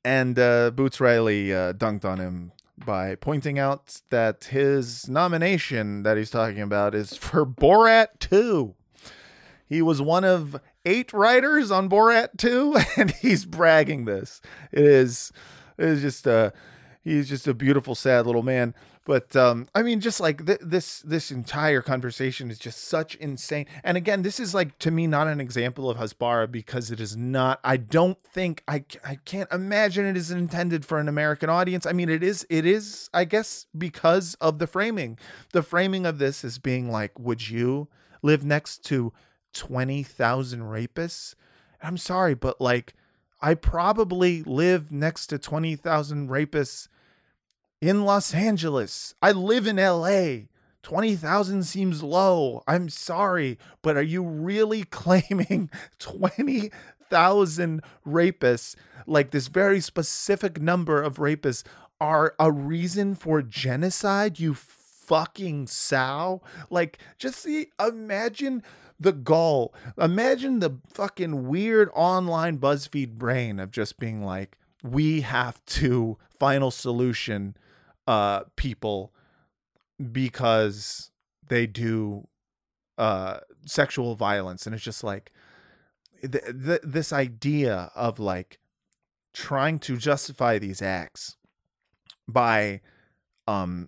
and 0.06 0.40
uh, 0.40 0.72
Boots 0.72 1.02
Riley 1.02 1.50
dunked 1.50 2.06
on 2.06 2.18
him 2.20 2.54
by 2.86 3.16
pointing 3.16 3.60
out 3.60 4.02
that 4.10 4.46
his 4.46 5.10
nomination 5.10 6.04
that 6.04 6.18
he's 6.18 6.30
talking 6.30 6.62
about 6.62 6.96
is 6.96 7.16
for 7.18 7.46
Borat 7.46 8.20
2. 8.20 8.76
He 9.68 9.82
was 9.82 10.02
one 10.02 10.24
of 10.24 10.60
eight 10.86 11.14
writers 11.14 11.72
on 11.72 11.90
Borat 11.90 12.38
2, 12.38 12.78
and 12.98 13.12
he's 13.12 13.46
bragging 13.46 14.06
this. 14.06 14.42
It 14.72 14.84
is, 14.84 15.32
it 15.78 15.86
is 15.86 16.02
just 16.02 16.28
a, 16.28 16.54
he's 17.04 17.30
just 17.30 17.48
a 17.48 17.54
beautiful, 17.54 17.96
sad 17.96 18.26
little 18.26 18.44
man. 18.44 18.76
But 19.04 19.36
um, 19.36 19.68
I 19.74 19.82
mean, 19.82 20.00
just 20.00 20.20
like 20.20 20.46
th- 20.46 20.60
this, 20.62 21.00
this 21.00 21.32
entire 21.32 21.82
conversation 21.82 22.52
is 22.52 22.60
just 22.60 22.84
such 22.84 23.16
insane. 23.16 23.66
And 23.84 23.98
again, 23.98 24.22
this 24.22 24.40
is 24.40 24.54
like 24.54 24.78
to 24.80 24.92
me 24.92 25.08
not 25.08 25.28
an 25.28 25.42
example 25.42 25.90
of 25.90 25.98
Hasbara 25.98 26.52
because 26.52 26.92
it 26.92 27.00
is 27.00 27.18
not. 27.18 27.60
I 27.64 27.78
don't 27.78 28.22
think 28.24 28.64
I, 28.68 28.84
I 29.04 29.16
can't 29.26 29.52
imagine 29.52 30.06
it 30.06 30.18
is 30.18 30.30
intended 30.30 30.86
for 30.86 31.00
an 31.00 31.08
American 31.08 31.50
audience. 31.50 31.88
I 31.88 31.94
mean, 31.94 32.10
it 32.10 32.22
is, 32.22 32.46
it 32.50 32.66
is, 32.66 33.10
I 33.12 33.26
guess, 33.26 33.66
because 33.76 34.36
of 34.36 34.60
the 34.60 34.68
framing. 34.68 35.18
The 35.52 35.64
framing 35.64 36.06
of 36.06 36.20
this 36.20 36.44
is 36.44 36.60
being 36.60 36.92
like, 36.92 37.18
would 37.18 37.50
you 37.50 37.88
live 38.22 38.44
next 38.44 38.86
to 38.86 39.14
20,000 39.54 40.62
rapists? 40.62 41.34
I'm 41.82 41.98
sorry, 41.98 42.36
but 42.36 42.62
like, 42.62 42.94
I 43.42 43.56
probably 43.56 44.44
live 44.44 44.92
next 44.92 45.28
to 45.28 45.40
20,000 45.40 46.30
rapists 46.30 46.88
in 47.82 48.06
Los 48.06 48.34
Angeles. 48.34 49.16
I 49.22 49.32
live 49.32 49.66
in 49.66 49.78
LA. 49.78 50.46
20,000 50.84 51.64
seems 51.64 52.04
low. 52.04 52.64
I'm 52.68 52.90
sorry, 52.90 53.58
but 53.82 53.98
are 53.98 54.04
you 54.04 54.24
really 54.24 54.84
claiming 54.90 55.70
20,000 56.00 57.82
rapists, 58.06 58.76
like 59.08 59.32
this 59.32 59.48
very 59.48 59.82
specific 59.82 60.62
number 60.62 61.02
of 61.02 61.18
rapists, 61.18 61.64
are 62.00 62.36
a 62.40 62.52
reason 62.52 63.16
for 63.16 63.42
genocide? 63.42 64.40
You 64.40 64.54
fucking 64.54 65.68
sow. 65.68 66.42
Like, 66.70 67.00
just 67.18 67.40
see, 67.40 67.68
imagine 67.80 68.64
the 69.00 69.12
gall. 69.12 69.74
Imagine 70.00 70.60
the 70.60 70.78
fucking 70.94 71.48
weird 71.48 71.90
online 71.94 72.60
BuzzFeed 72.60 73.14
brain 73.14 73.60
of 73.60 73.72
just 73.72 74.00
being 74.00 74.24
like, 74.24 74.58
we 74.84 75.22
have 75.22 75.64
to 75.66 76.18
final 76.40 76.72
solution 76.72 77.56
uh 78.12 78.44
people 78.58 79.14
because 80.12 81.12
they 81.48 81.66
do 81.66 82.28
uh 82.98 83.40
sexual 83.66 84.16
violence 84.16 84.66
and 84.66 84.76
it's 84.76 84.84
just 84.84 85.02
like 85.02 85.32
th- 86.22 86.44
th- 86.44 86.82
this 86.84 87.14
idea 87.14 87.90
of 87.96 88.20
like 88.20 88.60
trying 89.34 89.80
to 89.80 89.96
justify 89.96 90.60
these 90.60 90.82
acts 90.82 91.38
by 92.28 92.82
um 93.48 93.88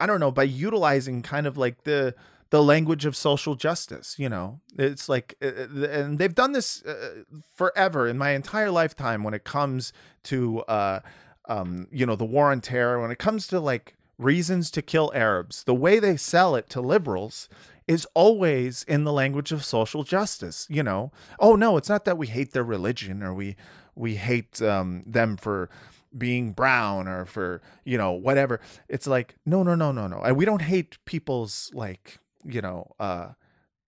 i 0.00 0.06
don't 0.06 0.18
know 0.18 0.32
by 0.32 0.42
utilizing 0.42 1.22
kind 1.22 1.46
of 1.46 1.56
like 1.56 1.84
the 1.84 2.16
the 2.50 2.64
language 2.64 3.04
of 3.04 3.16
social 3.16 3.54
justice 3.54 4.16
you 4.18 4.28
know? 4.28 4.60
It's 4.76 5.08
like 5.08 5.36
uh, 5.40 5.46
uh, 5.46 5.84
and 5.84 6.18
they've 6.18 6.34
done 6.34 6.50
this 6.50 6.82
uh, 6.82 7.22
forever 7.54 8.08
in 8.08 8.18
my 8.18 8.30
entire 8.30 8.72
lifetime 8.72 9.22
when 9.22 9.34
it 9.34 9.44
comes 9.44 9.92
to 10.24 10.62
uh 10.62 10.98
um 11.46 11.86
you 11.90 12.06
know 12.06 12.16
the 12.16 12.24
war 12.24 12.50
on 12.50 12.60
terror 12.60 13.00
when 13.00 13.10
it 13.10 13.18
comes 13.18 13.46
to 13.46 13.58
like 13.60 13.96
reasons 14.18 14.70
to 14.70 14.82
kill 14.82 15.10
arabs 15.14 15.64
the 15.64 15.74
way 15.74 15.98
they 15.98 16.16
sell 16.16 16.54
it 16.54 16.68
to 16.68 16.80
liberals 16.80 17.48
is 17.88 18.06
always 18.14 18.84
in 18.84 19.04
the 19.04 19.12
language 19.12 19.50
of 19.50 19.64
social 19.64 20.04
justice 20.04 20.66
you 20.70 20.82
know? 20.82 21.10
Oh 21.38 21.56
no 21.56 21.76
it's 21.76 21.88
not 21.88 22.04
that 22.04 22.18
we 22.18 22.28
hate 22.28 22.52
their 22.52 22.64
religion 22.64 23.22
or 23.22 23.34
we 23.34 23.56
we 23.94 24.16
hate 24.16 24.62
um 24.62 25.02
them 25.06 25.36
for 25.36 25.68
being 26.16 26.52
brown 26.52 27.08
or 27.08 27.24
for 27.24 27.62
you 27.84 27.96
know 27.96 28.12
whatever. 28.12 28.60
It's 28.88 29.06
like 29.06 29.36
no 29.46 29.62
no 29.62 29.74
no 29.74 29.92
no 29.92 30.06
no. 30.06 30.18
And 30.20 30.36
we 30.36 30.44
don't 30.44 30.62
hate 30.62 30.98
people's 31.04 31.70
like 31.74 32.18
you 32.44 32.60
know 32.60 32.92
uh 32.98 33.30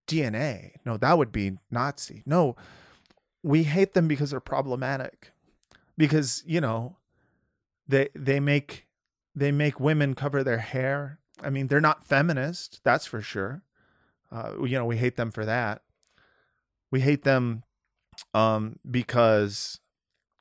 dna 0.06 0.70
no 0.84 0.96
that 0.96 1.18
would 1.18 1.32
be 1.32 1.58
nazi. 1.70 2.22
No 2.26 2.56
we 3.42 3.64
hate 3.64 3.94
them 3.94 4.08
because 4.08 4.30
they're 4.30 4.40
problematic. 4.40 5.32
Because 5.96 6.42
you 6.46 6.60
know 6.60 6.96
they 7.86 8.08
they 8.14 8.40
make 8.40 8.86
they 9.34 9.52
make 9.52 9.80
women 9.80 10.14
cover 10.14 10.42
their 10.42 10.58
hair. 10.58 11.18
I 11.42 11.50
mean 11.50 11.66
they're 11.66 11.80
not 11.80 12.04
feminist 12.04 12.80
that's 12.84 13.06
for 13.06 13.20
sure. 13.20 13.62
Uh 14.30 14.52
you 14.64 14.78
know 14.78 14.84
we 14.84 14.96
hate 14.96 15.16
them 15.16 15.30
for 15.30 15.44
that. 15.44 15.82
We 16.90 17.00
hate 17.00 17.24
them 17.24 17.64
um 18.32 18.78
because 18.88 19.80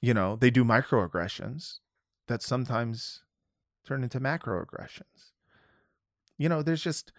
you 0.01 0.13
know 0.13 0.35
they 0.35 0.49
do 0.49 0.63
microaggressions 0.63 1.79
that 2.27 2.41
sometimes 2.41 3.23
turn 3.85 4.03
into 4.03 4.19
macroaggressions. 4.19 5.31
You 6.37 6.49
know 6.49 6.61
there's 6.61 6.83
just 6.83 7.11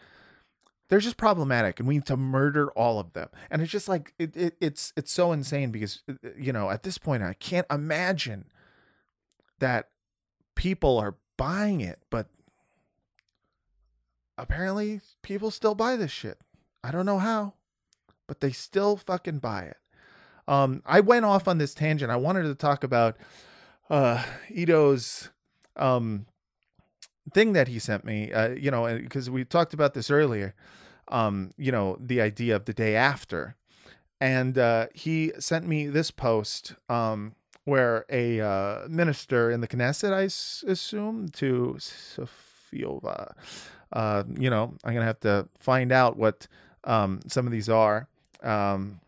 they're 0.88 1.00
just 1.00 1.16
problematic 1.16 1.80
and 1.80 1.88
we 1.88 1.94
need 1.94 2.06
to 2.06 2.16
murder 2.16 2.70
all 2.72 2.98
of 2.98 3.14
them. 3.14 3.28
And 3.50 3.62
it's 3.62 3.72
just 3.72 3.88
like 3.88 4.14
it, 4.18 4.36
it 4.36 4.56
it's 4.60 4.92
it's 4.96 5.12
so 5.12 5.32
insane 5.32 5.70
because 5.70 6.02
uh, 6.08 6.14
you 6.38 6.52
know 6.52 6.70
at 6.70 6.82
this 6.82 6.98
point 6.98 7.22
i 7.22 7.32
can't 7.34 7.66
imagine 7.70 8.46
that 9.58 9.88
people 10.54 10.98
are 10.98 11.16
buying 11.36 11.80
it 11.80 11.98
but 12.10 12.28
apparently 14.36 15.00
people 15.22 15.50
still 15.50 15.74
buy 15.74 15.96
this 15.96 16.10
shit. 16.10 16.38
I 16.82 16.90
don't 16.90 17.06
know 17.06 17.18
how 17.18 17.54
but 18.26 18.40
they 18.40 18.52
still 18.52 18.96
fucking 18.96 19.38
buy 19.38 19.64
it. 19.64 19.76
Um 20.46 20.82
i 20.86 21.00
went 21.00 21.24
off 21.24 21.48
on 21.48 21.58
this 21.58 21.74
tangent. 21.74 22.10
I 22.10 22.16
wanted 22.16 22.44
to 22.44 22.54
talk 22.54 22.84
about 22.84 23.16
uh 23.90 24.22
ito's 24.50 25.30
um 25.76 26.26
thing 27.32 27.52
that 27.54 27.68
he 27.68 27.78
sent 27.78 28.04
me 28.04 28.32
uh 28.32 28.50
you 28.50 28.70
know 28.70 28.98
because 28.98 29.30
we 29.30 29.44
talked 29.44 29.74
about 29.74 29.94
this 29.94 30.10
earlier 30.10 30.54
um 31.08 31.50
you 31.56 31.72
know 31.72 31.96
the 32.00 32.20
idea 32.20 32.54
of 32.56 32.64
the 32.64 32.74
day 32.74 32.94
after. 32.96 33.56
And 34.20 34.56
uh 34.58 34.86
he 34.94 35.32
sent 35.38 35.66
me 35.66 35.86
this 35.86 36.10
post 36.10 36.74
um 36.88 37.34
where 37.64 38.04
a 38.10 38.40
uh 38.40 38.86
minister 38.88 39.50
in 39.50 39.60
the 39.60 39.68
knesset 39.68 40.12
i 40.12 40.24
s- 40.24 40.64
assume 40.66 41.28
to 41.28 41.76
sofiova 41.78 43.32
uh 43.92 44.22
you 44.38 44.50
know 44.50 44.74
i'm 44.84 44.94
gonna 44.94 45.04
have 45.06 45.20
to 45.20 45.48
find 45.58 45.92
out 45.92 46.16
what 46.16 46.46
um 46.84 47.20
some 47.26 47.46
of 47.46 47.52
these 47.52 47.68
are 47.68 48.08
um 48.42 49.00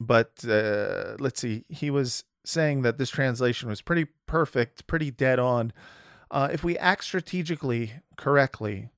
but 0.00 0.44
uh, 0.48 1.14
let's 1.20 1.40
see. 1.40 1.64
He 1.68 1.90
was 1.90 2.24
saying 2.44 2.82
that 2.82 2.98
this 2.98 3.10
translation 3.10 3.68
was 3.68 3.80
pretty 3.82 4.06
perfect, 4.26 4.86
pretty 4.86 5.10
dead 5.12 5.38
on. 5.38 5.72
Uh, 6.30 6.48
if 6.50 6.64
we 6.64 6.76
act 6.78 7.04
strategically 7.04 7.92
correctly, 8.16 8.88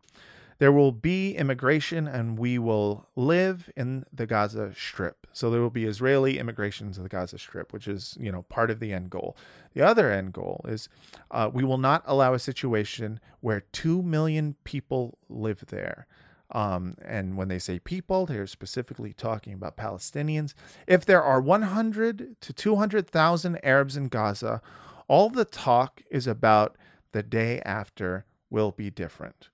there 0.59 0.73
will 0.73 0.93
be 0.93 1.35
immigration 1.35 2.07
and 2.07 2.39
we 2.39 2.59
will 2.59 3.09
live 3.17 3.71
in 3.77 4.05
the 4.13 4.27
Gaza 4.27 4.73
Strip. 4.75 5.27
So 5.33 5.51
there 5.51 5.61
will 5.61 5.71
be 5.71 5.85
Israeli 5.85 6.39
immigration 6.39 6.93
to 6.93 7.01
the 7.01 7.09
Gaza 7.09 7.39
Strip, 7.39 7.73
which 7.73 7.89
is, 7.89 8.17
you 8.21 8.31
know, 8.31 8.43
part 8.43 8.71
of 8.71 8.81
the 8.81 8.93
end 8.93 9.11
goal. 9.11 9.37
The 9.75 9.83
other 9.83 10.11
end 10.11 10.33
goal 10.33 10.65
is 10.69 10.89
uh, 11.31 11.51
we 11.53 11.65
will 11.65 11.79
not 11.79 12.03
allow 12.07 12.35
a 12.35 12.39
situation 12.39 13.21
where 13.41 13.61
2 13.73 14.03
million 14.03 14.57
people 14.65 15.19
live 15.29 15.65
there. 15.69 16.07
Um, 16.51 16.97
and 17.05 17.37
when 17.37 17.49
they 17.49 17.59
say 17.59 17.81
people, 17.81 18.27
they're 18.27 18.47
specifically 18.47 19.13
talking 19.13 19.55
about 19.55 19.77
Palestinians. 19.77 20.55
If 20.87 21.05
there 21.05 21.23
are 21.23 21.41
100 21.41 22.37
to 22.41 22.53
200,000 22.53 23.65
Arabs 23.65 23.97
in 23.97 24.09
Gaza, 24.09 24.63
all 25.09 25.31
the 25.31 25.45
talk 25.45 26.03
is 26.11 26.27
about 26.27 26.77
the 27.13 27.23
day 27.23 27.61
after 27.65 28.25
will 28.51 28.71
be 28.71 28.91
different. 28.91 29.49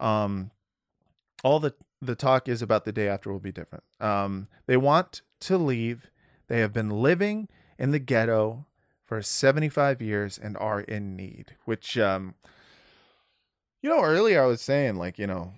Um, 0.00 0.50
all 1.44 1.60
the 1.60 1.74
the 2.02 2.14
talk 2.14 2.48
is 2.48 2.62
about 2.62 2.84
the 2.84 2.92
day 2.92 3.08
after 3.08 3.30
will 3.30 3.40
be 3.40 3.52
different. 3.52 3.84
Um, 4.00 4.48
they 4.66 4.76
want 4.76 5.22
to 5.40 5.58
leave. 5.58 6.10
They 6.48 6.60
have 6.60 6.72
been 6.72 6.90
living 6.90 7.48
in 7.78 7.90
the 7.90 7.98
ghetto 7.98 8.66
for 9.04 9.22
75 9.22 10.00
years 10.00 10.38
and 10.38 10.56
are 10.56 10.80
in 10.80 11.14
need. 11.16 11.56
Which, 11.64 11.98
um, 11.98 12.34
you 13.82 13.90
know, 13.90 14.02
earlier 14.02 14.42
I 14.42 14.46
was 14.46 14.60
saying 14.60 14.96
like, 14.96 15.18
you 15.18 15.26
know, 15.26 15.52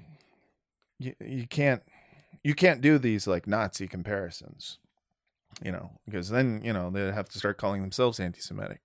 you, 0.99 1.15
you 1.25 1.47
can't 1.47 1.83
you 2.43 2.55
can't 2.55 2.81
do 2.81 2.99
these 2.99 3.27
like 3.27 3.47
Nazi 3.47 3.87
comparisons, 3.87 4.79
you 5.65 5.71
know, 5.71 5.93
because 6.07 6.31
then 6.31 6.61
you 6.65 6.73
know 6.73 6.91
they 6.91 7.13
have 7.13 7.29
to 7.31 7.39
start 7.39 7.59
calling 7.59 7.81
themselves 7.81 8.19
anti-Semitic. 8.19 8.81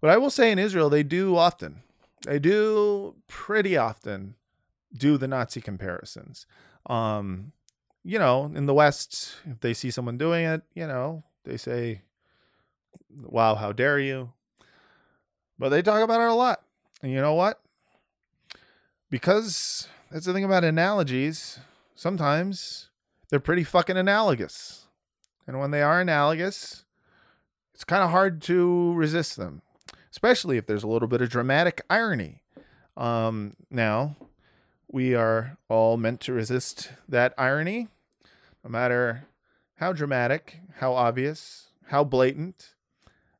But 0.00 0.10
I 0.10 0.16
will 0.16 0.30
say 0.30 0.50
in 0.50 0.58
Israel 0.58 0.90
they 0.90 1.02
do 1.02 1.36
often, 1.36 1.82
they 2.26 2.38
do 2.38 3.14
pretty 3.28 3.76
often 3.76 4.34
do 4.96 5.16
the 5.16 5.28
Nazi 5.28 5.60
comparisons. 5.60 6.46
Um, 6.86 7.52
you 8.04 8.18
know, 8.18 8.50
in 8.54 8.66
the 8.66 8.74
West, 8.74 9.36
if 9.44 9.60
they 9.60 9.74
see 9.74 9.90
someone 9.90 10.16
doing 10.16 10.44
it, 10.44 10.62
you 10.74 10.86
know, 10.86 11.24
they 11.44 11.56
say, 11.56 12.02
"Wow, 13.10 13.56
how 13.56 13.72
dare 13.72 13.98
you!" 13.98 14.32
But 15.58 15.70
they 15.70 15.82
talk 15.82 16.02
about 16.02 16.20
it 16.20 16.28
a 16.28 16.34
lot, 16.34 16.62
and 17.02 17.10
you 17.10 17.20
know 17.20 17.34
what? 17.34 17.60
Because 19.10 19.88
that's 20.10 20.26
the 20.26 20.32
thing 20.32 20.44
about 20.44 20.64
analogies. 20.64 21.58
Sometimes 21.94 22.90
they're 23.28 23.40
pretty 23.40 23.64
fucking 23.64 23.96
analogous, 23.96 24.86
and 25.46 25.58
when 25.58 25.72
they 25.72 25.82
are 25.82 26.00
analogous, 26.00 26.84
it's 27.74 27.84
kind 27.84 28.04
of 28.04 28.10
hard 28.10 28.40
to 28.42 28.94
resist 28.94 29.36
them, 29.36 29.62
especially 30.10 30.58
if 30.58 30.66
there's 30.66 30.84
a 30.84 30.88
little 30.88 31.08
bit 31.08 31.20
of 31.22 31.28
dramatic 31.28 31.82
irony. 31.90 32.42
Um, 32.96 33.54
now, 33.68 34.16
we 34.90 35.14
are 35.14 35.58
all 35.68 35.96
meant 35.96 36.20
to 36.22 36.32
resist 36.32 36.90
that 37.08 37.34
irony, 37.36 37.88
no 38.64 38.70
matter 38.70 39.26
how 39.76 39.92
dramatic, 39.92 40.60
how 40.76 40.94
obvious, 40.94 41.68
how 41.86 42.04
blatant, 42.04 42.74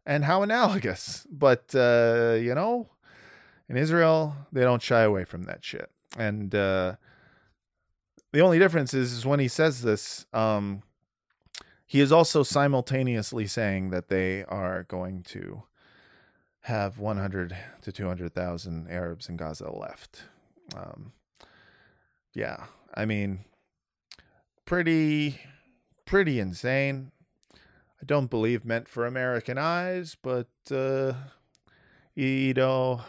and 0.05 0.25
how 0.25 0.43
analogous. 0.43 1.27
But, 1.31 1.75
uh, 1.75 2.37
you 2.41 2.55
know, 2.55 2.89
in 3.69 3.77
Israel, 3.77 4.37
they 4.53 4.63
don't 4.63 4.83
shy 4.83 5.03
away 5.03 5.25
from 5.25 5.45
that 5.45 5.65
shit. 5.65 5.91
And 6.19 6.55
uh, 6.55 6.97
the 8.33 8.41
only 8.41 8.59
difference 8.59 8.95
is, 8.95 9.13
is 9.13 9.27
when 9.27 9.41
he 9.41 9.49
says 9.49 9.83
this, 9.83 10.27
um, 10.33 10.83
he 11.87 12.01
is 12.01 12.11
also 12.11 12.43
simultaneously 12.43 13.47
saying 13.47 13.91
that 13.91 14.09
they 14.09 14.45
are 14.45 14.83
going 14.85 15.23
to 15.25 15.63
have 16.63 16.99
100 16.99 17.57
to 17.83 17.93
200,000 17.93 18.91
Arabs 18.91 19.29
in 19.29 19.37
Gaza 19.37 19.71
left. 19.71 20.25
Um, 20.75 21.13
yeah, 22.37 22.65
I 22.95 23.07
mean, 23.07 23.47
pretty, 24.67 25.41
pretty 26.05 26.39
insane. 26.39 27.11
I 27.55 28.05
don't 28.05 28.29
believe 28.29 28.63
meant 28.63 28.89
for 28.89 29.07
American 29.07 29.57
eyes, 29.57 30.19
but 30.21 30.51
uh, 30.71 31.15
you 32.15 32.53
know, 32.53 33.01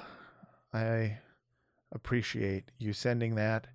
I 0.73 1.17
appreciate 1.91 2.71
you 2.79 2.93
sending 2.93 3.35
that. 3.35 3.67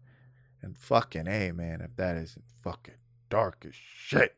And 0.63 0.79
fucking 0.79 1.27
a 1.27 1.53
man, 1.53 1.83
if 1.83 1.97
that 1.97 2.17
isn't 2.17 2.45
fucking 2.63 2.95
dark 3.29 3.67
as 3.69 3.75
shit. 3.75 4.37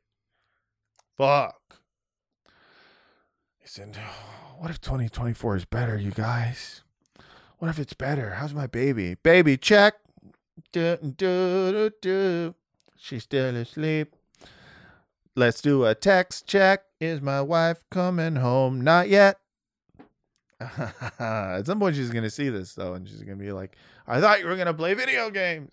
Fuck. 1.16 1.76
He 3.60 3.68
said, 3.68 3.96
"What 4.58 4.70
if 4.70 4.80
2024 4.80 5.56
is 5.56 5.64
better, 5.64 5.96
you 5.96 6.10
guys? 6.10 6.82
What 7.58 7.68
if 7.68 7.78
it's 7.78 7.92
better? 7.92 8.30
How's 8.30 8.54
my 8.54 8.66
baby? 8.66 9.14
Baby, 9.14 9.56
check. 9.56 9.94
Du, 10.74 10.96
du, 10.96 11.70
du, 11.70 11.90
du. 12.02 12.54
She's 12.96 13.22
still 13.22 13.54
asleep. 13.54 14.16
Let's 15.36 15.62
do 15.62 15.84
a 15.84 15.94
text 15.94 16.48
check. 16.48 16.82
Is 16.98 17.20
my 17.20 17.42
wife 17.42 17.84
coming 17.92 18.34
home? 18.34 18.80
Not 18.80 19.08
yet. 19.08 19.38
At 20.58 21.62
some 21.66 21.78
point, 21.78 21.94
she's 21.94 22.10
gonna 22.10 22.28
see 22.28 22.48
this 22.48 22.74
though, 22.74 22.94
and 22.94 23.08
she's 23.08 23.22
gonna 23.22 23.36
be 23.36 23.52
like, 23.52 23.76
"I 24.08 24.20
thought 24.20 24.40
you 24.40 24.48
were 24.48 24.56
gonna 24.56 24.74
play 24.74 24.94
video 24.94 25.30
games," 25.30 25.70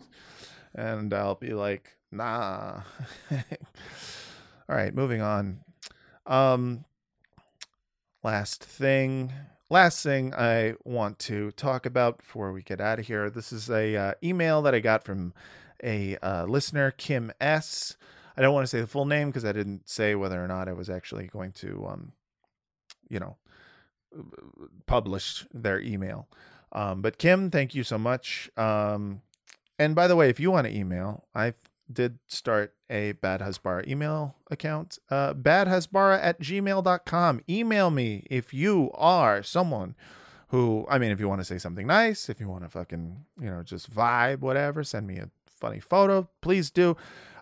and 0.72 1.12
I'll 1.12 1.34
be 1.34 1.52
like, 1.52 1.96
"Nah." 2.12 2.82
All 3.32 3.38
right, 4.68 4.94
moving 4.94 5.20
on. 5.20 5.64
Um, 6.26 6.84
last 8.22 8.62
thing, 8.62 9.32
last 9.72 10.02
thing 10.02 10.34
I 10.34 10.74
want 10.84 11.18
to 11.20 11.50
talk 11.52 11.86
about 11.86 12.18
before 12.18 12.52
we 12.52 12.62
get 12.62 12.78
out 12.78 12.98
of 12.98 13.06
here. 13.06 13.30
This 13.30 13.52
is 13.52 13.70
a 13.70 13.96
uh, 13.96 14.12
email 14.22 14.60
that 14.62 14.74
I 14.74 14.80
got 14.80 15.02
from 15.02 15.32
a 15.82 16.18
uh, 16.18 16.44
listener, 16.44 16.90
Kim 16.90 17.32
S. 17.40 17.96
I 18.36 18.42
don't 18.42 18.52
want 18.52 18.64
to 18.64 18.68
say 18.68 18.82
the 18.82 18.86
full 18.86 19.06
name 19.06 19.28
because 19.28 19.46
I 19.46 19.52
didn't 19.52 19.88
say 19.88 20.14
whether 20.14 20.44
or 20.44 20.46
not 20.46 20.68
I 20.68 20.74
was 20.74 20.90
actually 20.90 21.26
going 21.26 21.52
to, 21.52 21.86
um, 21.88 22.12
you 23.08 23.18
know, 23.18 23.38
publish 24.84 25.46
their 25.54 25.80
email. 25.80 26.28
Um, 26.72 27.00
but 27.00 27.16
Kim, 27.16 27.50
thank 27.50 27.74
you 27.74 27.82
so 27.82 27.96
much. 27.96 28.50
Um, 28.58 29.22
and 29.78 29.94
by 29.94 30.06
the 30.06 30.16
way, 30.16 30.28
if 30.28 30.38
you 30.38 30.50
want 30.50 30.66
to 30.66 30.76
email, 30.76 31.24
I 31.34 31.54
did 31.90 32.18
start 32.26 32.74
a 32.90 33.12
Bad 33.12 33.40
Hasbara 33.40 33.86
email 33.88 34.36
account. 34.50 34.98
Uh, 35.10 35.34
badhasbara 35.34 36.18
at 36.22 36.40
gmail.com. 36.40 37.40
Email 37.48 37.90
me 37.90 38.26
if 38.30 38.52
you 38.52 38.90
are 38.94 39.42
someone 39.42 39.94
who, 40.48 40.86
I 40.90 40.98
mean, 40.98 41.10
if 41.10 41.20
you 41.20 41.28
want 41.28 41.40
to 41.40 41.44
say 41.44 41.58
something 41.58 41.86
nice, 41.86 42.28
if 42.28 42.38
you 42.38 42.48
want 42.48 42.64
to 42.64 42.68
fucking, 42.68 43.24
you 43.40 43.50
know, 43.50 43.62
just 43.62 43.90
vibe, 43.90 44.40
whatever, 44.40 44.84
send 44.84 45.06
me 45.06 45.16
a 45.16 45.30
funny 45.46 45.80
photo, 45.80 46.28
please 46.40 46.70
do. 46.70 46.96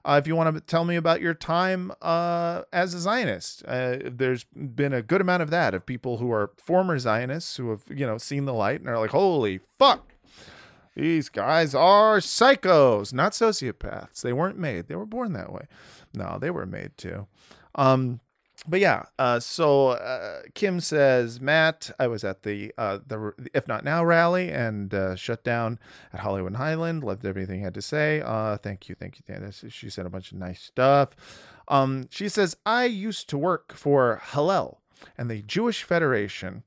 Uh, 0.05 0.19
if 0.21 0.27
you 0.27 0.35
want 0.35 0.55
to 0.55 0.61
tell 0.63 0.85
me 0.85 0.97
about 0.97 1.21
your 1.21 1.35
time 1.35 1.93
uh, 2.01 2.63
as 2.73 2.95
a 2.95 3.01
Zionist, 3.01 3.63
uh, 3.67 3.99
there's 4.05 4.45
been 4.45 4.95
a 4.95 5.03
good 5.03 5.21
amount 5.21 5.43
of 5.43 5.51
that 5.51 5.75
of 5.75 5.85
people 5.85 6.17
who 6.17 6.33
are 6.33 6.53
former 6.57 6.99
Zionists 6.99 7.57
who 7.57 7.71
have 7.71 7.85
you 7.91 8.07
know 8.07 8.17
seen 8.17 8.47
the 8.47 8.55
light 8.55 8.81
and 8.81 8.89
are 8.89 8.99
like, 8.99 9.11
"Holy 9.11 9.61
fuck, 9.79 10.15
these 10.95 11.29
guys 11.29 11.75
are 11.75 12.19
psychos, 12.19 13.13
not 13.13 13.33
sociopaths. 13.33 14.23
They 14.23 14.33
weren't 14.33 14.59
made; 14.59 14.89
they 14.89 14.97
were 14.97 15.07
born 15.07 15.33
that 15.35 15.53
way. 15.53 15.67
No, 16.15 16.39
they 16.41 16.51
were 16.51 16.67
made 16.67 16.97
too." 16.97 17.27
Um, 17.75 18.21
but 18.69 18.81
yeah, 18.81 19.05
uh, 19.19 19.41
so 19.41 19.89
uh, 19.89 20.43
Kim 20.55 20.81
says, 20.81 21.41
Matt, 21.41 21.91
I 21.99 22.09
was 22.09 22.25
at 22.25 22.43
the 22.43 22.73
uh, 22.77 22.99
the 23.07 23.33
If 23.55 23.67
Not 23.67 23.85
Now 23.85 24.05
rally 24.05 24.51
and 24.51 24.93
uh, 24.93 25.17
shut 25.17 25.43
down 25.45 25.79
at 26.13 26.21
Hollywood 26.21 26.57
Highland. 26.57 27.03
Loved 27.03 27.25
everything 27.25 27.59
he 27.59 27.65
had 27.65 27.75
to 27.75 27.83
say. 27.83 28.21
Uh, 28.21 28.59
thank 28.59 28.89
you, 28.89 28.95
thank 28.95 29.17
you, 29.17 29.23
thank. 29.27 29.73
She 29.73 29.89
said 29.89 30.05
a 30.05 30.11
bunch 30.11 30.33
of 30.33 30.39
nice 30.39 30.61
stuff. 30.61 31.11
Um, 31.69 32.09
she 32.11 32.29
says, 32.29 32.57
I 32.67 32.85
used 32.85 33.29
to 33.31 33.39
work 33.39 33.73
for 33.73 34.21
Hillel 34.33 34.81
and 35.17 35.31
the 35.31 35.43
Jewish 35.43 35.83
Federation. 35.83 36.63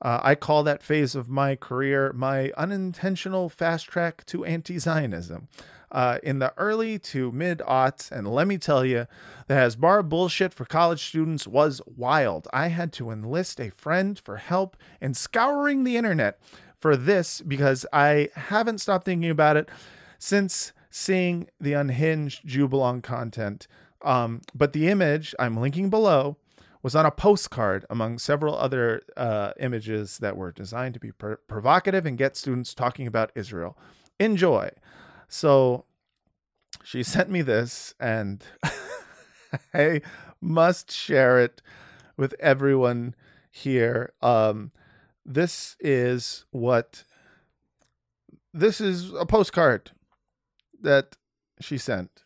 Uh, 0.00 0.20
I 0.22 0.34
call 0.34 0.62
that 0.62 0.82
phase 0.82 1.14
of 1.14 1.28
my 1.28 1.56
career 1.56 2.12
my 2.12 2.52
unintentional 2.56 3.48
fast 3.48 3.86
track 3.86 4.24
to 4.26 4.44
anti 4.44 4.78
Zionism. 4.78 5.48
Uh, 5.90 6.18
in 6.22 6.38
the 6.38 6.52
early 6.58 6.98
to 6.98 7.32
mid 7.32 7.60
aughts, 7.60 8.12
and 8.12 8.30
let 8.30 8.46
me 8.46 8.58
tell 8.58 8.84
you, 8.84 9.06
the 9.46 9.54
Hasbara 9.54 10.06
bullshit 10.06 10.52
for 10.52 10.66
college 10.66 11.02
students 11.02 11.46
was 11.46 11.80
wild. 11.86 12.46
I 12.52 12.68
had 12.68 12.92
to 12.94 13.10
enlist 13.10 13.58
a 13.58 13.70
friend 13.70 14.20
for 14.22 14.36
help 14.36 14.76
in 15.00 15.14
scouring 15.14 15.84
the 15.84 15.96
internet 15.96 16.38
for 16.78 16.94
this 16.94 17.40
because 17.40 17.86
I 17.90 18.28
haven't 18.34 18.78
stopped 18.78 19.06
thinking 19.06 19.30
about 19.30 19.56
it 19.56 19.70
since 20.18 20.72
seeing 20.90 21.48
the 21.58 21.72
unhinged 21.72 22.46
Jubalong 22.46 23.02
content. 23.02 23.66
Um, 24.02 24.42
but 24.54 24.74
the 24.74 24.88
image 24.88 25.34
I'm 25.38 25.56
linking 25.56 25.88
below 25.90 26.36
was 26.82 26.94
on 26.94 27.06
a 27.06 27.10
postcard 27.10 27.84
among 27.90 28.18
several 28.18 28.56
other 28.56 29.02
uh, 29.16 29.52
images 29.58 30.18
that 30.18 30.36
were 30.36 30.52
designed 30.52 30.94
to 30.94 31.00
be 31.00 31.12
pr- 31.12 31.34
provocative 31.46 32.06
and 32.06 32.16
get 32.16 32.36
students 32.36 32.74
talking 32.74 33.06
about 33.06 33.32
Israel. 33.34 33.76
Enjoy. 34.20 34.70
So 35.28 35.84
she 36.84 37.02
sent 37.02 37.30
me 37.30 37.42
this, 37.42 37.94
and 38.00 38.42
I 39.74 40.02
must 40.40 40.90
share 40.90 41.38
it 41.40 41.60
with 42.16 42.34
everyone 42.40 43.14
here. 43.50 44.12
Um, 44.22 44.72
this 45.24 45.76
is 45.80 46.46
what 46.50 47.04
this 48.54 48.80
is 48.80 49.12
a 49.12 49.26
postcard 49.26 49.90
that 50.80 51.16
she 51.60 51.76
sent. 51.78 52.24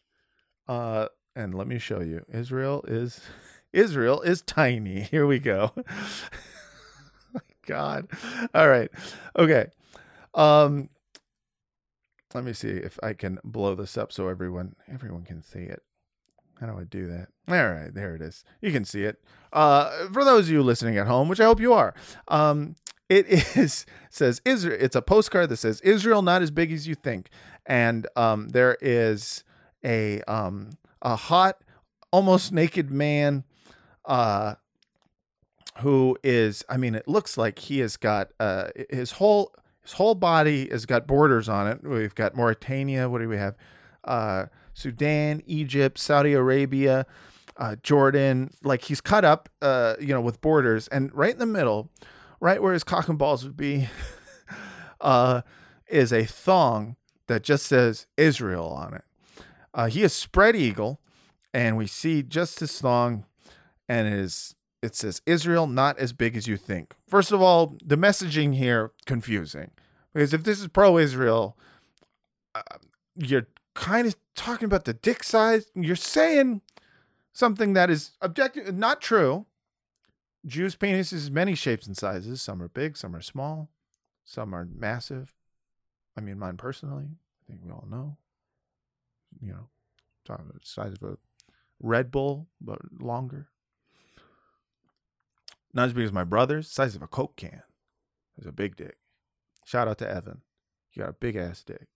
Uh, 0.68 1.08
and 1.34 1.54
let 1.54 1.66
me 1.66 1.78
show 1.78 2.00
you. 2.00 2.24
Israel 2.32 2.84
is 2.86 3.20
Israel 3.72 4.20
is 4.22 4.42
tiny. 4.42 5.00
Here 5.10 5.26
we 5.26 5.38
go. 5.38 5.72
God. 7.66 8.08
All 8.54 8.68
right. 8.68 8.90
Okay. 9.38 9.66
Um 10.34 10.88
let 12.34 12.44
me 12.44 12.52
see 12.54 12.68
if 12.68 12.98
I 13.02 13.12
can 13.12 13.38
blow 13.44 13.74
this 13.74 13.98
up 13.98 14.12
so 14.12 14.28
everyone 14.28 14.74
everyone 14.90 15.24
can 15.24 15.42
see 15.42 15.60
it. 15.60 15.82
How 16.60 16.66
do 16.66 16.78
I 16.78 16.84
do 16.84 17.08
that? 17.08 17.28
All 17.48 17.72
right, 17.72 17.92
there 17.92 18.14
it 18.14 18.22
is. 18.22 18.44
You 18.60 18.70
can 18.70 18.84
see 18.84 19.02
it. 19.02 19.20
Uh, 19.52 20.08
for 20.12 20.24
those 20.24 20.46
of 20.46 20.52
you 20.52 20.62
listening 20.62 20.96
at 20.96 21.08
home, 21.08 21.28
which 21.28 21.40
I 21.40 21.44
hope 21.44 21.58
you 21.58 21.72
are, 21.72 21.92
um, 22.28 22.76
it 23.08 23.26
is 23.56 23.84
says 24.10 24.40
Israel. 24.44 24.78
It's 24.80 24.96
a 24.96 25.02
postcard 25.02 25.48
that 25.48 25.56
says 25.56 25.80
Israel 25.80 26.22
not 26.22 26.40
as 26.40 26.50
big 26.50 26.70
as 26.72 26.86
you 26.86 26.94
think, 26.94 27.30
and 27.66 28.06
um, 28.16 28.50
there 28.50 28.76
is 28.80 29.42
a 29.84 30.20
um, 30.22 30.70
a 31.02 31.16
hot, 31.16 31.58
almost 32.12 32.52
naked 32.52 32.90
man, 32.90 33.44
uh, 34.04 34.54
who 35.78 36.16
is. 36.22 36.64
I 36.68 36.76
mean, 36.76 36.94
it 36.94 37.08
looks 37.08 37.36
like 37.36 37.58
he 37.58 37.80
has 37.80 37.96
got 37.96 38.30
uh, 38.40 38.68
his 38.90 39.12
whole 39.12 39.54
his 39.82 39.92
whole 39.92 40.14
body 40.14 40.68
has 40.70 40.86
got 40.86 41.06
borders 41.06 41.48
on 41.48 41.66
it. 41.66 41.82
We've 41.82 42.14
got 42.14 42.36
Mauritania. 42.36 43.08
What 43.08 43.20
do 43.20 43.28
we 43.28 43.36
have? 43.36 43.56
Uh, 44.04 44.46
Sudan, 44.74 45.42
Egypt, 45.46 45.98
Saudi 45.98 46.32
Arabia, 46.32 47.06
uh, 47.56 47.76
Jordan. 47.82 48.52
Like 48.62 48.82
he's 48.82 49.00
cut 49.00 49.24
up, 49.24 49.48
uh, 49.60 49.94
you 50.00 50.08
know, 50.08 50.20
with 50.20 50.40
borders, 50.40 50.88
and 50.88 51.12
right 51.14 51.32
in 51.32 51.38
the 51.38 51.46
middle, 51.46 51.90
right 52.40 52.62
where 52.62 52.72
his 52.72 52.84
cock 52.84 53.08
and 53.08 53.18
balls 53.18 53.44
would 53.44 53.56
be, 53.56 53.88
uh, 55.00 55.42
is 55.88 56.12
a 56.12 56.24
thong 56.24 56.96
that 57.26 57.42
just 57.42 57.66
says 57.66 58.06
Israel 58.16 58.68
on 58.68 58.94
it. 58.94 59.04
Uh, 59.74 59.86
he 59.86 60.02
is 60.02 60.12
spread 60.12 60.54
eagle, 60.54 61.00
and 61.54 61.76
we 61.76 61.86
see 61.86 62.22
just 62.22 62.60
his 62.60 62.78
thong, 62.80 63.24
and 63.88 64.06
it 64.08 64.14
is 64.14 64.54
it 64.82 64.96
says 64.96 65.22
Israel 65.26 65.66
not 65.66 65.98
as 65.98 66.12
big 66.12 66.36
as 66.36 66.48
you 66.48 66.56
think. 66.56 66.94
First 67.06 67.30
of 67.30 67.40
all, 67.40 67.76
the 67.84 67.96
messaging 67.96 68.56
here 68.56 68.90
confusing 69.06 69.70
because 70.12 70.34
if 70.34 70.42
this 70.44 70.60
is 70.60 70.68
pro-Israel, 70.68 71.56
uh, 72.54 72.62
you're 73.16 73.46
kind 73.74 74.06
of 74.06 74.16
talking 74.34 74.66
about 74.66 74.84
the 74.84 74.92
dick 74.92 75.22
size. 75.22 75.66
You're 75.74 75.96
saying 75.96 76.60
something 77.32 77.72
that 77.74 77.90
is 77.90 78.12
objective, 78.20 78.74
not 78.74 79.00
true. 79.00 79.46
Jews' 80.44 80.76
penises 80.76 81.30
many 81.30 81.54
shapes 81.54 81.86
and 81.86 81.96
sizes. 81.96 82.42
Some 82.42 82.60
are 82.62 82.68
big, 82.68 82.96
some 82.96 83.14
are 83.14 83.22
small, 83.22 83.70
some 84.24 84.54
are 84.54 84.66
massive. 84.66 85.32
I 86.16 86.20
mean, 86.20 86.38
mine 86.38 86.56
personally, 86.56 87.06
I 87.06 87.42
think 87.46 87.60
we 87.64 87.70
all 87.70 87.86
know. 87.88 88.16
You 89.40 89.52
know, 89.52 89.68
talking 90.24 90.44
about 90.44 90.60
the 90.60 90.68
size 90.68 90.92
of 91.00 91.02
a 91.08 91.16
Red 91.80 92.10
Bull, 92.10 92.48
but 92.60 92.78
longer. 93.00 93.48
Not 95.74 95.86
as 95.86 95.92
big 95.92 96.04
as 96.04 96.12
my 96.12 96.24
brother's, 96.24 96.70
size 96.70 96.94
of 96.94 97.02
a 97.02 97.06
Coke 97.06 97.36
can. 97.36 97.62
It's 98.36 98.46
a 98.46 98.52
big 98.52 98.76
dick. 98.76 98.96
Shout 99.64 99.88
out 99.88 99.98
to 99.98 100.08
Evan. 100.08 100.42
You 100.92 101.02
got 101.02 101.10
a 101.10 101.14
big 101.14 101.36
ass 101.36 101.62
dick. 101.62 101.86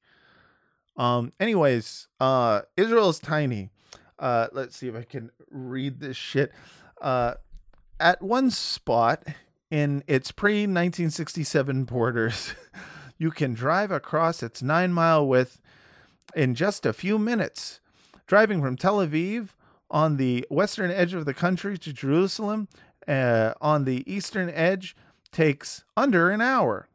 Um, 0.97 1.33
anyways, 1.39 2.09
uh, 2.21 2.63
Israel 2.77 3.11
is 3.11 3.19
tiny. 3.19 3.71
Uh, 4.19 4.49
let's 4.53 4.77
see 4.77 4.89
if 4.89 4.95
I 4.95 5.03
can 5.03 5.31
read 5.51 6.01
this 6.01 6.17
shit. 6.17 6.53
Uh, 7.01 7.35
at 8.01 8.23
one 8.23 8.51
spot 8.51 9.25
in 9.71 10.03
its 10.07 10.33
pre 10.33 10.63
1967 10.63 11.85
borders, 11.85 12.55
you 13.19 13.31
can 13.31 13.53
drive 13.53 13.91
across 13.91 14.43
its 14.43 14.63
nine 14.63 14.93
mile 14.93 15.27
width 15.27 15.61
in 16.35 16.55
just 16.55 16.87
a 16.87 16.93
few 16.93 17.19
minutes. 17.19 17.81
Driving 18.27 18.61
from 18.61 18.77
Tel 18.77 18.99
Aviv 18.99 19.51
on 19.91 20.17
the 20.17 20.47
western 20.51 20.91
edge 20.91 21.15
of 21.15 21.27
the 21.27 21.35
country 21.35 21.79
to 21.79 21.93
Jerusalem 21.93 22.69
uh, 23.07 23.55
on 23.61 23.85
the 23.85 24.11
eastern 24.13 24.51
edge 24.51 24.97
takes 25.33 25.85
under 25.97 26.31
an 26.31 26.41
hour. 26.41 26.89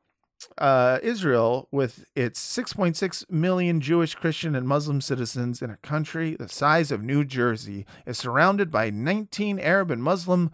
Uh, 0.58 0.98
Israel, 1.04 1.68
with 1.72 2.06
its 2.16 2.40
6.6 2.58 3.30
million 3.30 3.80
Jewish, 3.80 4.16
Christian, 4.16 4.56
and 4.56 4.68
Muslim 4.68 5.00
citizens 5.00 5.62
in 5.62 5.70
a 5.70 5.78
country 5.78 6.36
the 6.36 6.50
size 6.50 6.92
of 6.92 7.04
New 7.04 7.24
Jersey, 7.24 7.86
is 8.08 8.18
surrounded 8.18 8.72
by 8.72 8.90
19 8.90 9.60
Arab 9.60 9.92
and 9.92 10.02
Muslim 10.02 10.50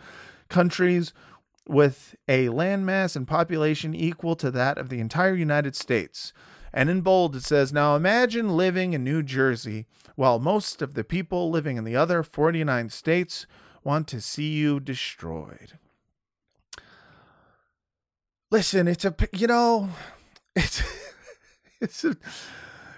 countries 0.50 1.14
with 1.68 2.16
a 2.28 2.48
landmass 2.48 3.16
and 3.16 3.28
population 3.28 3.94
equal 3.94 4.36
to 4.36 4.52
that 4.52 4.78
of 4.78 4.90
the 4.90 5.00
entire 5.00 5.36
United 5.36 5.76
States. 5.76 6.34
And 6.74 6.90
in 6.90 7.02
bold, 7.02 7.36
it 7.36 7.44
says, 7.44 7.72
Now 7.72 7.96
imagine 7.96 8.58
living 8.58 8.94
in 8.94 9.04
New 9.04 9.24
Jersey 9.24 9.86
while 10.16 10.40
most 10.40 10.82
of 10.82 10.94
the 10.94 11.04
people 11.04 11.50
living 11.50 11.78
in 11.78 11.84
the 11.84 11.96
other 11.96 12.24
49 12.24 12.90
states 12.90 13.48
want 13.88 14.06
to 14.10 14.20
see 14.20 14.50
you 14.50 14.82
destroyed. 14.82 15.80
Listen, 18.52 18.86
it's 18.86 19.06
a 19.06 19.16
you 19.32 19.48
know, 19.48 19.90
it's 20.56 20.84
it's 21.82 22.04
a, 22.04 22.18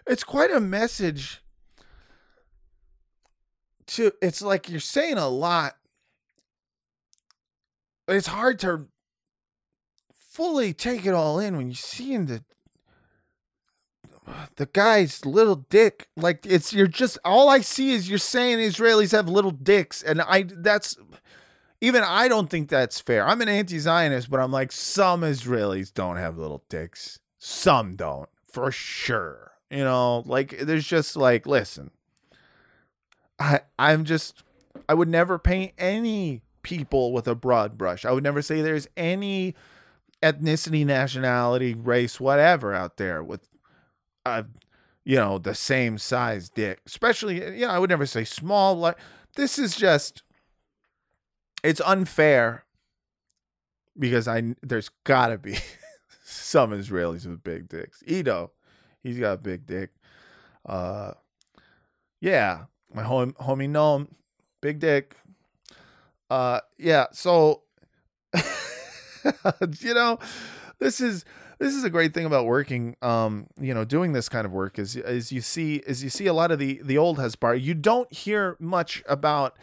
it's 0.07 0.23
quite 0.23 0.51
a 0.51 0.59
message 0.59 1.43
to 3.85 4.11
it's 4.19 4.41
like 4.41 4.67
you're 4.67 4.79
saying 4.79 5.19
a 5.19 5.29
lot. 5.29 5.75
It's 8.07 8.27
hard 8.27 8.57
to 8.61 8.87
fully 10.11 10.73
take 10.73 11.05
it 11.05 11.13
all 11.13 11.37
in 11.37 11.55
when 11.55 11.67
you're 11.67 11.75
seeing 11.75 12.25
the 12.25 12.43
the 14.55 14.67
guy's 14.67 15.25
little 15.25 15.55
dick. 15.55 16.07
Like 16.15 16.45
it's 16.45 16.73
you're 16.73 16.87
just 16.87 17.17
all 17.23 17.49
i 17.49 17.61
see 17.61 17.91
is 17.91 18.09
you're 18.09 18.17
saying 18.17 18.59
israelis 18.59 19.11
have 19.11 19.27
little 19.27 19.51
dicks 19.51 20.03
and 20.03 20.21
i 20.21 20.43
that's 20.43 20.97
even 21.81 22.03
i 22.03 22.27
don't 22.27 22.49
think 22.49 22.69
that's 22.69 22.99
fair. 22.99 23.25
I'm 23.25 23.41
an 23.41 23.49
anti-zionist 23.49 24.29
but 24.29 24.39
i'm 24.39 24.51
like 24.51 24.71
some 24.71 25.21
israelis 25.21 25.93
don't 25.93 26.17
have 26.17 26.37
little 26.37 26.63
dicks. 26.69 27.19
Some 27.37 27.95
don't 27.95 28.29
for 28.51 28.71
sure. 28.71 29.51
You 29.69 29.83
know 29.83 30.23
like 30.25 30.57
there's 30.59 30.87
just 30.87 31.15
like 31.15 31.45
listen. 31.45 31.91
I 33.39 33.61
i'm 33.77 34.03
just 34.03 34.43
i 34.87 34.93
would 34.93 35.09
never 35.09 35.39
paint 35.39 35.73
any 35.77 36.41
people 36.61 37.13
with 37.13 37.27
a 37.27 37.35
broad 37.35 37.77
brush. 37.77 38.05
I 38.05 38.11
would 38.11 38.23
never 38.23 38.41
say 38.41 38.61
there's 38.61 38.87
any 38.97 39.55
ethnicity 40.21 40.85
nationality 40.85 41.73
race 41.73 42.19
whatever 42.19 42.73
out 42.73 42.97
there 42.97 43.23
with 43.23 43.47
you 45.03 45.15
know, 45.15 45.37
the 45.37 45.55
same 45.55 45.97
size 45.97 46.49
dick. 46.49 46.81
Especially, 46.85 47.35
you 47.59 47.65
know, 47.65 47.69
I 47.69 47.79
would 47.79 47.89
never 47.89 48.05
say 48.05 48.23
small. 48.23 48.75
Like 48.75 48.97
this 49.35 49.57
is 49.57 49.75
just, 49.75 50.23
it's 51.63 51.81
unfair 51.85 52.65
because 53.97 54.27
I 54.27 54.55
there's 54.61 54.89
gotta 55.03 55.37
be 55.37 55.57
some 56.23 56.71
Israelis 56.71 57.25
with 57.25 57.43
big 57.43 57.67
dicks. 57.69 58.03
Edo, 58.05 58.51
he's 59.03 59.19
got 59.19 59.33
a 59.33 59.37
big 59.37 59.65
dick. 59.65 59.91
Uh, 60.65 61.13
yeah, 62.21 62.65
my 62.93 63.03
home 63.03 63.33
homie 63.41 63.69
Noam, 63.69 64.07
big 64.61 64.79
dick. 64.79 65.15
Uh, 66.29 66.59
yeah. 66.77 67.07
So, 67.11 67.63
you 69.79 69.93
know, 69.93 70.19
this 70.79 71.01
is 71.01 71.25
this 71.59 71.75
is 71.75 71.83
a 71.83 71.89
great 71.89 72.13
thing 72.13 72.25
about 72.25 72.45
working 72.45 72.95
um 73.01 73.47
you 73.59 73.73
know 73.73 73.85
doing 73.85 74.13
this 74.13 74.27
kind 74.27 74.45
of 74.45 74.51
work 74.51 74.79
is 74.79 74.95
is 74.95 75.31
you 75.31 75.41
see 75.41 75.75
is 75.85 76.03
you 76.03 76.09
see 76.09 76.25
a 76.25 76.33
lot 76.33 76.51
of 76.51 76.59
the 76.59 76.79
the 76.83 76.97
old 76.97 77.17
hasbar 77.17 77.59
you 77.61 77.73
don't 77.73 78.11
hear 78.11 78.55
much 78.59 79.03
about 79.07 79.57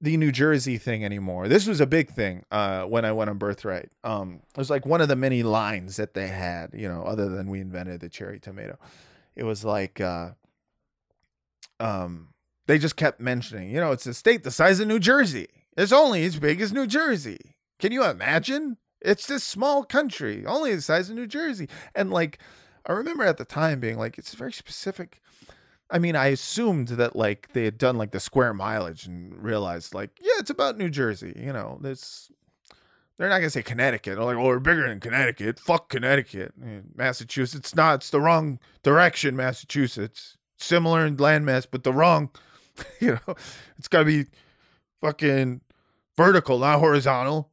the 0.00 0.16
New 0.16 0.30
Jersey 0.30 0.78
thing 0.78 1.04
anymore. 1.04 1.48
This 1.48 1.66
was 1.66 1.80
a 1.80 1.86
big 1.86 2.10
thing 2.10 2.44
uh, 2.50 2.84
when 2.84 3.04
I 3.04 3.12
went 3.12 3.30
on 3.30 3.38
Birthright. 3.38 3.90
Um, 4.04 4.42
it 4.50 4.56
was 4.58 4.70
like 4.70 4.86
one 4.86 5.00
of 5.00 5.08
the 5.08 5.16
many 5.16 5.42
lines 5.42 5.96
that 5.96 6.14
they 6.14 6.28
had, 6.28 6.70
you 6.72 6.88
know, 6.88 7.02
other 7.02 7.28
than 7.28 7.48
we 7.48 7.60
invented 7.60 8.00
the 8.00 8.08
cherry 8.08 8.38
tomato. 8.38 8.78
It 9.34 9.42
was 9.42 9.64
like, 9.64 10.00
uh, 10.00 10.30
um, 11.80 12.28
they 12.66 12.78
just 12.78 12.96
kept 12.96 13.20
mentioning, 13.20 13.70
you 13.70 13.80
know, 13.80 13.92
it's 13.92 14.06
a 14.06 14.14
state 14.14 14.44
the 14.44 14.50
size 14.50 14.78
of 14.78 14.86
New 14.86 14.98
Jersey. 15.00 15.48
It's 15.76 15.92
only 15.92 16.24
as 16.24 16.38
big 16.38 16.60
as 16.60 16.72
New 16.72 16.86
Jersey. 16.86 17.56
Can 17.78 17.92
you 17.92 18.04
imagine? 18.04 18.76
It's 19.00 19.26
this 19.26 19.44
small 19.44 19.84
country, 19.84 20.44
only 20.46 20.74
the 20.74 20.82
size 20.82 21.08
of 21.08 21.16
New 21.16 21.26
Jersey. 21.26 21.68
And 21.94 22.10
like, 22.10 22.38
I 22.86 22.92
remember 22.92 23.24
at 23.24 23.36
the 23.36 23.44
time 23.44 23.80
being 23.80 23.98
like, 23.98 24.18
it's 24.18 24.34
very 24.34 24.52
specific. 24.52 25.20
I 25.90 25.98
mean, 25.98 26.16
I 26.16 26.26
assumed 26.28 26.88
that 26.88 27.16
like 27.16 27.52
they 27.52 27.64
had 27.64 27.78
done 27.78 27.96
like 27.96 28.10
the 28.10 28.20
square 28.20 28.52
mileage 28.52 29.06
and 29.06 29.42
realized 29.42 29.94
like, 29.94 30.10
yeah, 30.20 30.32
it's 30.38 30.50
about 30.50 30.76
New 30.76 30.90
Jersey. 30.90 31.32
You 31.36 31.52
know, 31.52 31.78
this 31.80 32.30
they're 33.16 33.28
not 33.28 33.38
gonna 33.38 33.50
say 33.50 33.62
Connecticut. 33.62 34.16
They're 34.16 34.24
like, 34.24 34.36
oh, 34.36 34.44
we're 34.44 34.60
bigger 34.60 34.88
than 34.88 35.00
Connecticut. 35.00 35.58
Fuck 35.58 35.88
Connecticut. 35.88 36.52
Massachusetts, 36.94 37.74
not. 37.74 37.96
It's 37.96 38.10
the 38.10 38.20
wrong 38.20 38.58
direction. 38.82 39.34
Massachusetts, 39.34 40.36
similar 40.56 41.04
in 41.04 41.16
landmass, 41.16 41.66
but 41.70 41.84
the 41.84 41.92
wrong. 41.92 42.30
You 43.00 43.18
know, 43.26 43.34
it's 43.76 43.88
gotta 43.88 44.04
be 44.04 44.26
fucking 45.00 45.62
vertical, 46.16 46.60
not 46.60 46.78
horizontal. 46.78 47.50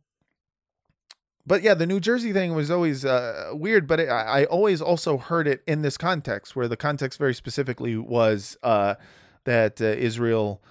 But 1.47 1.61
yeah, 1.61 1.75
the 1.75 1.85
New 1.85 1.99
Jersey 1.99 2.33
thing 2.33 2.55
was 2.55 2.71
always 2.71 3.05
uh, 3.05 3.51
weird, 3.53 3.87
but 3.87 3.99
it, 3.99 4.09
I, 4.09 4.45
always 4.45 4.81
also 4.81 5.17
heard 5.17 5.47
it 5.47 5.61
in 5.67 5.83
this 5.83 5.95
context, 5.95 6.55
where 6.55 6.67
the 6.67 6.77
context 6.77 7.19
very 7.19 7.35
specifically 7.35 7.95
was 7.97 8.57
uh, 8.63 8.95
that 9.43 9.79
uh, 9.79 9.85
Israel 9.85 10.63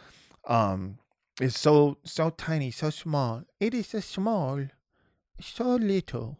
um, 0.48 0.98
is 1.40 1.56
so 1.56 1.98
so 2.02 2.30
tiny, 2.30 2.72
so 2.72 2.90
small. 2.90 3.44
It 3.60 3.72
is 3.72 3.88
so 3.88 4.00
small, 4.00 4.66
so 5.40 5.76
little. 5.76 6.38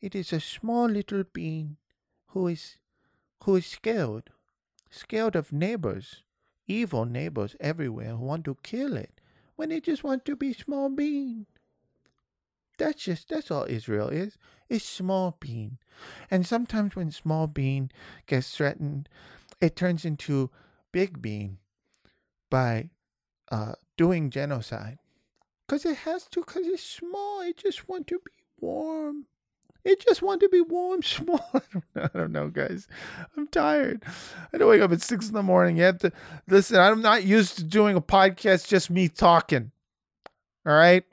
It 0.00 0.16
is 0.16 0.32
a 0.32 0.40
small 0.40 0.88
little 0.88 1.22
being 1.32 1.76
who 2.28 2.48
is 2.48 2.78
who 3.44 3.56
is 3.56 3.66
scared, 3.66 4.30
scared 4.90 5.36
of 5.36 5.52
neighbors, 5.52 6.22
evil 6.66 7.04
neighbors 7.04 7.54
everywhere 7.60 8.16
who 8.16 8.24
want 8.24 8.44
to 8.46 8.56
kill 8.64 8.96
it 8.96 9.20
when 9.54 9.70
it 9.70 9.84
just 9.84 10.02
wants 10.02 10.24
to 10.24 10.34
be 10.34 10.52
small 10.52 10.88
bean. 10.88 11.46
That's 12.78 13.04
just 13.04 13.28
that's 13.28 13.50
all 13.50 13.66
Israel 13.68 14.08
is. 14.08 14.36
It's 14.68 14.84
small 14.84 15.36
bean. 15.40 15.78
And 16.30 16.46
sometimes 16.46 16.96
when 16.96 17.10
small 17.10 17.46
bean 17.46 17.90
gets 18.26 18.56
threatened, 18.56 19.08
it 19.60 19.76
turns 19.76 20.04
into 20.04 20.50
big 20.92 21.20
bean 21.22 21.58
by 22.50 22.90
uh, 23.50 23.74
doing 23.96 24.30
genocide. 24.30 24.98
Cause 25.68 25.86
it 25.86 25.98
has 25.98 26.26
to, 26.28 26.42
cause 26.42 26.66
it's 26.66 26.82
small. 26.82 27.40
It 27.40 27.56
just 27.56 27.88
want 27.88 28.06
to 28.08 28.18
be 28.18 28.32
warm. 28.60 29.26
It 29.84 30.00
just 30.00 30.22
want 30.22 30.40
to 30.40 30.48
be 30.48 30.60
warm, 30.60 31.02
small. 31.02 31.44
I 31.54 31.60
don't 31.72 31.84
know, 31.94 32.02
I 32.02 32.18
don't 32.18 32.32
know, 32.32 32.48
guys. 32.48 32.88
I'm 33.36 33.46
tired. 33.48 34.02
I 34.52 34.58
don't 34.58 34.68
wake 34.68 34.82
up 34.82 34.92
at 34.92 35.02
six 35.02 35.28
in 35.28 35.34
the 35.34 35.42
morning. 35.42 35.76
You 35.76 35.84
have 35.84 35.98
to 35.98 36.12
listen. 36.48 36.78
I'm 36.78 37.02
not 37.02 37.24
used 37.24 37.56
to 37.56 37.64
doing 37.64 37.96
a 37.96 38.00
podcast, 38.00 38.68
just 38.68 38.90
me 38.90 39.08
talking. 39.08 39.72
All 40.66 40.74
right. 40.74 41.04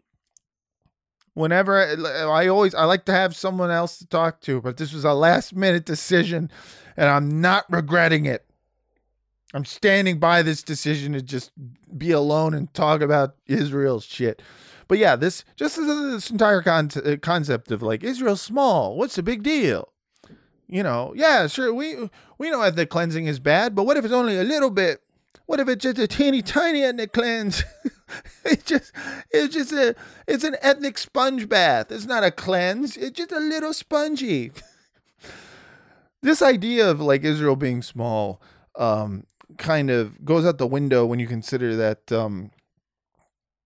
Whenever 1.42 1.78
I, 1.78 2.44
I 2.44 2.48
always 2.48 2.76
I 2.76 2.86
like 2.86 3.06
to 3.06 3.12
have 3.12 3.36
someone 3.36 3.72
else 3.72 3.98
to 3.98 4.06
talk 4.06 4.42
to, 4.42 4.62
but 4.62 4.78
this 4.78 4.94
was 4.94 5.04
a 5.04 5.14
last 5.14 5.56
minute 5.56 5.86
decision, 5.86 6.52
and 6.96 7.10
I'm 7.10 7.42
not 7.42 7.66
regretting 7.70 8.26
it. 8.26 8.46
I'm 9.54 9.66
standing 9.66 10.20
by 10.20 10.44
this 10.44 10.64
decision 10.64 11.14
to 11.14 11.22
just 11.22 11.52
be 11.98 12.12
alone 12.12 12.54
and 12.54 12.74
talk 12.74 13.02
about 13.02 13.36
Israel's 13.48 14.06
shit. 14.06 14.42
But 14.88 14.98
yeah, 14.98 15.16
this 15.16 15.44
just 15.56 15.78
this 15.78 16.30
entire 16.30 16.62
con- 16.62 16.90
uh, 17.04 17.16
concept 17.22 17.72
of 17.72 17.82
like 17.82 18.04
Israel's 18.04 18.42
small. 18.42 18.96
What's 18.96 19.16
the 19.16 19.24
big 19.24 19.42
deal? 19.44 19.90
You 20.68 20.84
know, 20.84 21.14
yeah, 21.16 21.48
sure. 21.48 21.74
We 21.74 22.10
we 22.38 22.50
know 22.50 22.62
ethnic 22.62 22.90
cleansing 22.90 23.26
is 23.26 23.40
bad, 23.40 23.76
but 23.76 23.84
what 23.84 23.98
if 23.98 24.06
it's 24.06 24.14
only 24.14 24.38
a 24.38 24.44
little 24.44 24.70
bit? 24.70 25.02
What 25.46 25.60
if 25.60 25.68
it's 25.68 25.84
just 25.84 26.00
a 26.00 26.08
teeny 26.08 26.42
tiny 26.42 26.84
ethnic 26.84 27.14
cleanse? 27.14 27.64
it's 28.46 28.64
just 28.64 28.92
it's 29.32 29.54
just 29.54 29.72
a 29.72 29.96
it's 30.28 30.44
an 30.44 30.56
ethnic 30.62 30.98
sponge 30.98 31.48
bath. 31.48 31.92
It's 31.92 32.06
not 32.06 32.24
a 32.24 32.32
cleanse. 32.32 32.98
It's 32.98 33.18
just 33.18 33.32
a 33.32 33.40
little 33.40 33.74
spongy. 33.74 34.52
this 36.22 36.42
idea 36.42 36.90
of 36.90 37.02
like 37.02 37.24
Israel 37.24 37.56
being 37.56 37.82
small 37.82 38.42
um 38.76 39.26
kind 39.58 39.90
of 39.90 40.24
goes 40.24 40.46
out 40.46 40.58
the 40.58 40.68
window 40.68 41.06
when 41.06 41.20
you 41.20 41.28
consider 41.28 41.76
that 41.76 42.12
um 42.12 42.52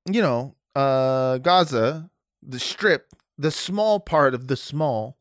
you 0.10 0.22
know 0.22 0.56
uh 0.76 1.38
Gaza 1.38 2.10
the 2.41 2.60
strip 2.60 3.12
the 3.38 3.52
small 3.52 4.00
part 4.00 4.34
of 4.34 4.48
the 4.48 4.56
small 4.56 5.18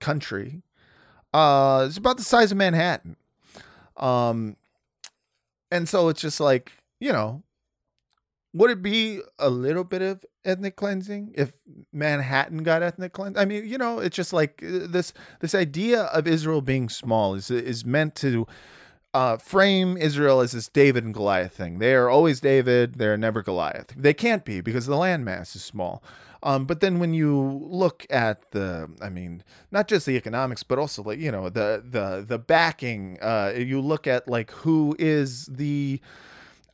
country 0.00 0.62
uh 1.32 1.86
is 1.88 1.96
about 1.96 2.16
the 2.16 2.24
size 2.24 2.50
of 2.50 2.58
Manhattan 2.58 3.16
um 3.96 4.56
and 5.70 5.88
so 5.88 6.08
it's 6.08 6.20
just 6.20 6.40
like 6.40 6.72
you 7.00 7.12
know 7.12 7.42
would 8.54 8.70
it 8.70 8.82
be 8.82 9.20
a 9.38 9.50
little 9.50 9.84
bit 9.84 10.02
of 10.02 10.24
ethnic 10.44 10.76
cleansing 10.76 11.32
if 11.36 11.52
Manhattan 11.92 12.62
got 12.62 12.82
ethnic 12.82 13.12
cleanse? 13.12 13.36
I 13.36 13.44
mean, 13.44 13.66
you 13.66 13.78
know, 13.78 13.98
it's 13.98 14.16
just 14.16 14.32
like 14.32 14.62
uh, 14.62 14.86
this 14.88 15.12
this 15.40 15.54
idea 15.54 16.04
of 16.04 16.26
Israel 16.26 16.60
being 16.60 16.88
small 16.88 17.34
is 17.34 17.50
is 17.50 17.84
meant 17.84 18.14
to 18.16 18.46
uh, 19.14 19.36
frame 19.36 19.96
Israel 19.96 20.40
as 20.40 20.52
this 20.52 20.68
David 20.68 21.04
and 21.04 21.14
Goliath 21.14 21.52
thing. 21.52 21.78
They 21.78 21.94
are 21.94 22.08
always 22.08 22.40
David, 22.40 22.96
they're 22.98 23.16
never 23.16 23.42
Goliath. 23.42 23.94
They 23.96 24.14
can't 24.14 24.44
be 24.44 24.60
because 24.60 24.86
the 24.86 24.96
landmass 24.96 25.56
is 25.56 25.64
small. 25.64 26.02
Um, 26.42 26.66
but 26.66 26.80
then 26.80 27.00
when 27.00 27.14
you 27.14 27.36
look 27.68 28.06
at 28.10 28.52
the, 28.52 28.88
I 29.00 29.08
mean, 29.08 29.42
not 29.72 29.88
just 29.88 30.06
the 30.06 30.16
economics, 30.16 30.62
but 30.62 30.78
also 30.78 31.02
like 31.02 31.18
you 31.18 31.32
know 31.32 31.48
the 31.48 31.82
the 31.84 32.24
the 32.26 32.38
backing. 32.38 33.18
Uh, 33.20 33.54
you 33.56 33.80
look 33.80 34.06
at 34.06 34.28
like 34.28 34.50
who 34.52 34.94
is 34.98 35.46
the 35.46 36.00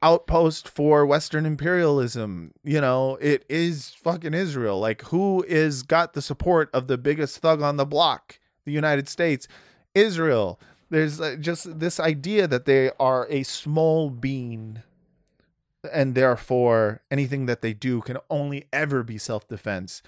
outpost 0.04 0.68
for 0.68 1.06
Western 1.06 1.46
imperialism. 1.46 2.52
You 2.62 2.80
know, 2.80 3.16
it 3.16 3.44
is 3.48 3.88
fucking 3.90 4.34
Israel. 4.34 4.78
Like, 4.78 5.02
who 5.02 5.42
is 5.48 5.82
got 5.82 6.12
the 6.12 6.20
support 6.22 6.68
of 6.74 6.86
the 6.86 6.98
biggest 6.98 7.38
thug 7.38 7.62
on 7.62 7.78
the 7.78 7.86
block? 7.86 8.38
The 8.66 8.72
United 8.72 9.08
States, 9.08 9.48
Israel. 9.94 10.60
There's 10.90 11.20
uh, 11.20 11.36
just 11.40 11.80
this 11.80 11.98
idea 11.98 12.46
that 12.46 12.66
they 12.66 12.90
are 13.00 13.26
a 13.30 13.42
small 13.42 14.10
bean, 14.10 14.82
and 15.92 16.14
therefore 16.14 17.02
anything 17.10 17.46
that 17.46 17.62
they 17.62 17.72
do 17.72 18.02
can 18.02 18.18
only 18.28 18.66
ever 18.72 19.02
be 19.02 19.18
self 19.18 19.48
defense. 19.48 20.02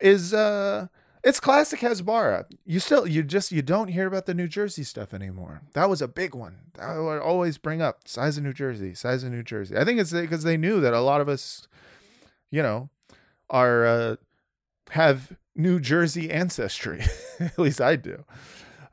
Is 0.00 0.32
uh 0.32 0.86
it's 1.24 1.38
classic 1.38 1.80
Hasbara. 1.80 2.46
You 2.64 2.80
still 2.80 3.06
you 3.06 3.22
just 3.22 3.52
you 3.52 3.62
don't 3.62 3.88
hear 3.88 4.06
about 4.06 4.26
the 4.26 4.34
New 4.34 4.48
Jersey 4.48 4.82
stuff 4.82 5.14
anymore. 5.14 5.62
That 5.74 5.88
was 5.88 6.02
a 6.02 6.08
big 6.08 6.34
one. 6.34 6.58
I 6.80 6.98
would 6.98 7.20
always 7.20 7.58
bring 7.58 7.80
up 7.80 8.08
size 8.08 8.36
of 8.36 8.44
New 8.44 8.52
Jersey, 8.52 8.94
size 8.94 9.22
of 9.22 9.30
New 9.30 9.42
Jersey. 9.42 9.76
I 9.76 9.84
think 9.84 10.00
it's 10.00 10.12
because 10.12 10.42
they 10.42 10.56
knew 10.56 10.80
that 10.80 10.94
a 10.94 11.00
lot 11.00 11.20
of 11.20 11.28
us, 11.28 11.68
you 12.50 12.62
know, 12.62 12.90
are 13.50 13.86
uh, 13.86 14.16
have 14.90 15.36
New 15.54 15.78
Jersey 15.78 16.30
ancestry. 16.30 17.02
At 17.40 17.58
least 17.58 17.80
I 17.80 17.96
do. 17.96 18.24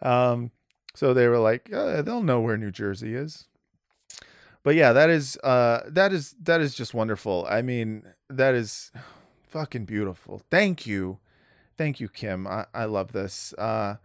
Um, 0.02 0.52
so 0.94 1.14
they 1.14 1.28
were 1.28 1.40
like, 1.40 1.72
uh, 1.74 2.04
they'll 2.04 2.24
know 2.24 2.42
where 2.42 2.58
New 2.58 2.72
Jersey 2.72 3.16
is. 3.16 3.48
But 4.62 4.76
yeah, 4.76 4.94
that 4.94 5.10
is 5.10 5.36
uh, 5.38 5.82
that 5.88 6.14
is 6.14 6.36
that 6.44 6.62
is 6.62 6.76
just 6.76 6.94
wonderful. 6.94 7.48
I 7.50 7.64
mean, 7.64 8.04
that 8.30 8.54
is 8.54 8.92
fucking 9.48 9.86
beautiful. 9.86 10.44
Thank 10.52 10.86
you 10.86 11.18
Thank 11.80 12.02
you, 12.02 12.10
Kim. 12.10 12.46
I, 12.46 12.66
I 12.74 12.84
love 12.84 13.14
this. 13.14 13.54
Uh, 13.54 13.96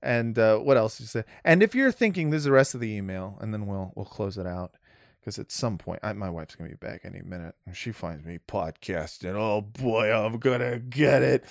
and 0.00 0.38
uh, 0.38 0.58
what 0.58 0.76
else 0.76 1.00
you 1.00 1.06
say? 1.06 1.24
And 1.44 1.60
if 1.60 1.74
you're 1.74 1.90
thinking, 1.90 2.30
this 2.30 2.38
is 2.38 2.44
the 2.44 2.52
rest 2.52 2.72
of 2.72 2.80
the 2.80 2.88
email, 2.88 3.36
and 3.40 3.52
then 3.52 3.66
we'll 3.66 3.90
we'll 3.96 4.04
close 4.04 4.38
it 4.38 4.46
out 4.46 4.74
because 5.18 5.36
at 5.40 5.50
some 5.50 5.76
point, 5.76 5.98
I, 6.04 6.12
my 6.12 6.30
wife's 6.30 6.54
gonna 6.54 6.70
be 6.70 6.76
back 6.76 7.00
any 7.02 7.20
minute, 7.20 7.56
and 7.66 7.76
she 7.76 7.90
finds 7.90 8.24
me 8.24 8.38
podcasting. 8.46 9.34
Oh 9.34 9.60
boy, 9.60 10.14
I'm 10.14 10.38
gonna 10.38 10.78
get 10.78 11.24
it. 11.24 11.44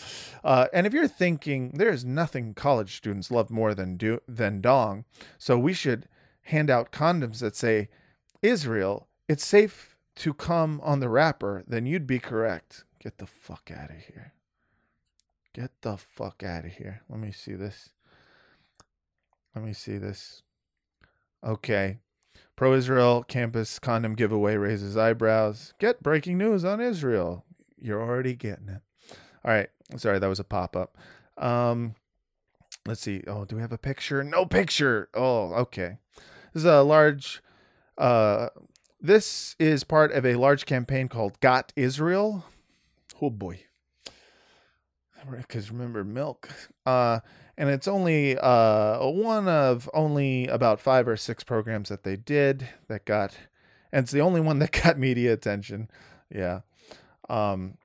Uh, 0.46 0.68
and 0.72 0.88
if 0.88 0.94
you're 0.94 1.10
thinking, 1.10 1.72
there's 1.74 2.06
nothing 2.06 2.54
college 2.54 2.96
students 2.96 3.30
love 3.30 3.50
more 3.50 3.76
than 3.76 3.98
do 3.98 4.22
than 4.26 4.62
dong, 4.62 5.04
so 5.38 5.60
we 5.60 5.74
should 5.74 6.08
hand 6.44 6.70
out 6.70 6.94
condoms 6.94 7.40
that 7.40 7.58
say 7.58 7.90
Israel. 8.42 9.10
It's 9.28 9.46
safe 9.46 9.98
to 10.16 10.34
come 10.34 10.80
on 10.86 11.02
the 11.02 11.10
wrapper. 11.10 11.66
Then 11.68 11.86
you'd 11.86 12.08
be 12.08 12.20
correct. 12.20 12.86
Get 12.98 13.18
the 13.18 13.28
fuck 13.28 13.70
out 13.76 13.90
of 13.90 13.98
here. 13.98 14.32
Get 15.54 15.70
the 15.82 15.98
fuck 15.98 16.42
out 16.42 16.66
of 16.66 16.72
here. 16.72 17.02
Let 17.08 17.20
me 17.20 17.32
see 17.32 17.54
this. 17.54 17.90
Let 19.56 19.64
me 19.64 19.74
see 19.74 19.98
this. 19.98 20.42
Okay. 21.44 22.00
Pro 22.56 22.74
Israel 22.74 23.24
campus 23.24 23.78
condom 23.78 24.16
giveaway 24.16 24.56
raises 24.56 24.98
eyebrows. 24.98 25.74
Get 25.80 26.02
breaking 26.02 26.40
news 26.40 26.66
on 26.66 26.82
Israel. 26.82 27.46
You're 27.80 28.02
already 28.02 28.34
getting 28.34 28.70
it. 28.70 28.82
All 29.46 29.54
right. 29.54 29.70
Sorry, 29.96 30.18
that 30.18 30.28
was 30.28 30.40
a 30.40 30.44
pop 30.44 30.76
up. 30.76 30.98
Um, 31.38 31.96
let's 32.88 33.02
see. 33.02 33.22
Oh, 33.28 33.46
do 33.46 33.56
we 33.56 33.62
have 33.62 33.72
a 33.72 33.78
picture? 33.78 34.24
No 34.24 34.46
picture. 34.46 35.10
Oh, 35.14 35.54
okay. 35.54 35.98
This 36.54 36.62
is 36.62 36.66
a 36.66 36.82
large. 36.82 37.44
Uh, 37.96 38.50
this 39.00 39.56
is 39.60 39.84
part 39.84 40.12
of 40.14 40.26
a 40.26 40.36
large 40.36 40.66
campaign 40.66 41.10
called 41.10 41.40
Got 41.42 41.74
Israel. 41.76 42.46
Oh 43.22 43.30
boy 43.30 43.66
because 45.32 45.72
remember 45.72 46.04
milk. 46.04 46.50
Uh 46.86 47.20
and 47.58 47.70
it's 47.70 47.88
only 47.88 48.38
uh 48.38 49.06
one 49.06 49.48
of 49.48 49.90
only 49.94 50.48
about 50.48 50.80
five 50.80 51.08
or 51.08 51.18
six 51.18 51.44
programs 51.44 51.90
that 51.90 52.04
they 52.04 52.16
did 52.16 52.68
that 52.88 53.06
got 53.06 53.36
and 53.92 54.04
it's 54.04 54.12
the 54.12 54.22
only 54.22 54.42
one 54.42 54.60
that 54.60 54.72
got 54.84 54.98
media 54.98 55.34
attention. 55.34 55.90
Yeah. 56.34 56.62
Um 57.30 57.78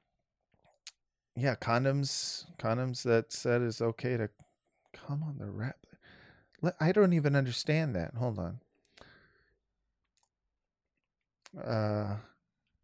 yeah 1.36 1.54
condoms 1.54 2.46
condoms 2.58 3.02
that 3.04 3.32
said 3.32 3.62
is 3.62 3.80
okay 3.80 4.16
to 4.16 4.28
come 4.92 5.22
on 5.22 5.36
the 5.38 5.48
wrap 5.48 5.76
i 6.80 6.90
don't 6.90 7.12
even 7.12 7.36
understand 7.36 7.94
that. 7.94 8.14
Hold 8.14 8.38
on. 8.38 8.60
Uh 11.62 12.16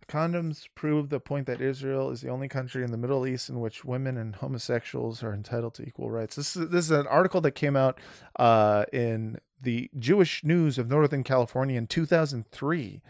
Condoms 0.07 0.67
prove 0.75 1.09
the 1.09 1.21
point 1.21 1.47
that 1.47 1.61
Israel 1.61 2.11
is 2.11 2.21
the 2.21 2.29
only 2.29 2.49
country 2.49 2.85
in 2.85 2.91
the 2.91 2.97
Middle 2.97 3.27
East 3.27 3.49
in 3.49 3.61
which 3.61 3.85
women 3.85 4.17
and 4.17 4.37
homosexuals 4.37 5.23
are 5.23 5.33
entitled 5.33 5.75
to 5.75 5.83
equal 5.87 6.11
rights. 6.11 6.37
This 6.37 6.57
is 6.57 6.69
this 6.71 6.85
is 6.87 6.91
an 6.91 7.07
article 7.07 7.41
that 7.43 7.53
came 7.53 7.77
out 7.77 7.99
uh, 8.39 8.85
in 8.93 9.39
the 9.61 9.91
Jewish 9.99 10.45
News 10.45 10.79
of 10.79 10.89
Northern 10.89 11.25
California 11.25 11.79
in 11.79 11.87
2003. 11.87 13.03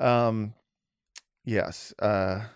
Um, 0.00 0.54
yes. 1.44 1.92
Uh, 1.98 2.46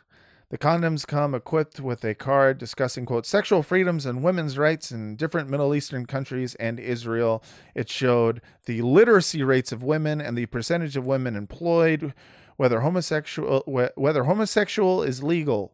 the 0.50 0.58
condoms 0.58 1.06
come 1.06 1.32
equipped 1.32 1.78
with 1.78 2.04
a 2.04 2.12
card 2.12 2.58
discussing, 2.58 3.06
quote, 3.06 3.24
sexual 3.24 3.62
freedoms 3.62 4.04
and 4.04 4.24
women's 4.24 4.58
rights 4.58 4.90
in 4.90 5.14
different 5.14 5.48
Middle 5.48 5.76
Eastern 5.76 6.06
countries 6.06 6.56
and 6.56 6.80
Israel. 6.80 7.40
It 7.72 7.88
showed 7.88 8.42
the 8.66 8.82
literacy 8.82 9.44
rates 9.44 9.70
of 9.70 9.84
women 9.84 10.20
and 10.20 10.36
the 10.36 10.46
percentage 10.46 10.96
of 10.96 11.06
women 11.06 11.36
employed, 11.36 12.14
whether 12.60 12.80
homosexual 12.80 13.62
wh- 13.66 13.96
whether 13.96 14.24
homosexual 14.24 15.02
is 15.02 15.22
legal. 15.22 15.72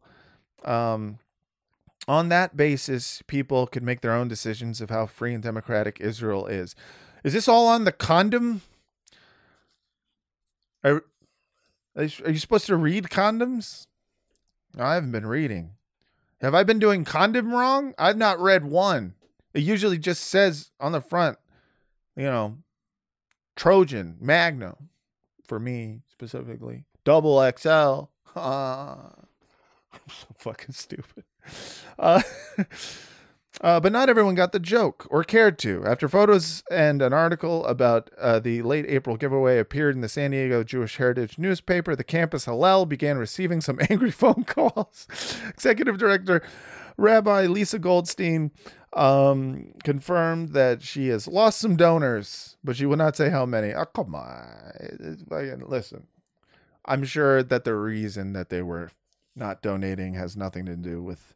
Um, 0.64 1.18
on 2.06 2.28
that 2.28 2.56
basis, 2.56 3.24
people 3.26 3.66
could 3.66 3.82
make 3.82 4.02
their 4.02 4.12
own 4.12 4.28
decisions 4.28 4.80
of 4.80 4.88
how 4.88 5.06
free 5.06 5.34
and 5.34 5.42
democratic 5.42 6.00
Israel 6.00 6.46
is. 6.46 6.76
Is 7.24 7.32
this 7.32 7.48
all 7.48 7.66
on 7.66 7.82
the 7.82 7.90
condom? 7.90 8.62
Are, 10.84 11.02
are 11.96 12.04
you 12.04 12.38
supposed 12.38 12.66
to 12.66 12.76
read 12.76 13.06
condoms? 13.06 13.88
I 14.78 14.94
haven't 14.94 15.10
been 15.10 15.26
reading. 15.26 15.72
Have 16.40 16.54
I 16.54 16.62
been 16.62 16.78
doing 16.78 17.04
condom 17.04 17.52
wrong? 17.52 17.94
I've 17.98 18.16
not 18.16 18.38
read 18.38 18.64
one. 18.64 19.14
It 19.54 19.64
usually 19.64 19.98
just 19.98 20.22
says 20.22 20.70
on 20.78 20.92
the 20.92 21.00
front, 21.00 21.36
you 22.14 22.26
know, 22.26 22.58
Trojan, 23.56 24.18
Magnum, 24.20 24.90
for 25.46 25.58
me 25.58 26.02
specifically, 26.08 26.84
double 27.04 27.40
XL. 27.56 28.08
Ah, 28.34 29.12
I'm 29.92 30.00
so 30.08 30.26
fucking 30.38 30.72
stupid. 30.72 31.24
Uh, 31.98 32.20
uh, 33.60 33.80
but 33.80 33.92
not 33.92 34.08
everyone 34.08 34.34
got 34.34 34.50
the 34.50 34.58
joke 34.58 35.06
or 35.10 35.22
cared 35.22 35.58
to. 35.60 35.82
After 35.86 36.08
photos 36.08 36.62
and 36.70 37.00
an 37.00 37.12
article 37.12 37.64
about 37.66 38.10
uh, 38.18 38.40
the 38.40 38.62
late 38.62 38.84
April 38.88 39.16
giveaway 39.16 39.58
appeared 39.58 39.94
in 39.94 40.00
the 40.00 40.08
San 40.08 40.32
Diego 40.32 40.64
Jewish 40.64 40.96
Heritage 40.96 41.38
newspaper, 41.38 41.94
the 41.94 42.04
campus 42.04 42.44
Hillel 42.44 42.84
began 42.84 43.16
receiving 43.16 43.60
some 43.60 43.78
angry 43.88 44.10
phone 44.10 44.44
calls. 44.44 45.06
Executive 45.48 45.98
Director 45.98 46.42
Rabbi 46.96 47.46
Lisa 47.46 47.78
Goldstein 47.78 48.50
um, 48.96 49.74
confirmed 49.84 50.50
that 50.54 50.82
she 50.82 51.08
has 51.08 51.28
lost 51.28 51.60
some 51.60 51.76
donors, 51.76 52.56
but 52.64 52.76
she 52.76 52.86
would 52.86 52.98
not 52.98 53.14
say 53.14 53.28
how 53.28 53.44
many. 53.44 53.74
Oh, 53.74 53.84
come 53.84 54.14
on. 54.14 55.62
Listen, 55.68 56.06
I'm 56.86 57.04
sure 57.04 57.42
that 57.42 57.64
the 57.64 57.74
reason 57.74 58.32
that 58.32 58.48
they 58.48 58.62
were 58.62 58.90
not 59.36 59.60
donating 59.60 60.14
has 60.14 60.34
nothing 60.34 60.64
to 60.64 60.76
do 60.76 61.02
with 61.02 61.34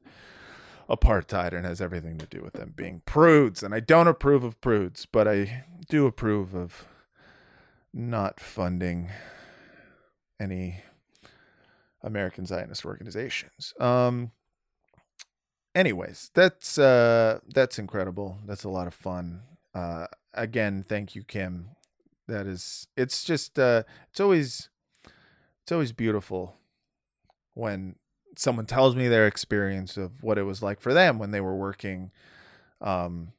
apartheid 0.88 1.52
and 1.52 1.66
has 1.66 1.82
everything 1.82 2.16
to 2.18 2.26
do 2.26 2.40
with 2.40 2.54
them 2.54 2.72
being 2.74 3.02
prudes. 3.04 3.62
And 3.62 3.74
I 3.74 3.80
don't 3.80 4.08
approve 4.08 4.42
of 4.42 4.58
prudes, 4.62 5.06
but 5.06 5.28
I 5.28 5.64
do 5.88 6.06
approve 6.06 6.54
of 6.54 6.86
not 7.92 8.40
funding 8.40 9.10
any 10.40 10.82
American 12.02 12.46
Zionist 12.46 12.86
organizations. 12.86 13.74
Um 13.78 14.30
anyways, 15.74 16.30
that's 16.34 16.78
uh 16.78 17.40
that's 17.48 17.78
incredible. 17.78 18.38
That's 18.46 18.64
a 18.64 18.68
lot 18.70 18.86
of 18.86 18.94
fun. 18.94 19.42
Uh 19.74 20.06
again, 20.34 20.84
thank 20.88 21.14
you 21.14 21.22
Kim. 21.24 21.70
That 22.28 22.46
is 22.46 22.86
it's 22.96 23.24
just 23.24 23.58
uh 23.58 23.82
it's 24.10 24.20
always 24.20 24.68
it's 25.62 25.72
always 25.72 25.92
beautiful 25.92 26.56
when 27.54 27.96
someone 28.36 28.66
tells 28.66 28.94
me 28.96 29.08
their 29.08 29.26
experience 29.26 29.96
of 29.96 30.22
what 30.22 30.38
it 30.38 30.44
was 30.44 30.62
like 30.62 30.80
for 30.80 30.94
them 30.94 31.18
when 31.18 31.30
they 31.32 31.40
were 31.40 31.56
working 31.56 32.10
um 32.80 33.32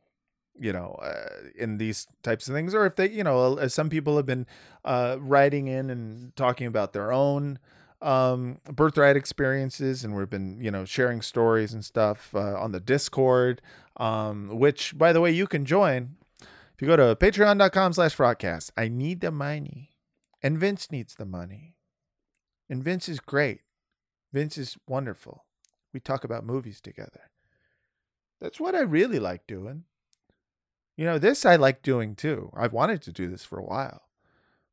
you 0.59 0.73
know 0.73 0.99
uh, 1.01 1.49
in 1.57 1.77
these 1.77 2.07
types 2.23 2.47
of 2.47 2.55
things 2.55 2.75
or 2.75 2.86
if 2.86 2.95
they 2.95 3.09
you 3.09 3.23
know 3.23 3.67
some 3.67 3.89
people 3.89 4.17
have 4.17 4.25
been 4.25 4.45
uh 4.86 5.17
writing 5.19 5.67
in 5.67 5.89
and 5.89 6.36
talking 6.36 6.67
about 6.67 6.93
their 6.93 7.11
own 7.11 7.59
um 8.02 8.58
birthright 8.66 9.16
experiences 9.16 10.04
and 10.04 10.16
we've 10.16 10.30
been 10.30 10.60
you 10.60 10.72
know 10.72 10.86
sharing 10.86 11.22
stories 11.22 11.74
and 11.74 11.86
stuff 11.86 12.34
uh, 12.34 12.56
on 12.60 12.72
the 12.72 12.80
discord 12.80 13.62
um 13.97 14.49
which 14.58 14.97
by 14.97 15.14
the 15.14 15.22
way 15.22 15.32
you 15.32 15.45
can 15.45 15.66
join 15.66 16.16
if 16.41 16.82
you 16.82 16.88
go 16.88 16.95
to 16.95 17.16
patreon.com 17.16 17.93
slash 17.93 18.16
frotcast 18.16 18.72
i 18.76 18.88
need 18.88 19.22
the 19.22 19.32
money 19.32 19.91
and 20.41 20.58
vince 20.58 20.91
needs 20.91 21.14
the 21.16 21.26
money 21.26 21.76
and 22.70 22.84
vince 22.84 23.08
is 23.08 23.20
great 23.20 23.62
Vince 24.34 24.58
is 24.58 24.78
wonderful. 24.88 25.45
We 25.93 25.99
talk 25.99 26.24
about 26.24 26.45
movies 26.45 26.80
together. 26.80 27.30
That's 28.39 28.60
what 28.60 28.76
I 28.76 28.82
really 28.82 29.20
like 29.20 29.45
doing. 29.45 29.84
You 30.95 31.06
know, 31.06 31.18
this 31.18 31.45
I 31.45 31.58
like 31.58 31.82
doing 31.82 32.16
too. 32.16 32.52
I've 32.56 32.74
wanted 32.74 33.02
to 33.04 33.12
do 33.12 33.28
this 33.28 33.43
for 33.43 33.60
a 33.60 33.64
while. 33.64 34.04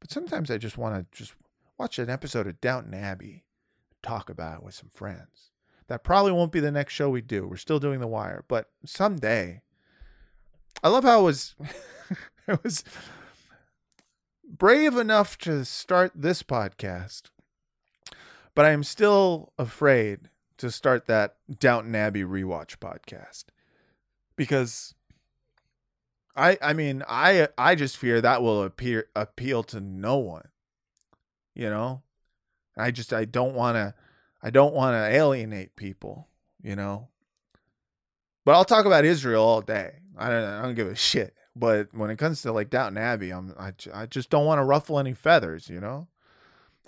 But 0.01 0.11
sometimes 0.11 0.51
I 0.51 0.59
just 0.59 0.79
want 0.79 0.95
to 0.95 1.17
just 1.17 1.35
watch 1.79 1.99
an 1.99 2.11
episode 2.11 2.47
of 2.47 2.61
Downton 2.61 2.95
Abbey, 2.95 3.45
talk 4.03 4.29
about 4.29 4.59
it 4.59 4.65
with 4.65 4.75
some 4.75 4.91
friends. 4.91 5.51
That 5.89 6.05
probably 6.05 6.33
won't 6.33 6.53
be 6.53 6.61
the 6.61 6.71
next 6.71 6.93
show 6.93 7.09
we 7.09 7.23
do. 7.23 7.47
We're 7.47 7.57
still 7.57 7.79
doing 7.79 8.01
The 8.01 8.07
Wire, 8.07 8.45
but 8.49 8.69
someday. 8.85 9.63
I 10.85 10.89
love 10.89 11.05
how 11.05 11.21
it 11.21 11.25
was 11.25 11.55
it 12.47 12.63
was 12.63 12.85
brave 14.45 14.97
enough 14.97 15.37
to 15.39 15.65
start 15.65 16.13
this 16.15 16.43
podcast 16.43 17.31
but 18.59 18.65
I 18.65 18.71
am 18.71 18.83
still 18.83 19.53
afraid 19.57 20.31
to 20.57 20.73
start 20.73 21.07
that 21.07 21.37
Downton 21.61 21.95
Abbey 21.95 22.25
rewatch 22.25 22.79
podcast 22.79 23.45
because 24.35 24.97
I 26.35 26.59
I 26.61 26.73
mean 26.73 27.05
I 27.09 27.47
I 27.57 27.77
just 27.77 27.97
fear 27.97 28.21
that 28.21 28.43
will 28.43 28.65
appear 28.65 29.11
appeal 29.15 29.63
to 29.63 29.81
no 29.81 30.17
one. 30.17 30.49
You 31.59 31.69
know? 31.69 32.03
I 32.79 32.91
just 32.91 33.13
I 33.13 33.27
don't 33.27 33.55
want 33.55 33.75
to 33.75 33.95
I 34.43 34.51
don't 34.51 34.73
want 34.73 34.95
to 34.95 35.15
alienate 35.15 35.77
people, 35.77 36.29
you 36.63 36.77
know. 36.77 37.09
But 38.45 38.55
I'll 38.55 38.65
talk 38.65 38.87
about 38.87 39.05
Israel 39.05 39.43
all 39.43 39.61
day. 39.61 39.97
I 40.17 40.31
don't 40.31 40.45
I 40.45 40.63
don't 40.63 40.75
give 40.75 40.87
a 40.87 40.95
shit. 40.95 41.35
But 41.57 41.89
when 41.93 42.09
it 42.11 42.19
comes 42.19 42.41
to 42.43 42.53
like 42.53 42.71
Downton 42.71 42.97
Abbey, 42.97 43.31
I'm 43.31 43.55
I, 43.59 43.73
I 43.93 44.07
just 44.07 44.31
don't 44.31 44.47
want 44.47 44.61
to 44.61 44.65
ruffle 44.65 44.99
any 44.99 45.13
feathers, 45.13 45.69
you 45.69 45.81
know? 45.81 46.09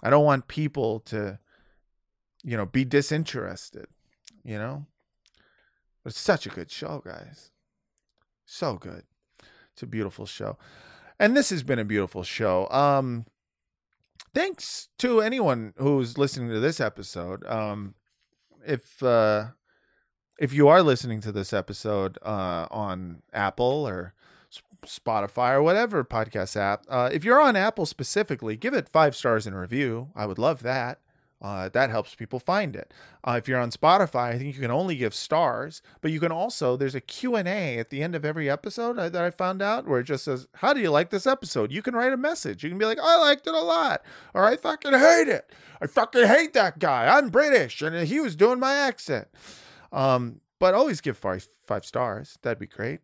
I 0.03 0.09
don't 0.09 0.25
want 0.25 0.49
people 0.49 1.01
to 1.01 1.41
you 2.43 2.57
know, 2.57 2.67
be 2.67 2.85
disinterested, 2.85 3.87
you 4.45 4.57
know? 4.57 4.87
It's 6.07 6.19
such 6.19 6.47
a 6.47 6.51
good 6.51 6.71
show, 6.71 7.03
guys. 7.05 7.51
So 8.47 8.77
good. 8.77 9.03
It's 9.73 9.83
a 9.83 9.87
beautiful 9.87 10.25
show. 10.25 10.57
And 11.19 11.37
this 11.37 11.51
has 11.51 11.63
been 11.63 11.79
a 11.79 11.85
beautiful 11.85 12.23
show. 12.23 12.69
Um 12.71 13.27
thanks 14.35 14.89
to 14.99 15.21
anyone 15.21 15.75
who's 15.77 16.19
listening 16.19 16.49
to 16.51 16.61
this 16.61 16.81
episode. 16.81 17.45
Um 17.47 17.95
if 18.67 19.03
uh 19.03 19.49
if 20.39 20.53
you 20.53 20.69
are 20.69 20.83
listening 20.83 21.21
to 21.23 21.33
this 21.33 21.53
episode 21.53 22.19
uh 22.23 22.67
on 22.71 23.23
Apple 23.33 23.87
or 23.87 24.15
Spotify 24.87 25.53
or 25.53 25.63
whatever 25.63 26.05
podcast 26.05 26.57
app, 26.57 26.85
uh 26.89 27.11
if 27.13 27.25
you're 27.25 27.41
on 27.41 27.57
Apple 27.57 27.87
specifically, 27.87 28.57
give 28.57 28.75
it 28.75 28.89
5 28.89 29.15
stars 29.17 29.47
in 29.47 29.55
review. 29.55 30.11
I 30.15 30.27
would 30.27 30.39
love 30.39 30.63
that. 30.63 31.01
Uh, 31.43 31.71
that 31.71 31.89
helps 31.89 32.15
people 32.15 32.39
find 32.39 32.77
it. 32.77 32.93
Uh, 33.25 33.37
if 33.39 33.49
you're 33.49 33.59
on 33.59 33.71
Spotify, 33.71 34.35
I 34.35 34.39
think 34.39 34.55
you 34.55 34.61
can 34.61 34.71
only 34.71 34.97
give 34.97 35.15
stars, 35.15 35.81
but 36.03 36.11
you 36.11 36.21
can 36.21 36.33
also 36.33 36.77
there's 36.77 36.95
a 36.95 37.01
Q&A 37.01 37.79
at 37.79 37.89
the 37.89 38.03
end 38.03 38.15
of 38.15 38.27
every 38.27 38.51
episode 38.51 38.99
uh, 38.99 39.09
that 39.09 39.25
I 39.25 39.31
found 39.31 39.63
out 39.63 39.87
where 39.87 40.01
it 40.01 40.05
just 40.05 40.25
says, 40.25 40.47
"How 40.57 40.75
do 40.75 40.81
you 40.81 40.91
like 40.91 41.09
this 41.09 41.27
episode?" 41.27 41.73
You 41.73 41.81
can 41.81 41.95
write 41.95 42.13
a 42.13 42.19
message. 42.19 42.63
You 42.63 42.69
can 42.69 42.79
be 42.79 42.85
like, 42.85 42.99
"I 43.01 43.17
liked 43.17 43.47
it 43.47 43.55
a 43.55 43.61
lot," 43.61 44.03
or 44.35 44.45
"I 44.45 44.57
fucking 44.57 44.93
hate 44.93 45.29
it. 45.29 45.51
I 45.81 45.87
fucking 45.87 46.27
hate 46.27 46.53
that 46.53 46.79
guy. 46.79 47.17
I'm 47.17 47.31
British 47.31 47.81
and 47.81 48.07
he 48.07 48.21
was 48.21 48.37
doing 48.37 48.61
my 48.61 48.75
accent." 48.75 49.29
Um, 49.93 50.41
but 50.59 50.75
always 50.75 51.01
give 51.01 51.17
five 51.17 51.49
five 51.67 51.87
stars. 51.87 52.39
That'd 52.43 52.59
be 52.59 52.67
great. 52.67 53.01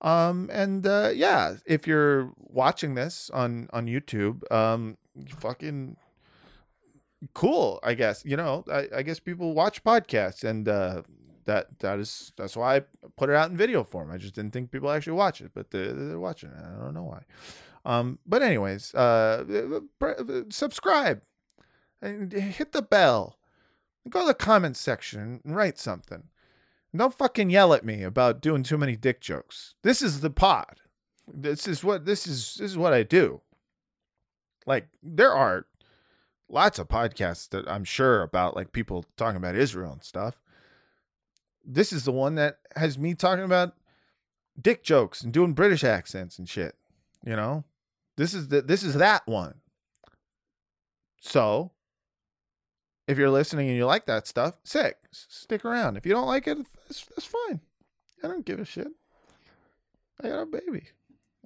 Um, 0.00 0.48
and 0.52 0.86
uh, 0.86 1.10
yeah, 1.14 1.54
if 1.66 1.86
you're 1.86 2.32
watching 2.38 2.94
this 2.94 3.30
on 3.32 3.68
on 3.72 3.86
YouTube, 3.86 4.50
um, 4.52 4.98
fucking 5.40 5.96
cool 7.34 7.80
i 7.82 7.94
guess 7.94 8.24
you 8.24 8.36
know 8.36 8.64
I, 8.70 8.88
I 8.96 9.02
guess 9.02 9.18
people 9.18 9.52
watch 9.52 9.82
podcasts 9.82 10.44
and 10.44 10.68
uh 10.68 11.02
that 11.46 11.78
that 11.80 11.98
is 11.98 12.32
that's 12.36 12.56
why 12.56 12.76
i 12.76 12.82
put 13.16 13.30
it 13.30 13.34
out 13.34 13.50
in 13.50 13.56
video 13.56 13.82
form 13.82 14.10
i 14.10 14.18
just 14.18 14.34
didn't 14.34 14.52
think 14.52 14.70
people 14.70 14.90
actually 14.90 15.14
watch 15.14 15.40
it 15.40 15.50
but 15.54 15.70
they're, 15.70 15.92
they're 15.92 16.20
watching 16.20 16.50
it 16.50 16.56
i 16.58 16.82
don't 16.82 16.94
know 16.94 17.04
why. 17.04 17.22
Um 17.84 18.18
but 18.26 18.42
anyways 18.42 18.94
uh 18.94 19.44
subscribe 20.50 21.22
and 22.00 22.32
hit 22.32 22.72
the 22.72 22.82
bell 22.82 23.38
go 24.08 24.20
to 24.20 24.26
the 24.26 24.34
comments 24.34 24.80
section 24.80 25.40
and 25.44 25.56
write 25.56 25.78
something. 25.78 26.24
And 26.92 26.98
don't 26.98 27.14
fucking 27.14 27.50
yell 27.50 27.74
at 27.74 27.84
me 27.84 28.02
about 28.02 28.40
doing 28.40 28.62
too 28.62 28.78
many 28.78 28.96
dick 28.96 29.20
jokes. 29.20 29.74
This 29.82 30.02
is 30.02 30.20
the 30.20 30.30
pod. 30.30 30.80
This 31.32 31.68
is 31.68 31.84
what 31.84 32.06
this 32.06 32.26
is 32.26 32.56
this 32.58 32.70
is 32.70 32.78
what 32.78 32.94
i 32.94 33.02
do. 33.02 33.42
Like 34.66 34.88
there 35.02 35.32
are 35.32 35.66
lots 36.48 36.78
of 36.78 36.88
podcasts 36.88 37.48
that 37.50 37.68
I'm 37.68 37.84
sure 37.84 38.22
about 38.22 38.56
like 38.56 38.72
people 38.72 39.04
talking 39.16 39.36
about 39.36 39.54
Israel 39.54 39.92
and 39.92 40.02
stuff. 40.02 40.40
This 41.64 41.92
is 41.92 42.04
the 42.04 42.12
one 42.12 42.36
that 42.36 42.58
has 42.76 42.98
me 42.98 43.14
talking 43.14 43.44
about 43.44 43.74
dick 44.60 44.82
jokes 44.82 45.22
and 45.22 45.32
doing 45.32 45.52
British 45.52 45.84
accents 45.84 46.38
and 46.38 46.48
shit. 46.48 46.74
You 47.24 47.36
know? 47.36 47.64
This 48.16 48.34
is 48.34 48.48
the 48.48 48.62
this 48.62 48.82
is 48.82 48.94
that 48.94 49.26
one. 49.26 49.60
So 51.20 51.72
if 53.06 53.16
you're 53.16 53.30
listening 53.30 53.68
and 53.68 53.76
you 53.76 53.86
like 53.86 54.06
that 54.06 54.26
stuff, 54.26 54.56
sick. 54.64 54.96
Stick 55.10 55.64
around. 55.64 55.96
If 55.96 56.04
you 56.04 56.12
don't 56.12 56.26
like 56.26 56.46
it, 56.46 56.58
that's, 56.86 57.04
that's 57.06 57.26
fine. 57.26 57.60
I 58.22 58.28
don't 58.28 58.44
give 58.44 58.60
a 58.60 58.64
shit. 58.64 58.88
I 60.22 60.28
got 60.28 60.42
a 60.42 60.46
baby. 60.46 60.88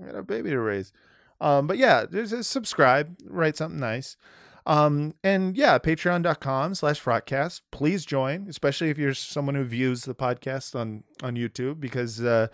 I 0.01 0.07
got 0.07 0.17
a 0.17 0.23
baby 0.23 0.51
to 0.51 0.59
raise. 0.59 0.93
Um, 1.41 1.67
but 1.67 1.77
yeah, 1.77 2.07
just 2.11 2.51
subscribe, 2.51 3.17
write 3.27 3.57
something 3.57 3.81
nice. 3.81 4.17
Um, 4.65 5.15
and 5.25 5.57
yeah, 5.57 5.79
patreon.com 5.79 6.75
slash 6.75 7.03
frotcast. 7.03 7.63
Please 7.71 8.05
join, 8.05 8.47
especially 8.49 8.91
if 8.91 8.99
you're 8.99 9.15
someone 9.15 9.55
who 9.55 9.65
views 9.65 10.05
the 10.05 10.15
podcast 10.15 10.79
on, 10.79 11.05
on 11.23 11.37
YouTube, 11.37 11.81
because, 11.81 12.23
uh, 12.23 12.49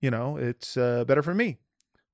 you 0.00 0.10
know, 0.10 0.36
it's 0.36 0.76
uh, 0.76 1.04
better 1.04 1.22
for 1.22 1.34
me 1.34 1.58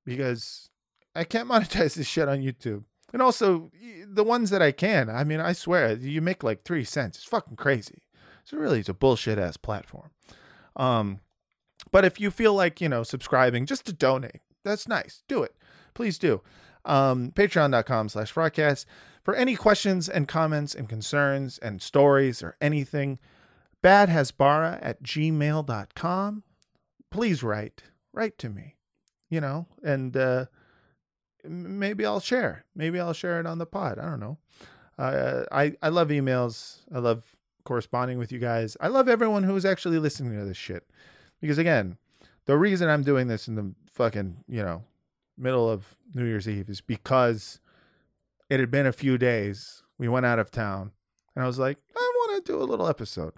because 0.04 0.70
I 1.14 1.24
can't 1.24 1.48
monetize 1.50 1.94
this 1.94 2.06
shit 2.06 2.28
on 2.28 2.38
YouTube. 2.38 2.84
And 3.12 3.20
also, 3.20 3.70
the 4.06 4.24
ones 4.24 4.50
that 4.50 4.62
I 4.62 4.72
can, 4.72 5.10
I 5.10 5.24
mean, 5.24 5.40
I 5.40 5.52
swear, 5.52 5.94
you 5.94 6.20
make 6.20 6.44
like 6.44 6.62
three 6.62 6.84
cents. 6.84 7.18
It's 7.18 7.26
fucking 7.26 7.56
crazy. 7.56 8.02
So 8.44 8.56
really, 8.56 8.80
it's 8.80 8.88
a 8.88 8.94
bullshit 8.94 9.38
ass 9.38 9.56
platform. 9.56 10.10
Um, 10.76 11.20
but 11.90 12.04
if 12.04 12.20
you 12.20 12.30
feel 12.30 12.54
like, 12.54 12.80
you 12.80 12.88
know, 12.88 13.02
subscribing 13.02 13.66
just 13.66 13.84
to 13.86 13.92
donate, 13.92 14.40
that's 14.64 14.86
nice. 14.86 15.22
Do 15.28 15.42
it. 15.42 15.56
Please 15.94 16.18
do. 16.18 16.42
Um, 16.84 17.32
Patreon.com 17.32 18.08
slash 18.08 18.32
frotcast. 18.32 18.86
For 19.30 19.36
any 19.36 19.54
questions 19.54 20.08
and 20.08 20.26
comments 20.26 20.74
and 20.74 20.88
concerns 20.88 21.58
and 21.58 21.80
stories 21.80 22.42
or 22.42 22.56
anything, 22.60 23.20
badhasbara 23.80 24.80
at 24.82 25.04
gmail.com. 25.04 26.42
Please 27.12 27.42
write. 27.44 27.84
Write 28.12 28.38
to 28.38 28.48
me. 28.48 28.74
You 29.28 29.40
know, 29.40 29.68
and 29.84 30.16
uh 30.16 30.46
maybe 31.44 32.04
I'll 32.04 32.18
share. 32.18 32.64
Maybe 32.74 32.98
I'll 32.98 33.12
share 33.12 33.38
it 33.38 33.46
on 33.46 33.58
the 33.58 33.66
pod. 33.66 34.00
I 34.00 34.06
don't 34.06 34.18
know. 34.18 34.38
Uh, 34.98 35.44
I 35.52 35.76
I 35.80 35.90
love 35.90 36.08
emails. 36.08 36.80
I 36.92 36.98
love 36.98 37.36
corresponding 37.62 38.18
with 38.18 38.32
you 38.32 38.40
guys. 38.40 38.76
I 38.80 38.88
love 38.88 39.08
everyone 39.08 39.44
who's 39.44 39.64
actually 39.64 40.00
listening 40.00 40.36
to 40.40 40.44
this 40.44 40.56
shit. 40.56 40.90
Because 41.40 41.58
again, 41.58 41.98
the 42.46 42.58
reason 42.58 42.88
I'm 42.88 43.04
doing 43.04 43.28
this 43.28 43.46
in 43.46 43.54
the 43.54 43.72
fucking, 43.92 44.42
you 44.48 44.64
know, 44.64 44.82
middle 45.38 45.70
of 45.70 45.94
New 46.16 46.24
Year's 46.24 46.48
Eve 46.48 46.68
is 46.68 46.80
because 46.80 47.60
it 48.50 48.58
had 48.58 48.70
been 48.70 48.86
a 48.86 48.92
few 48.92 49.16
days. 49.16 49.82
We 49.96 50.08
went 50.08 50.26
out 50.26 50.40
of 50.40 50.50
town 50.50 50.90
and 51.34 51.44
I 51.44 51.46
was 51.46 51.58
like, 51.58 51.78
I 51.96 52.12
want 52.16 52.44
to 52.44 52.52
do 52.52 52.60
a 52.60 52.64
little 52.64 52.88
episode. 52.88 53.34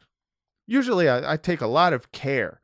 Usually 0.66 1.08
I, 1.08 1.34
I 1.34 1.36
take 1.36 1.60
a 1.60 1.66
lot 1.66 1.92
of 1.92 2.10
care, 2.12 2.60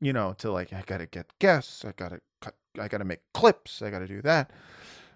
you 0.00 0.12
know, 0.12 0.34
to 0.38 0.52
like, 0.52 0.72
I 0.72 0.82
got 0.86 0.98
to 0.98 1.06
get 1.06 1.38
guests. 1.40 1.84
I 1.84 1.92
got 1.92 2.10
to 2.10 2.20
cut, 2.40 2.54
I 2.78 2.86
got 2.86 2.98
to 2.98 3.04
make 3.04 3.20
clips. 3.34 3.82
I 3.82 3.90
got 3.90 3.98
to 3.98 4.06
do 4.06 4.22
that. 4.22 4.50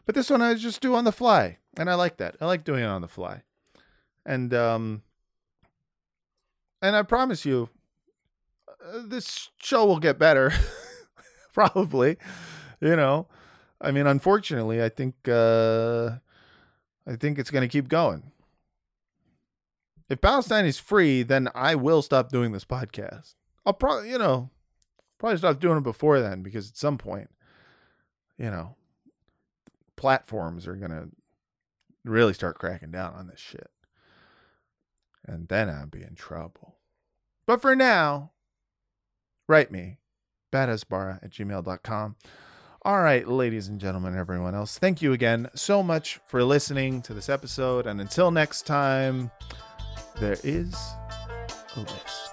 But 0.04 0.14
this 0.14 0.28
one 0.28 0.42
I 0.42 0.54
just 0.54 0.80
do 0.80 0.94
on 0.94 1.04
the 1.04 1.12
fly. 1.12 1.58
And 1.76 1.88
I 1.88 1.94
like 1.94 2.16
that. 2.16 2.36
I 2.40 2.46
like 2.46 2.64
doing 2.64 2.82
it 2.82 2.86
on 2.86 3.02
the 3.02 3.08
fly. 3.08 3.42
And, 4.24 4.52
um, 4.52 5.02
and 6.82 6.96
I 6.96 7.02
promise 7.02 7.44
you, 7.44 7.68
uh, 8.68 9.02
this 9.06 9.50
show 9.58 9.86
will 9.86 10.00
get 10.00 10.18
better. 10.18 10.52
Probably, 11.52 12.16
you 12.80 12.96
know. 12.96 13.28
I 13.80 13.90
mean, 13.90 14.06
unfortunately, 14.06 14.82
I 14.82 14.88
think 14.88 15.14
uh, 15.28 16.16
I 17.06 17.16
think 17.16 17.38
it's 17.38 17.50
going 17.50 17.62
to 17.62 17.68
keep 17.68 17.88
going. 17.88 18.32
If 20.08 20.20
Palestine 20.20 20.66
is 20.66 20.78
free, 20.78 21.22
then 21.22 21.48
I 21.54 21.74
will 21.74 22.02
stop 22.02 22.30
doing 22.30 22.52
this 22.52 22.64
podcast. 22.64 23.34
I'll 23.64 23.72
probably, 23.72 24.10
you 24.10 24.18
know, 24.18 24.50
probably 25.18 25.38
stop 25.38 25.58
doing 25.58 25.78
it 25.78 25.84
before 25.84 26.20
then 26.20 26.42
because 26.42 26.70
at 26.70 26.76
some 26.76 26.98
point, 26.98 27.28
you 28.38 28.50
know, 28.50 28.76
platforms 29.96 30.66
are 30.66 30.76
going 30.76 30.90
to 30.90 31.08
really 32.04 32.34
start 32.34 32.58
cracking 32.58 32.90
down 32.90 33.14
on 33.14 33.26
this 33.26 33.40
shit. 33.40 33.70
And 35.24 35.48
then 35.48 35.68
I'll 35.68 35.86
be 35.86 36.02
in 36.02 36.14
trouble. 36.14 36.76
But 37.46 37.60
for 37.60 37.74
now, 37.74 38.30
write 39.48 39.72
me, 39.72 39.98
badhasbara 40.52 41.22
at 41.24 41.30
gmail.com. 41.30 42.16
All 42.86 43.02
right, 43.02 43.26
ladies 43.26 43.66
and 43.66 43.80
gentlemen, 43.80 44.16
everyone 44.16 44.54
else, 44.54 44.78
thank 44.78 45.02
you 45.02 45.12
again 45.12 45.48
so 45.56 45.82
much 45.82 46.20
for 46.24 46.44
listening 46.44 47.02
to 47.02 47.14
this 47.14 47.28
episode. 47.28 47.84
And 47.84 48.00
until 48.00 48.30
next 48.30 48.64
time, 48.64 49.32
there 50.20 50.36
is 50.44 50.72
a 51.74 51.80
list. 51.80 52.32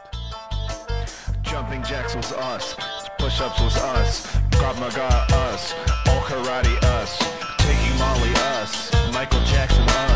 Jumping 1.41 1.81
jacks 1.81 2.15
was 2.15 2.31
us. 2.33 2.75
Push 3.17 3.41
ups 3.41 3.59
was 3.61 3.75
us. 3.77 4.27
Krav 4.51 4.79
Maga 4.79 5.25
us. 5.33 5.73
All 6.05 6.21
karate 6.21 6.83
us. 6.83 7.17
Taking 7.57 7.97
Molly 7.97 8.29
us. 8.53 8.93
Michael 9.11 9.43
Jackson 9.45 9.81
us. 9.89 10.12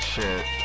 Shit. 0.00 0.57